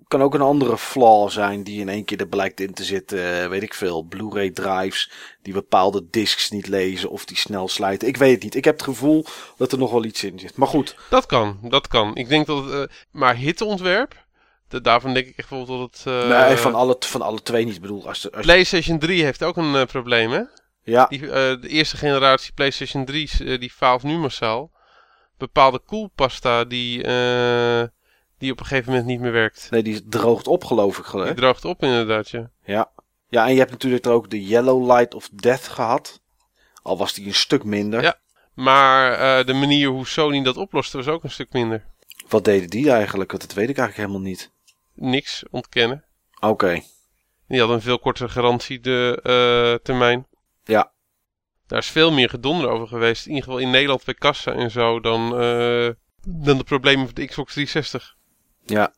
[0.09, 3.51] kan ook een andere flaw zijn die in één keer er blijkt in te zitten.
[3.51, 4.03] Weet ik veel.
[4.03, 5.11] Blu-ray drives
[5.43, 8.09] die bepaalde discs niet lezen of die snel sluiten.
[8.09, 8.55] Ik weet het niet.
[8.55, 9.25] Ik heb het gevoel
[9.57, 10.57] dat er nog wel iets in zit.
[10.57, 12.17] Maar goed, Dat kan, dat kan.
[12.17, 14.24] Ik denk dat eh, maar hitontwerp,
[14.83, 16.03] daarvan denk ik echt wel dat het...
[16.07, 17.75] eh, nee, van, alle, van alle twee niet.
[17.75, 20.43] Ik bedoel, als, als, PlayStation 3 heeft ook een eh, probleem, hè?
[20.83, 24.71] ja, Die, eh, de eerste generatie PlayStation 3's, eh, die faalt nu massaal.
[25.39, 26.97] Bepaalde koelpasta die,
[28.39, 29.67] die op een gegeven moment niet meer werkt.
[29.71, 31.05] nee, die droogt op geloof ik.
[31.05, 32.51] geloof Die droogt op inderdaad, ja.
[32.65, 32.91] Ja.
[33.29, 36.21] ja, en je hebt natuurlijk er ook de Yellow Light of Death gehad.
[36.83, 38.03] Al was die een stuk minder.
[38.03, 38.19] Ja.
[38.55, 41.85] Maar de manier hoe Sony dat oploste was ook een stuk minder.
[42.29, 43.31] Wat deden die eigenlijk?
[43.31, 44.53] Want dat weet ik eigenlijk helemaal niet.
[44.95, 46.05] Niks ontkennen.
[46.41, 46.83] Oké.
[47.49, 50.27] Die hadden een veel kortere garantie de eh, termijn.
[50.65, 50.93] Ja.
[51.67, 53.27] Daar is veel meer gedonder over geweest.
[53.27, 55.89] In ieder geval in Nederland bij kassa en zo dan, eh,
[56.27, 58.17] dan de problemen van de Xbox 360.
[58.65, 58.95] Ja.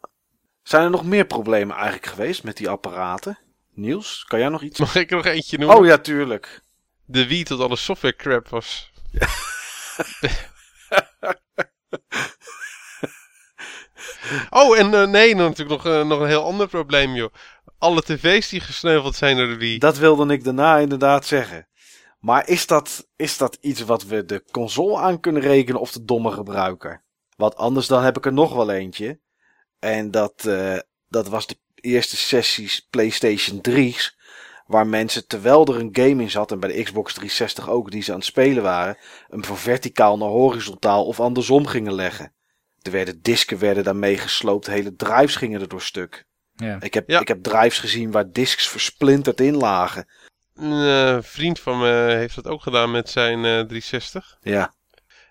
[0.63, 3.39] Zijn er nog meer problemen eigenlijk geweest met die apparaten?
[3.73, 4.79] Niels, kan jij nog iets?
[4.79, 5.77] Mag ik er nog eentje noemen?
[5.77, 6.61] Oh ja, tuurlijk.
[7.05, 8.91] De Wii tot alle software crap was.
[14.61, 17.33] oh, en eh, nee, natuurlijk nog, eh, nog een heel ander probleem, joh.
[17.79, 19.79] Alle tv's die gesneuveld zijn door de.
[19.79, 21.69] Dat wilde ik daarna inderdaad zeggen.
[22.19, 26.05] Maar is dat, is dat iets wat we de console aan kunnen rekenen of de
[26.05, 27.05] domme gebruiker?
[27.37, 29.21] Want anders dan heb ik er nog wel eentje.
[29.79, 34.17] En dat, eh, dat was de eerste sessies PlayStation 3's.
[34.67, 38.03] Waar mensen, terwijl er een game in zat, en bij de Xbox 360 ook, die
[38.03, 38.99] ze aan het spelen waren,
[39.29, 42.35] hem van verticaal naar horizontaal of andersom gingen leggen.
[42.87, 46.25] Er werden disken werden daarmee gesloopt, hele drives gingen er door stuk.
[46.55, 46.77] Ja.
[46.81, 47.21] Ik heb, Ja.
[47.21, 50.07] ik heb drives gezien waar disks versplinterd in lagen.
[50.55, 54.37] Een eh, vriend van me heeft dat ook gedaan met zijn eh, 360.
[54.41, 54.75] Ja,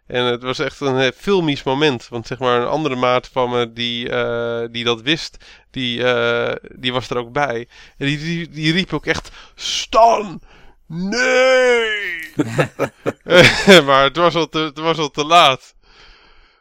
[0.08, 2.08] En het was echt een eh, filmisch moment.
[2.08, 5.38] Want zeg maar een andere maat van me die, eh, die dat wist,
[5.72, 7.68] die, eh, die was er ook bij.
[7.98, 10.42] En die, die, die riep ook echt, Stan!
[10.88, 12.34] Nee!
[13.88, 15.75] maar het was, al te, het was al te laat.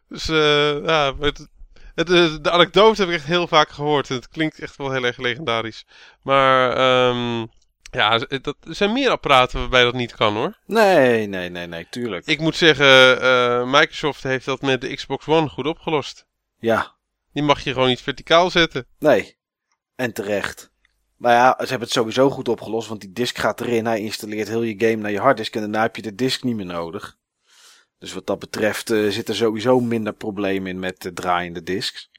[0.09, 1.48] Dus eh, ja, het,
[1.94, 4.11] het, eh, de anekdote heb ik echt heel vaak gehoord.
[4.11, 5.86] En het klinkt echt wel heel erg legendarisch.
[6.22, 7.46] Maar ehm,
[7.90, 10.59] ja, dat, er zijn meer apparaten waarbij dat niet kan hoor.
[10.66, 12.26] nee, nee, nee, nee, tuurlijk.
[12.26, 16.26] Ik moet zeggen, eh, Microsoft heeft dat met de Xbox One goed opgelost.
[16.59, 16.94] Ja,
[17.32, 18.86] Die mag je gewoon niet verticaal zetten.
[18.98, 19.36] nee.
[19.96, 20.72] En terecht.
[21.16, 23.86] Maar ja, ze hebben het sowieso goed opgelost, want die disk gaat erin.
[23.86, 26.57] Hij installeert heel je game naar je harddisk en daarna heb je de disk niet
[26.57, 27.16] meer nodig.
[28.05, 32.11] Dus wat dat betreft eh, zit er sowieso minder probleem in met de draaiende disks.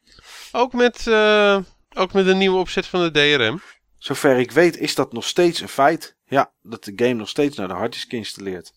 [0.52, 1.60] Ook met, eh,
[1.96, 3.62] ook met een nieuwe opzet van de DRM.
[3.98, 6.16] Zover ik weet is dat nog steeds een feit.
[6.26, 8.74] Ja, dat de game nog steeds naar de harddisk installeert.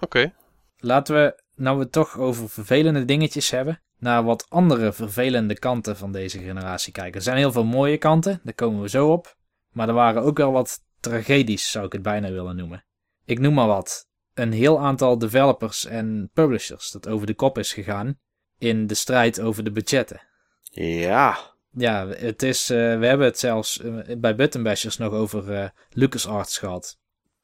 [0.00, 0.34] Oké.
[0.78, 5.96] Laten we, nou we het toch over vervelende dingetjes hebben, naar wat andere vervelende kanten
[5.96, 7.14] van deze generatie kijken.
[7.14, 9.36] Er zijn heel veel mooie kanten, daar komen we zo op.
[9.70, 12.84] Maar er waren ook wel wat tragedies, zou ik het bijna willen noemen.
[13.24, 14.08] Ik noem maar wat.
[14.40, 18.18] Een heel aantal developers en publishers dat over de kop is gegaan
[18.58, 20.22] in de strijd over de budgetten.
[20.62, 21.38] Ja,
[21.70, 25.68] Ja, het is, eh, we hebben het zelfs eh, bij Button Bashers nog over eh
[25.90, 26.98] LucasArts gehad.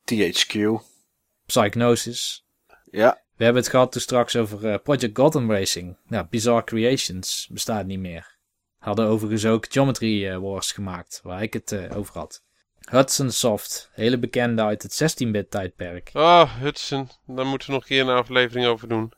[0.05, 0.82] THQ.
[1.47, 2.47] Psychnosis,
[2.90, 5.98] Ja, We hebben het gehad toen straks over Project Gotham Racing.
[6.06, 8.39] Nou, Bizarre Creations bestaat niet meer.
[8.78, 12.44] Hadden overigens ook Geometry Wars gemaakt, waar ik het over had.
[12.86, 16.10] Hudson Soft, hele bekende uit het 16-bit tijdperk.
[16.12, 17.08] Ah, Hudson.
[17.26, 19.12] Daar moeten we nog een keer een aflevering over doen.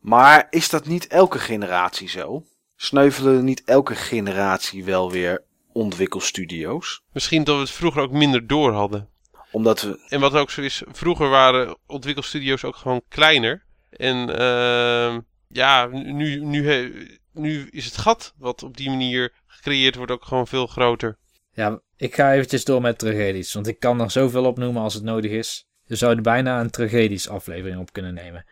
[0.00, 2.44] maar is dat niet elke generatie zo?
[2.76, 7.02] Sneuvelen niet elke generatie wel weer ontwikkelstudio's?
[7.12, 9.08] Misschien dat we het vroeger ook minder door hadden.
[9.50, 10.06] Omdat we...
[10.08, 13.64] En wat ook zo is, vroeger waren ontwikkelstudio's ook gewoon kleiner.
[13.90, 20.12] En ehm, ja, nu, nu, nu is het gat wat op die manier gecreëerd wordt
[20.12, 21.18] ook gewoon veel groter.
[21.52, 25.02] Ja, ik ga eventjes door met tragedies, want ik kan er zoveel opnoemen als het
[25.02, 25.68] nodig is.
[25.84, 28.44] Je zou er bijna een tragedies aflevering op kunnen nemen.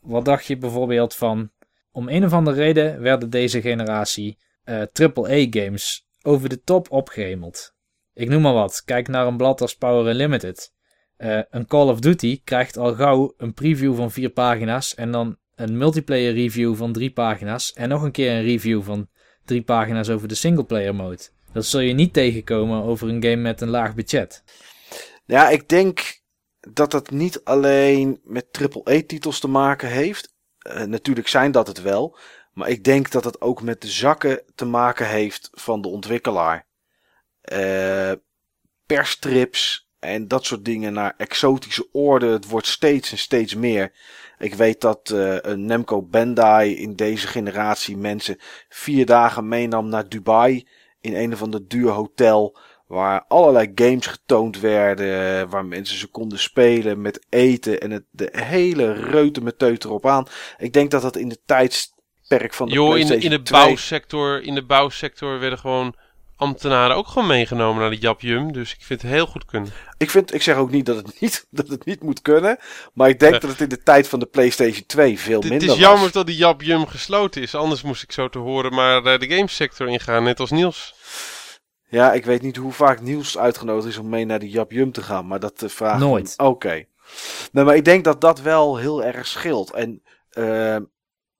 [0.00, 1.50] Wat dacht je bijvoorbeeld van...
[1.92, 7.74] Om een of andere reden werden deze generatie eh AAA-games over de top opgehemeld.
[8.14, 8.82] Ik noem maar wat.
[8.84, 10.72] Kijk naar een blad als Power Unlimited.
[11.16, 15.36] Eh, een Call of Duty krijgt al gauw een preview van vier pagina's en dan
[15.54, 19.08] een multiplayer review van drie pagina's en nog een keer een review van
[19.44, 21.28] drie pagina's over de singleplayer mode.
[21.52, 24.44] Dat zul je niet tegenkomen over een game met een laag budget.
[25.24, 26.20] Ja, ik denk
[26.60, 30.34] dat het niet alleen met triple-E-titels te maken heeft.
[30.62, 32.18] Uh, natuurlijk zijn dat het wel.
[32.52, 36.66] Maar ik denk dat het ook met de zakken te maken heeft van de ontwikkelaar.
[37.52, 38.12] Uh,
[38.86, 42.30] perstrips en dat soort dingen naar exotische oorden.
[42.30, 43.92] Het wordt steeds en steeds meer.
[44.38, 48.36] Ik weet dat uh, een Nemco Bandai in deze generatie mensen
[48.68, 50.66] vier dagen meenam naar Dubai.
[51.00, 52.58] In een of ander duur hotel.
[52.86, 55.48] Waar allerlei games getoond werden.
[55.48, 57.80] Waar mensen ze konden spelen met eten.
[57.80, 60.26] En het, de hele reute met erop aan.
[60.58, 63.50] Ik denk dat dat in de tijdsperk van de jo, PlayStation in de, in de
[63.50, 63.64] 2...
[63.64, 65.94] bouwsector, in de bouwsector werden gewoon
[66.40, 68.52] ambtenaren ook gewoon meegenomen naar de Japjum.
[68.52, 69.70] Dus ik vind het heel goed kunnen.
[69.98, 72.58] Ik, vind, ik zeg ook niet dat het niet, dat het niet moet kunnen.
[72.94, 73.38] Maar ik denk Ja.
[73.40, 75.82] dat het in de tijd van de PlayStation 2 veel Het minder is was.
[75.82, 77.54] jammer dat die Japjum gesloten is.
[77.54, 80.94] Anders moest ik zo te horen maar eh, de gamesector ingaan, net als Niels.
[81.88, 84.92] Ja, ik weet niet hoe vaak Niels uitgenodigd is om mee naar de Jap Jum
[84.92, 85.26] te gaan.
[85.26, 86.00] Maar dat uh, vraagt...
[86.00, 86.34] Nooit.
[86.36, 86.84] Oké.
[87.52, 89.72] Nee, maar ik denk dat dat wel heel erg scheelt.
[89.72, 90.02] En
[90.32, 90.76] uh,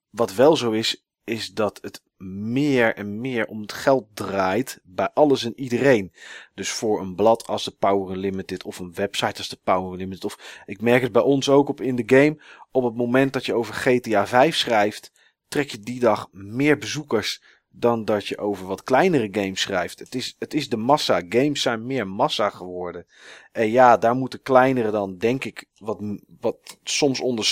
[0.09, 5.09] wat wel zo is, is dat het meer en meer om het geld draait bij
[5.13, 6.13] alles en iedereen.
[6.53, 10.25] Dus voor een blad als de Power Unlimited of een website als de Power Unlimited.
[10.25, 12.41] Of ik merk het bij ons ook op in de game.
[12.71, 15.11] Op het moment dat je over GTA 5 schrijft,
[15.47, 19.99] trek je die dag meer bezoekers dan dat je over wat kleinere games schrijft.
[19.99, 21.21] Het is, het is de massa.
[21.29, 23.05] Games zijn meer massa geworden.
[23.51, 25.99] En ja, daar moeten kleinere dan, denk ik, wat,
[26.39, 27.45] wat soms onder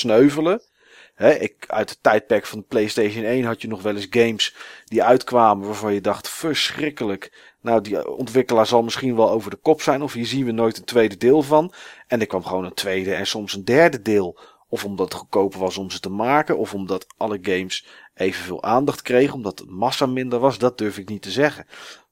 [1.19, 4.55] ik, uit het tijdperk van de PlayStation 1 had je nog wel eens games
[4.85, 7.53] die uitkwamen waarvan je dacht, verschrikkelijk.
[7.61, 10.77] Nou, die ontwikkelaar zal misschien wel over de kop zijn, of hier zien we nooit
[10.77, 11.73] een tweede deel van.
[12.07, 14.39] En er kwam gewoon een tweede en soms een derde deel.
[14.69, 19.01] Of omdat het goedkoper was om ze te maken, of omdat alle games evenveel aandacht
[19.01, 21.65] kregen, omdat de massa minder was, dat durf ik niet te zeggen.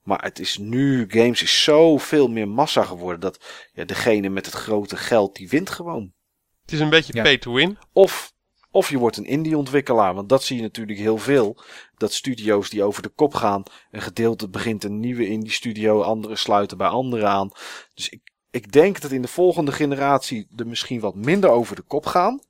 [0.04, 3.40] Maar het is nu, games is zoveel meer massa geworden, dat
[3.74, 6.14] ja, degene met het grote geld, die wint gewoon.
[6.62, 7.24] Het is een beetje Ja.
[7.24, 7.78] pay to win.
[7.94, 8.34] Of,
[8.72, 11.58] of je wordt een indie-ontwikkelaar, want dat zie je natuurlijk heel veel.
[11.98, 16.78] Dat studio's die over de kop gaan, een gedeelte begint een nieuwe indie-studio, anderen sluiten
[16.78, 17.52] bij anderen aan.
[17.94, 18.22] Dus ik,
[18.52, 22.42] ik denk dat in de volgende generatie er misschien wat minder over de kop gaan.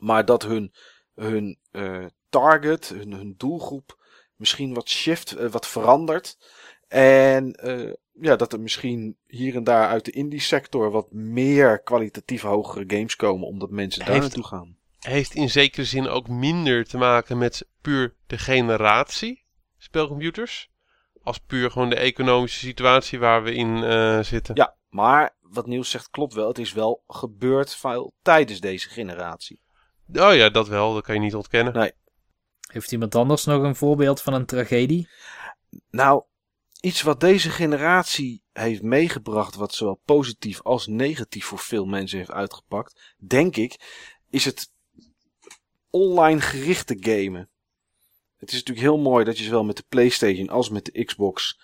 [0.00, 0.72] Maar dat hun,
[1.14, 4.04] hun uh, target, hun, hun doelgroep
[4.36, 6.38] misschien wat shift, uh, wat verandert.
[6.88, 11.82] En uh, ja, dat er misschien hier en daar uit de indie sector wat meer
[11.82, 14.75] kwalitatief hogere games komen, omdat mensen daar naartoe gaan.
[15.06, 19.44] Heeft in zekere zin ook minder te maken met puur de generatie
[19.78, 20.70] spelcomputers.
[21.22, 24.54] Als puur gewoon de economische situatie waar we in eh, zitten.
[24.54, 26.48] Ja, maar wat Niels zegt klopt wel.
[26.48, 29.60] Het is wel gebeurd veel tijdens deze generatie.
[30.12, 30.94] Oh ja, dat wel.
[30.94, 31.94] Dat kan je niet ontkennen.
[32.72, 35.08] Heeft iemand anders nog een voorbeeld van een tragedie?
[35.90, 36.22] Nou,
[36.80, 42.30] iets wat deze generatie heeft meegebracht, wat zowel positief als negatief voor veel mensen heeft
[42.30, 43.76] uitgepakt, denk ik,
[44.30, 44.74] is het
[45.90, 47.50] online gerichte gamen.
[48.36, 51.58] Het is natuurlijk heel mooi dat je zowel met de PlayStation als met de Xbox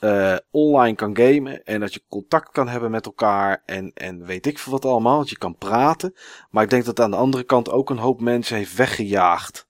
[0.00, 1.64] uh, online kan gamen.
[1.64, 3.62] En dat je contact kan hebben met elkaar.
[3.64, 5.18] En, en weet ik veel wat allemaal.
[5.18, 6.14] Dat je kan praten.
[6.50, 9.68] Maar ik denk dat aan de andere kant ook een hoop mensen heeft weggejaagd.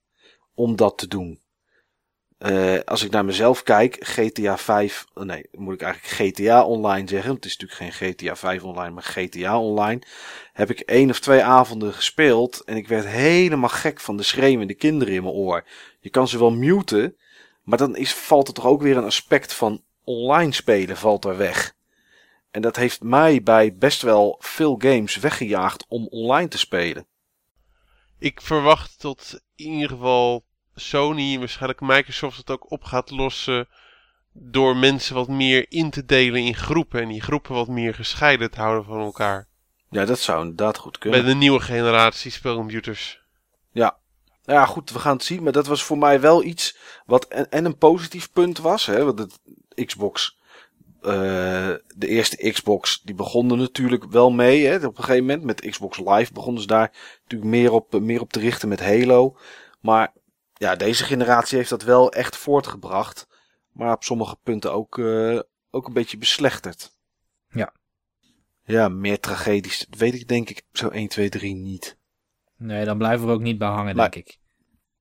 [0.53, 1.41] Om dat te doen.
[2.39, 7.33] Uh, als ik naar mezelf kijk, GTA 5, nee, moet ik eigenlijk GTA Online zeggen.
[7.33, 10.01] Het is natuurlijk geen GTA 5 Online, maar GTA Online.
[10.53, 14.73] Heb ik één of twee avonden gespeeld en ik werd helemaal gek van de schreeuwende
[14.73, 15.67] kinderen in mijn oor.
[15.99, 17.15] Je kan ze wel muten,
[17.63, 21.37] maar dan is, valt er toch ook weer een aspect van online spelen valt er
[21.37, 21.75] weg.
[22.51, 27.07] En dat heeft mij bij best wel veel games weggejaagd om online te spelen.
[28.19, 30.45] Ik verwacht tot in ieder geval
[30.79, 33.67] Sony en waarschijnlijk Microsoft het ook op gaat lossen
[34.31, 38.51] door mensen wat meer in te delen in groepen en die groepen wat meer gescheiden
[38.51, 39.47] te houden van elkaar.
[39.89, 41.21] Ja, dat zou inderdaad goed kunnen.
[41.21, 43.21] Bij de nieuwe generatie spelcomputers.
[43.71, 43.97] Ja.
[44.43, 45.43] Ja, goed, we gaan het zien.
[45.43, 48.85] Maar dat was voor mij wel iets wat en, en een positief punt was.
[48.85, 49.39] Hè, want het
[49.85, 50.37] Xbox,
[51.01, 51.11] uh,
[51.95, 54.65] de eerste Xbox, die begonnen natuurlijk wel mee.
[54.65, 56.91] Hè, op een gegeven moment met Xbox Live begonnen ze daar
[57.21, 59.37] natuurlijk meer op, meer op te richten met Halo.
[59.79, 60.13] Maar
[60.57, 63.27] ja, deze generatie heeft dat wel echt voortgebracht.
[63.71, 65.39] Maar op sommige punten ook, uh,
[65.69, 66.91] ook een beetje beslechterd.
[67.49, 67.73] Ja.
[68.63, 69.85] Ja, meer tragedies.
[69.89, 71.97] Dat weet ik denk ik zo 1, 2, 3 niet.
[72.57, 74.37] Nee, dan blijven we er ook niet bij hangen, Maar- denk ik.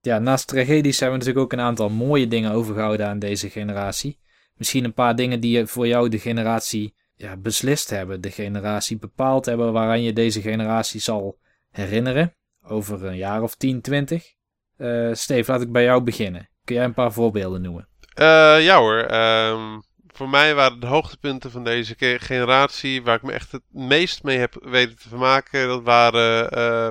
[0.00, 4.18] Ja, naast tragedies hebben we natuurlijk ook een aantal mooie dingen overgehouden aan deze generatie.
[4.54, 8.20] Misschien een paar dingen die voor jou de generatie ja, beslist hebben.
[8.20, 11.38] De generatie bepaald hebben waaraan je deze generatie zal
[11.70, 12.34] herinneren.
[12.62, 14.34] Over een jaar of 10, 20.
[14.78, 16.48] Uh, Steve, laat ik bij jou beginnen.
[16.64, 17.88] Kun jij een paar voorbeelden noemen?
[18.20, 19.14] Uh, ja hoor.
[19.14, 19.82] Um,
[20.16, 24.38] voor mij waren de hoogtepunten van deze generatie, waar ik me echt het meest mee
[24.38, 26.88] heb weten te vermaken, dat waren uh,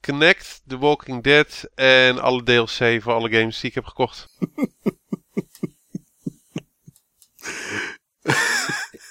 [0.00, 4.28] Connect, The Walking Dead en alle DLC voor alle games die ik heb gekocht.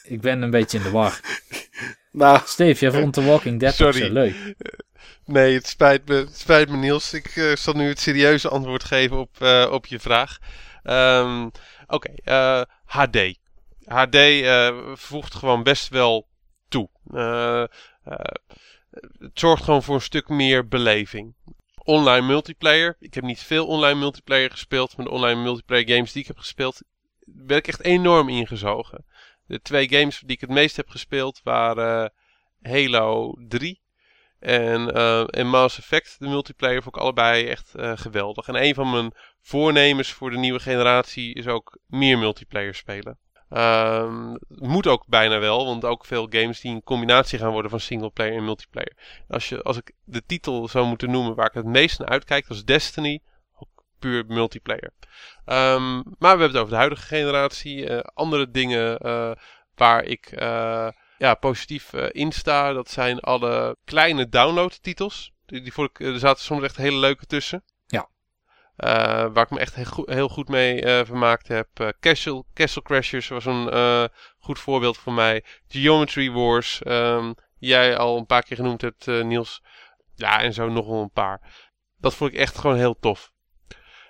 [0.04, 1.20] ik ben een beetje in de war.
[2.12, 4.06] Nou, Steve, jij vond The Walking Dead Sorry.
[4.06, 4.36] zo leuk.
[5.26, 7.14] Nee, het spijt me, spijt me Niels.
[7.14, 10.38] Ik uh, zal nu het serieuze antwoord geven op, uh, op je vraag.
[10.84, 11.46] Um,
[11.88, 13.38] Oké, okay, uh, HD.
[13.86, 14.18] HD
[15.00, 16.28] voegt gewoon best wel
[16.68, 16.90] toe.
[19.20, 21.36] het zorgt gewoon voor een stuk meer beleving.
[21.84, 22.96] Online multiplayer.
[23.00, 26.38] Ik heb niet veel online multiplayer gespeeld, maar de online multiplayer games die ik heb
[26.38, 26.82] gespeeld,
[27.26, 29.06] ben ik echt enorm ingezogen.
[29.46, 32.14] De twee games die ik het meest heb gespeeld waren
[32.62, 33.84] Halo 3
[34.46, 38.48] en, uh, Mass Effect, de multiplayer, vond ik allebei echt uh, geweldig.
[38.48, 43.18] En een van mijn voornemens voor de nieuwe generatie is ook meer multiplayer spelen.
[43.50, 47.80] Um, moet ook bijna wel, want ook veel games die een combinatie gaan worden van
[47.80, 49.24] singleplayer en multiplayer.
[49.28, 52.48] Als, je, als ik de titel zou moeten noemen waar ik het meest naar uitkijk,
[52.48, 53.22] dat is Destiny.
[53.60, 54.92] Ook puur multiplayer.
[55.46, 57.90] Um, maar we hebben het over de huidige generatie.
[57.90, 59.00] Uh, andere dingen
[59.76, 60.34] waar ik
[61.18, 62.74] ja, positief uh, insta.
[62.74, 65.32] Dat zijn alle kleine downloadtitels.
[65.46, 67.64] Die, die vond ik, er zaten soms echt hele leuke tussen.
[67.86, 68.10] Ja.
[68.78, 71.96] Uh, waar ik me echt heel, goed, heel goed mee uh, vermaakt heb.
[72.00, 74.10] Castle, Castle Crashers was een
[74.40, 75.44] goed voorbeeld voor mij.
[75.68, 79.64] Geometry Wars, um, jij al een paar keer genoemd hebt, Niels.
[80.16, 81.42] Ja, en zo nog wel een paar.
[81.98, 83.32] Dat vond ik echt gewoon heel tof.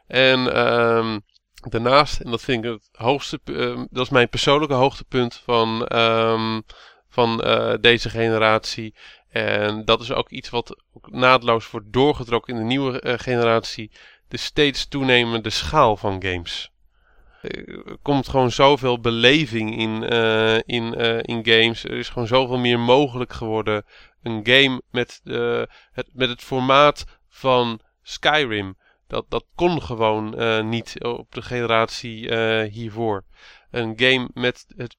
[0.08, 1.22] En um,
[1.70, 3.40] daarnaast, en dat vind ik het hoogste,
[3.92, 6.64] dat is mijn persoonlijke hoogtepunt van um,
[7.16, 8.96] van uh, deze generatie.
[9.30, 13.92] En dat is ook iets wat ook naadloos wordt doorgetrokken in de nieuwe uh, generatie.
[14.28, 16.72] De steeds toenemende schaal van games.
[17.42, 20.04] Er komt gewoon zoveel beleving in,
[20.66, 21.84] in, in games.
[21.84, 23.86] Er is gewoon zoveel meer mogelijk geworden.
[24.24, 25.22] Een game met,
[25.92, 28.78] het, met het formaat van Skyrim.
[29.08, 30.36] Dat, dat kon gewoon
[30.70, 32.36] niet op de generatie
[32.66, 33.24] hiervoor.
[33.72, 34.98] Een game met het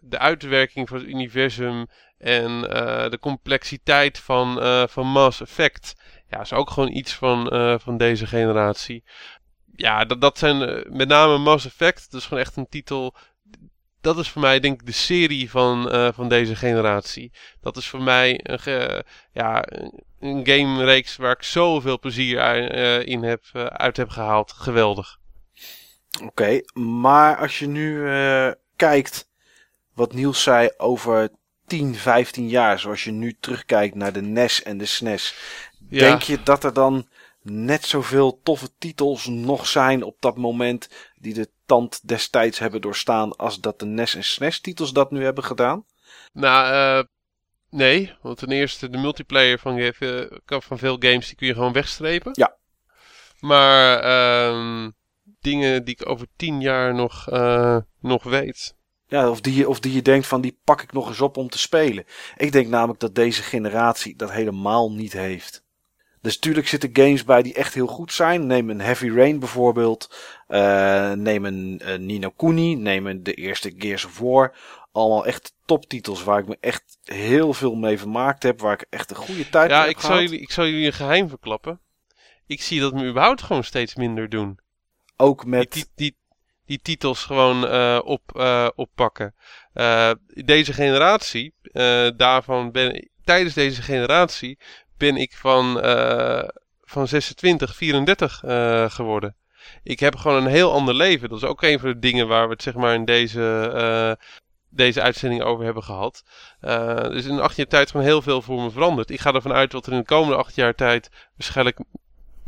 [0.00, 1.86] de uitwerking van het universum
[2.18, 5.94] en uh, de complexiteit van, uh, van Mass Effect.
[6.28, 7.46] Ja, is ook gewoon iets van,
[7.80, 9.04] van deze generatie.
[9.76, 12.10] Ja, dat, dat zijn met name Mass Effect.
[12.10, 13.14] Dat is gewoon echt een titel.
[14.00, 17.32] Dat is voor mij denk ik de serie van, van deze generatie.
[17.60, 19.64] Dat is voor mij een, ja,
[20.20, 22.38] een game-reeks waar ik zoveel plezier
[23.06, 24.52] in heb, uit heb gehaald.
[24.52, 25.18] Geweldig.
[26.22, 28.04] Oké, maar als je nu
[28.76, 29.29] kijkt
[30.00, 31.28] wat Niels zei over
[31.66, 35.34] 10, 15 jaar, zoals je nu terugkijkt naar de NES en de SNES.
[35.88, 35.98] Ja.
[35.98, 37.08] Denk je dat er dan
[37.42, 43.36] net zoveel toffe titels nog zijn op dat moment die de tand destijds hebben doorstaan
[43.36, 45.84] als dat de NES en SNES titels dat nu hebben gedaan?
[46.32, 47.04] Nou, uh,
[47.70, 48.14] nee.
[48.22, 49.90] Want ten eerste de multiplayer van, uh,
[50.46, 52.32] van veel games die kun je gewoon wegstrepen.
[52.34, 52.56] Ja.
[53.40, 54.88] Maar uh,
[55.40, 58.78] dingen die ik over 10 jaar nog, uh, nog weet.
[59.10, 61.36] Ja, of die, je, of die je denkt van die pak ik nog eens op
[61.36, 62.04] om te spelen.
[62.36, 65.64] Ik denk namelijk dat deze generatie dat helemaal niet heeft.
[66.20, 68.46] Dus natuurlijk zitten games bij die echt heel goed zijn.
[68.46, 70.14] Neem een Heavy Rain bijvoorbeeld.
[70.48, 72.74] Uh, neem een uh, Nino Kuni.
[72.76, 74.56] Neem een de eerste Gears of War.
[74.92, 78.60] Allemaal echt toptitels waar ik me echt heel veel mee vermaakt heb.
[78.60, 80.92] Waar ik echt een goede tijd ja, heb ik zal jullie, ik zal jullie een
[80.92, 81.80] geheim verklappen.
[82.46, 84.58] Ik zie dat me überhaupt gewoon steeds minder doen.
[85.16, 85.72] Ook met...
[85.72, 86.16] Die, die,
[86.70, 89.34] die titels gewoon uh, op, uh, oppakken.
[89.74, 91.54] Uh, deze generatie,
[92.16, 94.58] daarvan ben tijdens deze generatie
[94.96, 95.72] ben ik van,
[96.82, 98.42] van 26, 34
[98.92, 99.36] geworden.
[99.82, 101.28] Ik heb gewoon een heel ander leven.
[101.28, 104.18] Dat is ook een van de dingen waar we het zeg maar in deze,
[104.68, 106.22] deze uitzending over hebben gehad.
[107.12, 109.10] dus in acht jaar tijd gewoon heel veel voor me veranderd.
[109.10, 111.78] Ik ga ervan uit dat er in de komende acht jaar tijd waarschijnlijk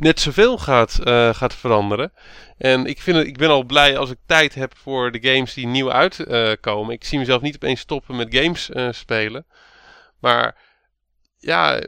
[0.03, 2.13] net zoveel gaat, uh, gaat veranderen.
[2.57, 5.53] En ik, vind het, ik ben al blij als ik tijd heb voor de games
[5.53, 6.93] die nieuw uitkomen.
[6.93, 9.45] Ik zie mezelf niet opeens stoppen met games uh, spelen.
[10.19, 10.57] Maar
[11.37, 11.83] ja,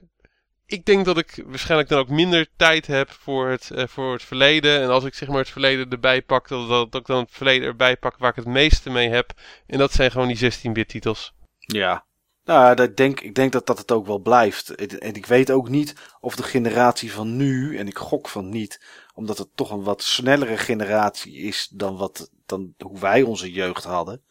[0.65, 4.81] ik denk dat ik waarschijnlijk dan ook minder tijd heb voor het, voor het verleden.
[4.81, 7.67] En als ik zeg maar het verleden erbij pak, dat, dat ik dan het verleden
[7.67, 9.33] erbij pak waar ik het meeste mee heb.
[9.67, 11.33] En dat zijn gewoon die 16-bit titels.
[11.59, 12.05] Ja,
[12.45, 14.75] nou, dat denk, ik denk dat dat het ook wel blijft.
[14.75, 18.81] En ik weet ook niet of de generatie van nu, en ik gok van niet,
[19.13, 23.83] omdat het toch een wat snellere generatie is dan, wat, dan hoe wij onze jeugd
[23.83, 24.21] hadden.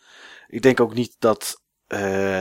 [0.49, 2.41] Ik denk ook niet dat uh,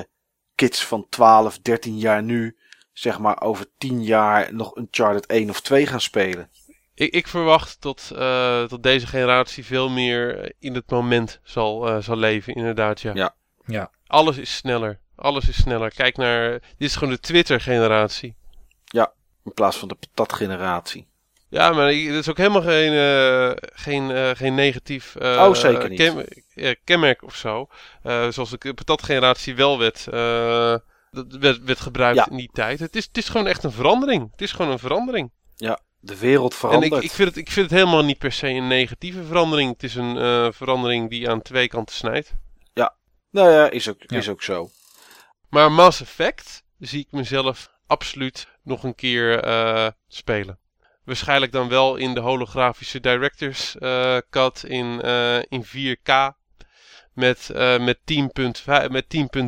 [0.56, 2.58] kids van 12, 13 jaar nu,
[2.92, 6.50] zeg maar over 10 jaar, nog een Uncharted 1 of 2 gaan spelen.
[6.96, 12.02] Ik, ik verwacht dat, uh, dat deze generatie veel meer in het moment zal, uh,
[12.02, 13.02] zal leven, inderdaad.
[13.02, 13.14] Ja.
[13.14, 13.36] Ja.
[13.66, 13.92] ja.
[14.08, 15.00] Alles is sneller.
[15.24, 15.94] Alles is sneller.
[15.94, 16.52] Kijk naar.
[16.52, 18.36] Dit is gewoon de Twitter-generatie.
[18.84, 19.14] Ja,
[19.44, 21.08] in plaats van de patat-generatie.
[21.50, 25.90] Ja, maar dat is ook helemaal geen, uh, geen, uh, geen negatief uh, oh, zeker
[25.90, 26.00] niet.
[26.54, 27.68] Ken, kenmerk of zo.
[28.30, 30.06] zoals de patatgeneratie wel werd,
[31.40, 32.28] werd, werd gebruikt ja.
[32.30, 32.80] in die tijd.
[32.80, 34.32] Het is, het is gewoon echt een verandering.
[34.32, 35.32] Het is gewoon een verandering.
[35.56, 36.92] Ja, de wereld verandert.
[36.92, 39.72] En ik, ik, vind het, ik vind het helemaal niet per se een negatieve verandering.
[39.72, 42.34] Het is een verandering die aan twee kanten snijdt.
[42.74, 42.96] Ja,
[43.30, 44.18] nou ja, is ook, ja.
[44.18, 44.70] is ook zo.
[45.54, 49.44] Maar Mass Effect zie ik mezelf absoluut nog een keer
[50.08, 50.60] spelen.
[51.04, 56.12] Waarschijnlijk dan wel in de holografische Directors uh, cut in, uh, in 4K.
[57.14, 57.50] Met,
[57.80, 57.98] met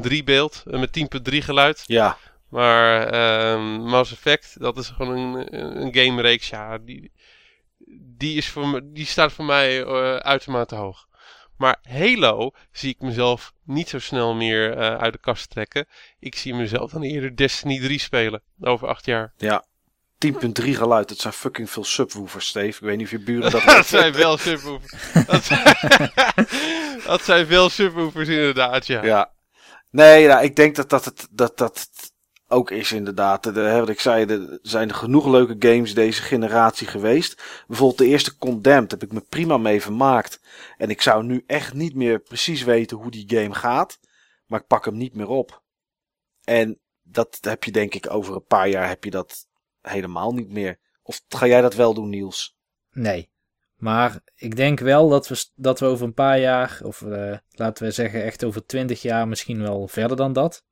[0.10, 1.84] 10.3 beeld, met 10.3 geluid.
[1.86, 2.18] Ja.
[2.50, 6.50] Maar ehm, Mass Effect, dat is gewoon een, een game reeks.
[6.50, 7.12] Ja, die,
[8.18, 9.86] die, is voor me, die staat voor mij
[10.20, 11.08] uitermate hoog.
[11.58, 15.88] Maar Halo zie ik mezelf niet zo snel meer uit de kast trekken.
[16.20, 19.34] Ik zie mezelf dan eerder Destiny 3 spelen over acht jaar.
[19.38, 19.66] Ja,
[20.18, 22.68] 10.3 geluid, dat zijn fucking veel subwoofers, Steve.
[22.68, 23.64] Ik weet niet of je buren dat...
[23.76, 25.14] dat zijn wel subwoofers.
[25.28, 25.76] dat, zijn...
[27.06, 29.04] dat zijn veel subwoofers inderdaad, ja.
[29.04, 29.34] Ja.
[29.92, 31.90] Nee, nou, ik denk dat dat het dat, dat
[32.48, 33.44] ook is inderdaad.
[33.44, 37.64] De, wat ik zei, er zijn genoeg leuke games deze generatie geweest.
[37.68, 40.42] Bijvoorbeeld de eerste Condemned heb ik me prima mee vermaakt.
[40.78, 44.00] En ik zou nu echt niet meer precies weten hoe die game gaat.
[44.46, 45.64] Maar ik pak hem niet meer op.
[46.44, 49.48] En dat heb je denk ik over een paar jaar heb je dat
[49.82, 50.80] helemaal niet meer.
[51.04, 52.58] Of ga jij dat wel doen, Niels?
[52.92, 53.30] Nee.
[53.76, 57.86] Maar ik denk wel dat we, dat we over een paar jaar, of uh, laten
[57.86, 60.64] we zeggen echt over twintig jaar, misschien wel verder dan dat,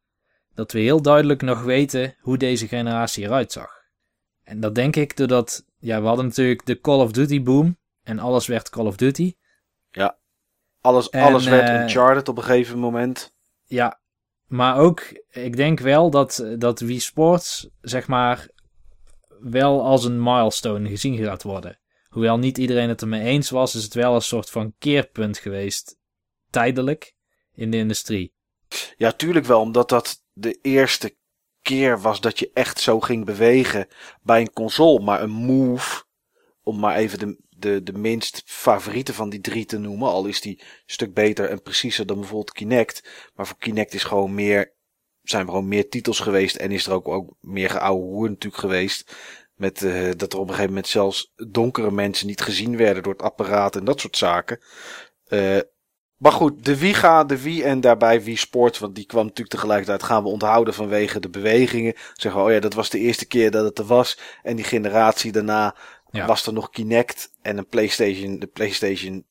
[0.56, 3.82] dat we heel duidelijk nog weten hoe deze generatie eruit zag.
[4.44, 8.20] En dat denk ik doordat, ja, we hadden natuurlijk de Call of Duty boom en
[8.20, 9.36] alles werd Call of Duty.
[9.90, 10.18] Ja,
[10.82, 13.34] alles, en, alles werd uh, Uncharted op een gegeven moment.
[13.64, 14.02] Ja,
[14.48, 18.48] maar ook, ik denk wel dat, dat Wii Sports, zeg maar,
[19.40, 21.80] wel als een milestone gezien gaat worden.
[22.08, 25.98] Hoewel niet iedereen het ermee eens was, is het wel een soort van keerpunt geweest.
[26.50, 27.16] Tijdelijk
[27.54, 28.34] in de industrie.
[28.98, 31.16] Ja, tuurlijk wel, omdat dat de eerste
[31.62, 33.88] keer was dat je echt zo ging bewegen
[34.22, 35.04] bij een console.
[35.04, 36.04] Maar een move,
[36.64, 40.08] om maar even de, de, de minst favoriete van die drie te noemen.
[40.08, 43.10] Al is die een stuk beter en preciezer dan bijvoorbeeld Kinect.
[43.36, 44.74] Maar voor Kinect is gewoon meer
[45.24, 46.56] zijn er gewoon meer titels geweest.
[46.56, 49.16] En is er ook, ook meer geouwe hoer natuurlijk geweest.
[49.56, 53.14] Met uh, dat er op een gegeven moment zelfs donkere mensen niet gezien werden door
[53.14, 54.60] het apparaat en dat soort zaken.
[55.28, 55.60] Uh,
[56.24, 59.56] maar goed, de Wii gaat, de Wii en daarbij Wii Sport, want die kwam natuurlijk
[59.56, 61.94] tegelijkertijd, gaan we onthouden vanwege de bewegingen.
[62.14, 64.20] Zeggen we, oh ja, dat was de eerste keer dat het er was.
[64.44, 65.76] En die generatie daarna
[66.12, 66.26] ja.
[66.26, 69.26] was er nog Kinect en een PlayStation, de PlayStation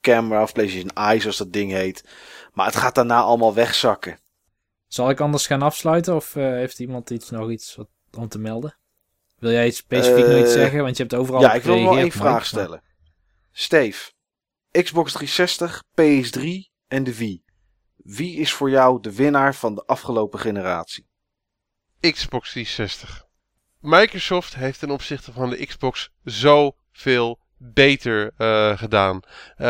[0.00, 2.04] Camera of PlayStation Eye, zoals dat ding heet.
[2.52, 4.18] Maar het gaat daarna allemaal wegzakken.
[4.86, 8.38] Zal ik anders gaan afsluiten of uh, heeft iemand iets, nog iets wat om te
[8.38, 8.76] melden?
[9.38, 10.82] Wil jij iets specifiek uh, nog iets zeggen?
[10.82, 12.82] Want je hebt overal Ja, ik wil nog één vraag stellen.
[13.52, 14.10] Steve,
[14.70, 17.42] Xbox 360, PS3 en de Wii.
[17.96, 21.08] Wie is voor jou de winnaar van de afgelopen generatie?
[22.00, 23.26] Xbox 360.
[23.80, 29.20] Microsoft heeft ten opzichte van de Xbox zoveel beter uh, gedaan.
[29.58, 29.66] Uh,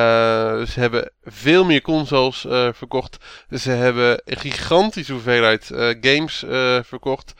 [0.67, 3.17] ze hebben veel meer consoles uh, verkocht.
[3.51, 5.65] Ze hebben een gigantische hoeveelheid
[6.01, 6.45] games
[6.87, 7.35] verkocht.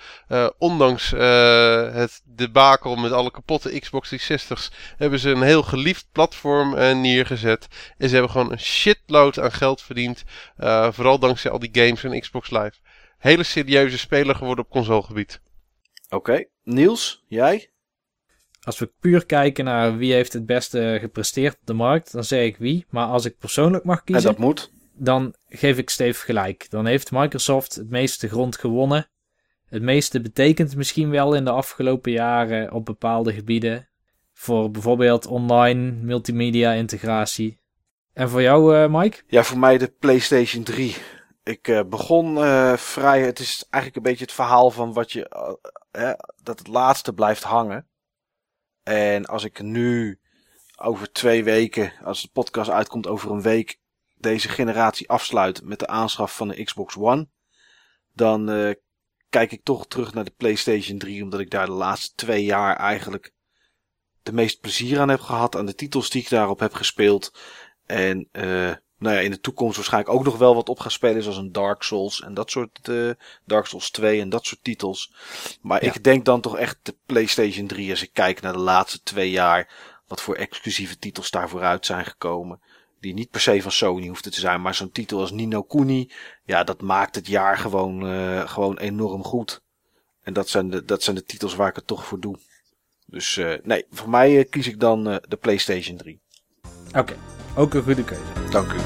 [0.59, 7.67] ondanks het debakel met alle kapotte Xbox 360's hebben ze een heel geliefd platform neergezet.
[7.99, 10.25] En ze hebben gewoon een shitload aan geld verdiend.
[10.91, 12.75] vooral dankzij al die games en Xbox Live.
[13.19, 15.41] Hele serieuze speler geworden op consolegebied.
[16.09, 16.45] Oké.
[16.65, 17.71] Niels, jij?
[18.69, 22.45] Als we puur kijken naar wie heeft het beste gepresteerd op de markt, dan zeg
[22.45, 22.87] ik wie.
[22.91, 24.73] Maar als ik persoonlijk mag kiezen, en dat moet.
[24.93, 26.71] dan geef ik Steve gelijk.
[26.71, 29.09] Dan heeft Microsoft het meeste grond gewonnen.
[29.65, 33.89] Het meeste betekent misschien wel in de afgelopen jaren op bepaalde gebieden.
[34.33, 37.61] Voor bijvoorbeeld online multimedia integratie.
[38.13, 39.23] En voor jou, uh, Mike?
[39.27, 40.97] Ja, voor mij de PlayStation 3.
[41.43, 43.23] Ik uh, begon uh, vrij.
[43.23, 45.57] Het is eigenlijk een beetje het verhaal van wat je.
[46.43, 47.87] dat het laatste blijft hangen.
[48.89, 50.21] En als ik nu
[50.77, 53.79] over twee weken, als de podcast uitkomt over een week,
[54.17, 57.29] deze generatie afsluit met de aanschaf van de Xbox One,
[58.15, 58.75] dan uh,
[59.29, 62.77] kijk ik toch terug naar de PlayStation 3, omdat ik daar de laatste twee jaar
[62.77, 63.33] eigenlijk
[64.23, 67.39] de meest plezier aan heb gehad, aan de titels die ik daarop heb gespeeld.
[67.87, 71.23] En uh, nou ja, in de toekomst waarschijnlijk ook nog wel wat op gaan spelen.
[71.23, 72.89] Zoals een Dark Souls en dat soort.
[72.89, 73.11] eh,
[73.45, 75.13] Dark Souls 2 en dat soort titels.
[75.63, 75.93] Maar Ja.
[75.93, 79.31] ik denk dan toch echt de PlayStation 3 als ik kijk naar de laatste twee
[79.31, 79.73] jaar.
[80.07, 82.61] Wat voor exclusieve titels daar vooruit zijn gekomen.
[83.01, 84.63] Die niet per se van Sony hoefden te zijn.
[84.63, 86.11] Maar zo'n titel als Nino Kuni.
[86.45, 89.61] Ja, dat maakt het jaar gewoon, eh, gewoon enorm goed.
[90.23, 92.39] En dat zijn, de, dat zijn de titels waar ik het toch voor doe.
[93.07, 96.21] Dus eh, nee, voor mij kies ik dan de PlayStation 3.
[96.97, 97.17] Oké,
[97.59, 98.51] ook een goede keuze.
[98.51, 98.77] Dank u.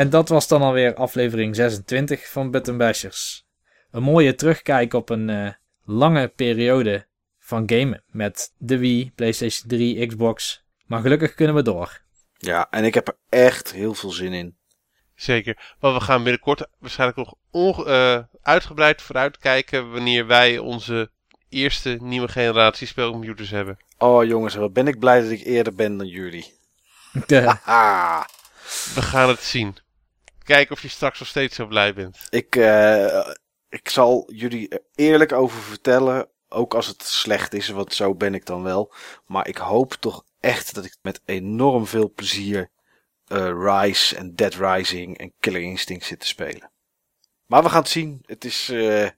[0.00, 3.46] en dat was dan alweer aflevering 26 van Button Bashers.
[3.90, 5.52] Een mooie terugkijk op een eh,
[5.84, 7.06] lange periode
[7.38, 10.64] van gamen met de Wii, PlayStation 3, Xbox.
[10.86, 12.00] Maar gelukkig kunnen we door.
[12.38, 14.56] Ja, en ik heb er echt heel veel zin in.
[15.14, 15.74] Zeker.
[15.78, 21.10] Want we gaan binnenkort waarschijnlijk nog onge- eh, uitgebreid vooruitkijken wanneer wij onze
[21.48, 23.76] eerste nieuwe generatie speelcomputers hebben.
[23.98, 26.54] Oh jongens, wat ben ik blij dat ik eerder ben dan jullie.
[27.26, 27.56] De-
[28.94, 29.76] We gaan het zien.
[30.44, 32.26] Kijken of je straks nog steeds zo blij bent.
[32.30, 33.28] ik, eh,
[33.68, 36.28] ik zal jullie er eerlijk over vertellen.
[36.48, 38.92] Ook als het slecht is, want zo ben ik dan wel.
[39.26, 42.70] Maar ik hoop toch echt dat ik met enorm veel plezier
[43.26, 46.70] eh, Rise en Dead Rising en Killer Instinct zit te spelen.
[47.46, 48.22] Maar we gaan het zien.
[48.26, 48.68] Het is.
[48.68, 49.08] eh,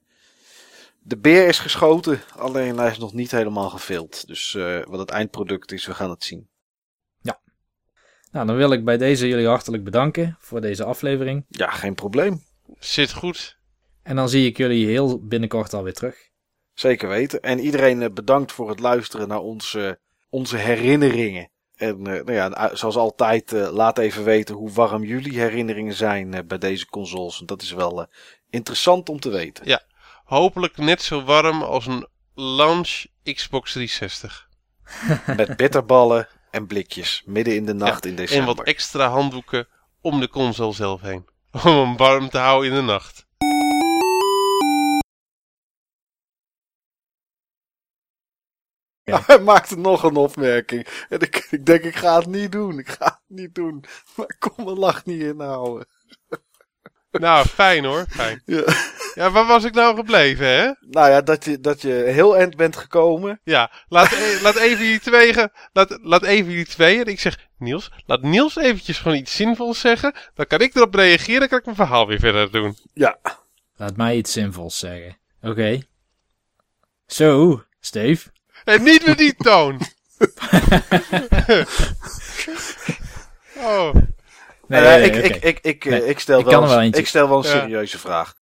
[1.05, 4.27] de beer is geschoten, alleen hij is nog niet helemaal gevild.
[4.27, 4.53] Dus
[4.87, 6.49] wat het eindproduct is, we gaan het zien.
[8.33, 11.45] Nou, dan wil ik bij deze jullie hartelijk bedanken voor deze aflevering.
[11.49, 12.43] Ja, geen probleem.
[12.79, 13.57] Zit goed.
[14.03, 16.29] En dan zie ik jullie heel binnenkort alweer terug.
[16.73, 17.41] Zeker weten.
[17.41, 19.99] En iedereen eh, bedankt voor het luisteren naar onze,
[20.29, 21.51] onze herinneringen.
[21.75, 26.33] En eh, nou ja, zoals altijd, eh, laat even weten hoe warm jullie herinneringen zijn
[26.33, 27.35] eh, bij deze consoles.
[27.35, 28.07] Want dat is wel eh,
[28.49, 29.81] interessant om te weten.
[30.23, 34.49] Hopelijk net zo warm als een launch Xbox 360.
[35.37, 38.55] Met bitterballen en blikjes midden in de nacht in En december.
[38.55, 39.67] wat extra handdoeken
[40.01, 41.25] om de console zelf heen.
[41.63, 43.25] Om hem warm te houden in de nacht.
[49.27, 50.87] Hij maakte nog een opmerking.
[51.09, 52.79] En ik, ik denk, ik ga het niet doen.
[52.79, 53.85] Ik ga het niet doen.
[54.15, 55.87] Maar ik kon mijn lach niet inhouden.
[57.11, 58.05] Nou, fijn hoor.
[58.09, 58.41] Fijn.
[58.45, 58.63] Ja.
[59.15, 60.71] Ja, waar was ik nou gebleven, hè?
[60.79, 63.39] Nou ja, dat je, dat je heel eind bent gekomen.
[63.43, 67.05] Ja, laat, e- laat even jullie twee, ge- laat, laat even jullie tweeën.
[67.05, 70.13] Ik zeg, Niels, laat Niels eventjes gewoon iets zinvols zeggen.
[70.33, 72.77] Dan kan ik erop reageren, dan kan ik mijn verhaal weer verder doen.
[72.93, 73.17] Ja,
[73.75, 75.17] Laat mij iets zinvols zeggen.
[75.41, 75.79] Oké.
[77.07, 78.29] Zo, Steve.
[78.63, 79.79] En niet met die toon.
[83.57, 83.93] oh,
[84.67, 85.23] Nee, Eh, nee, ik, oké.
[85.25, 87.59] ik, ik, ik, eh, Nee, ik, stel ik wel, ik stel wel een Ja.
[87.61, 88.33] serieuze vraag.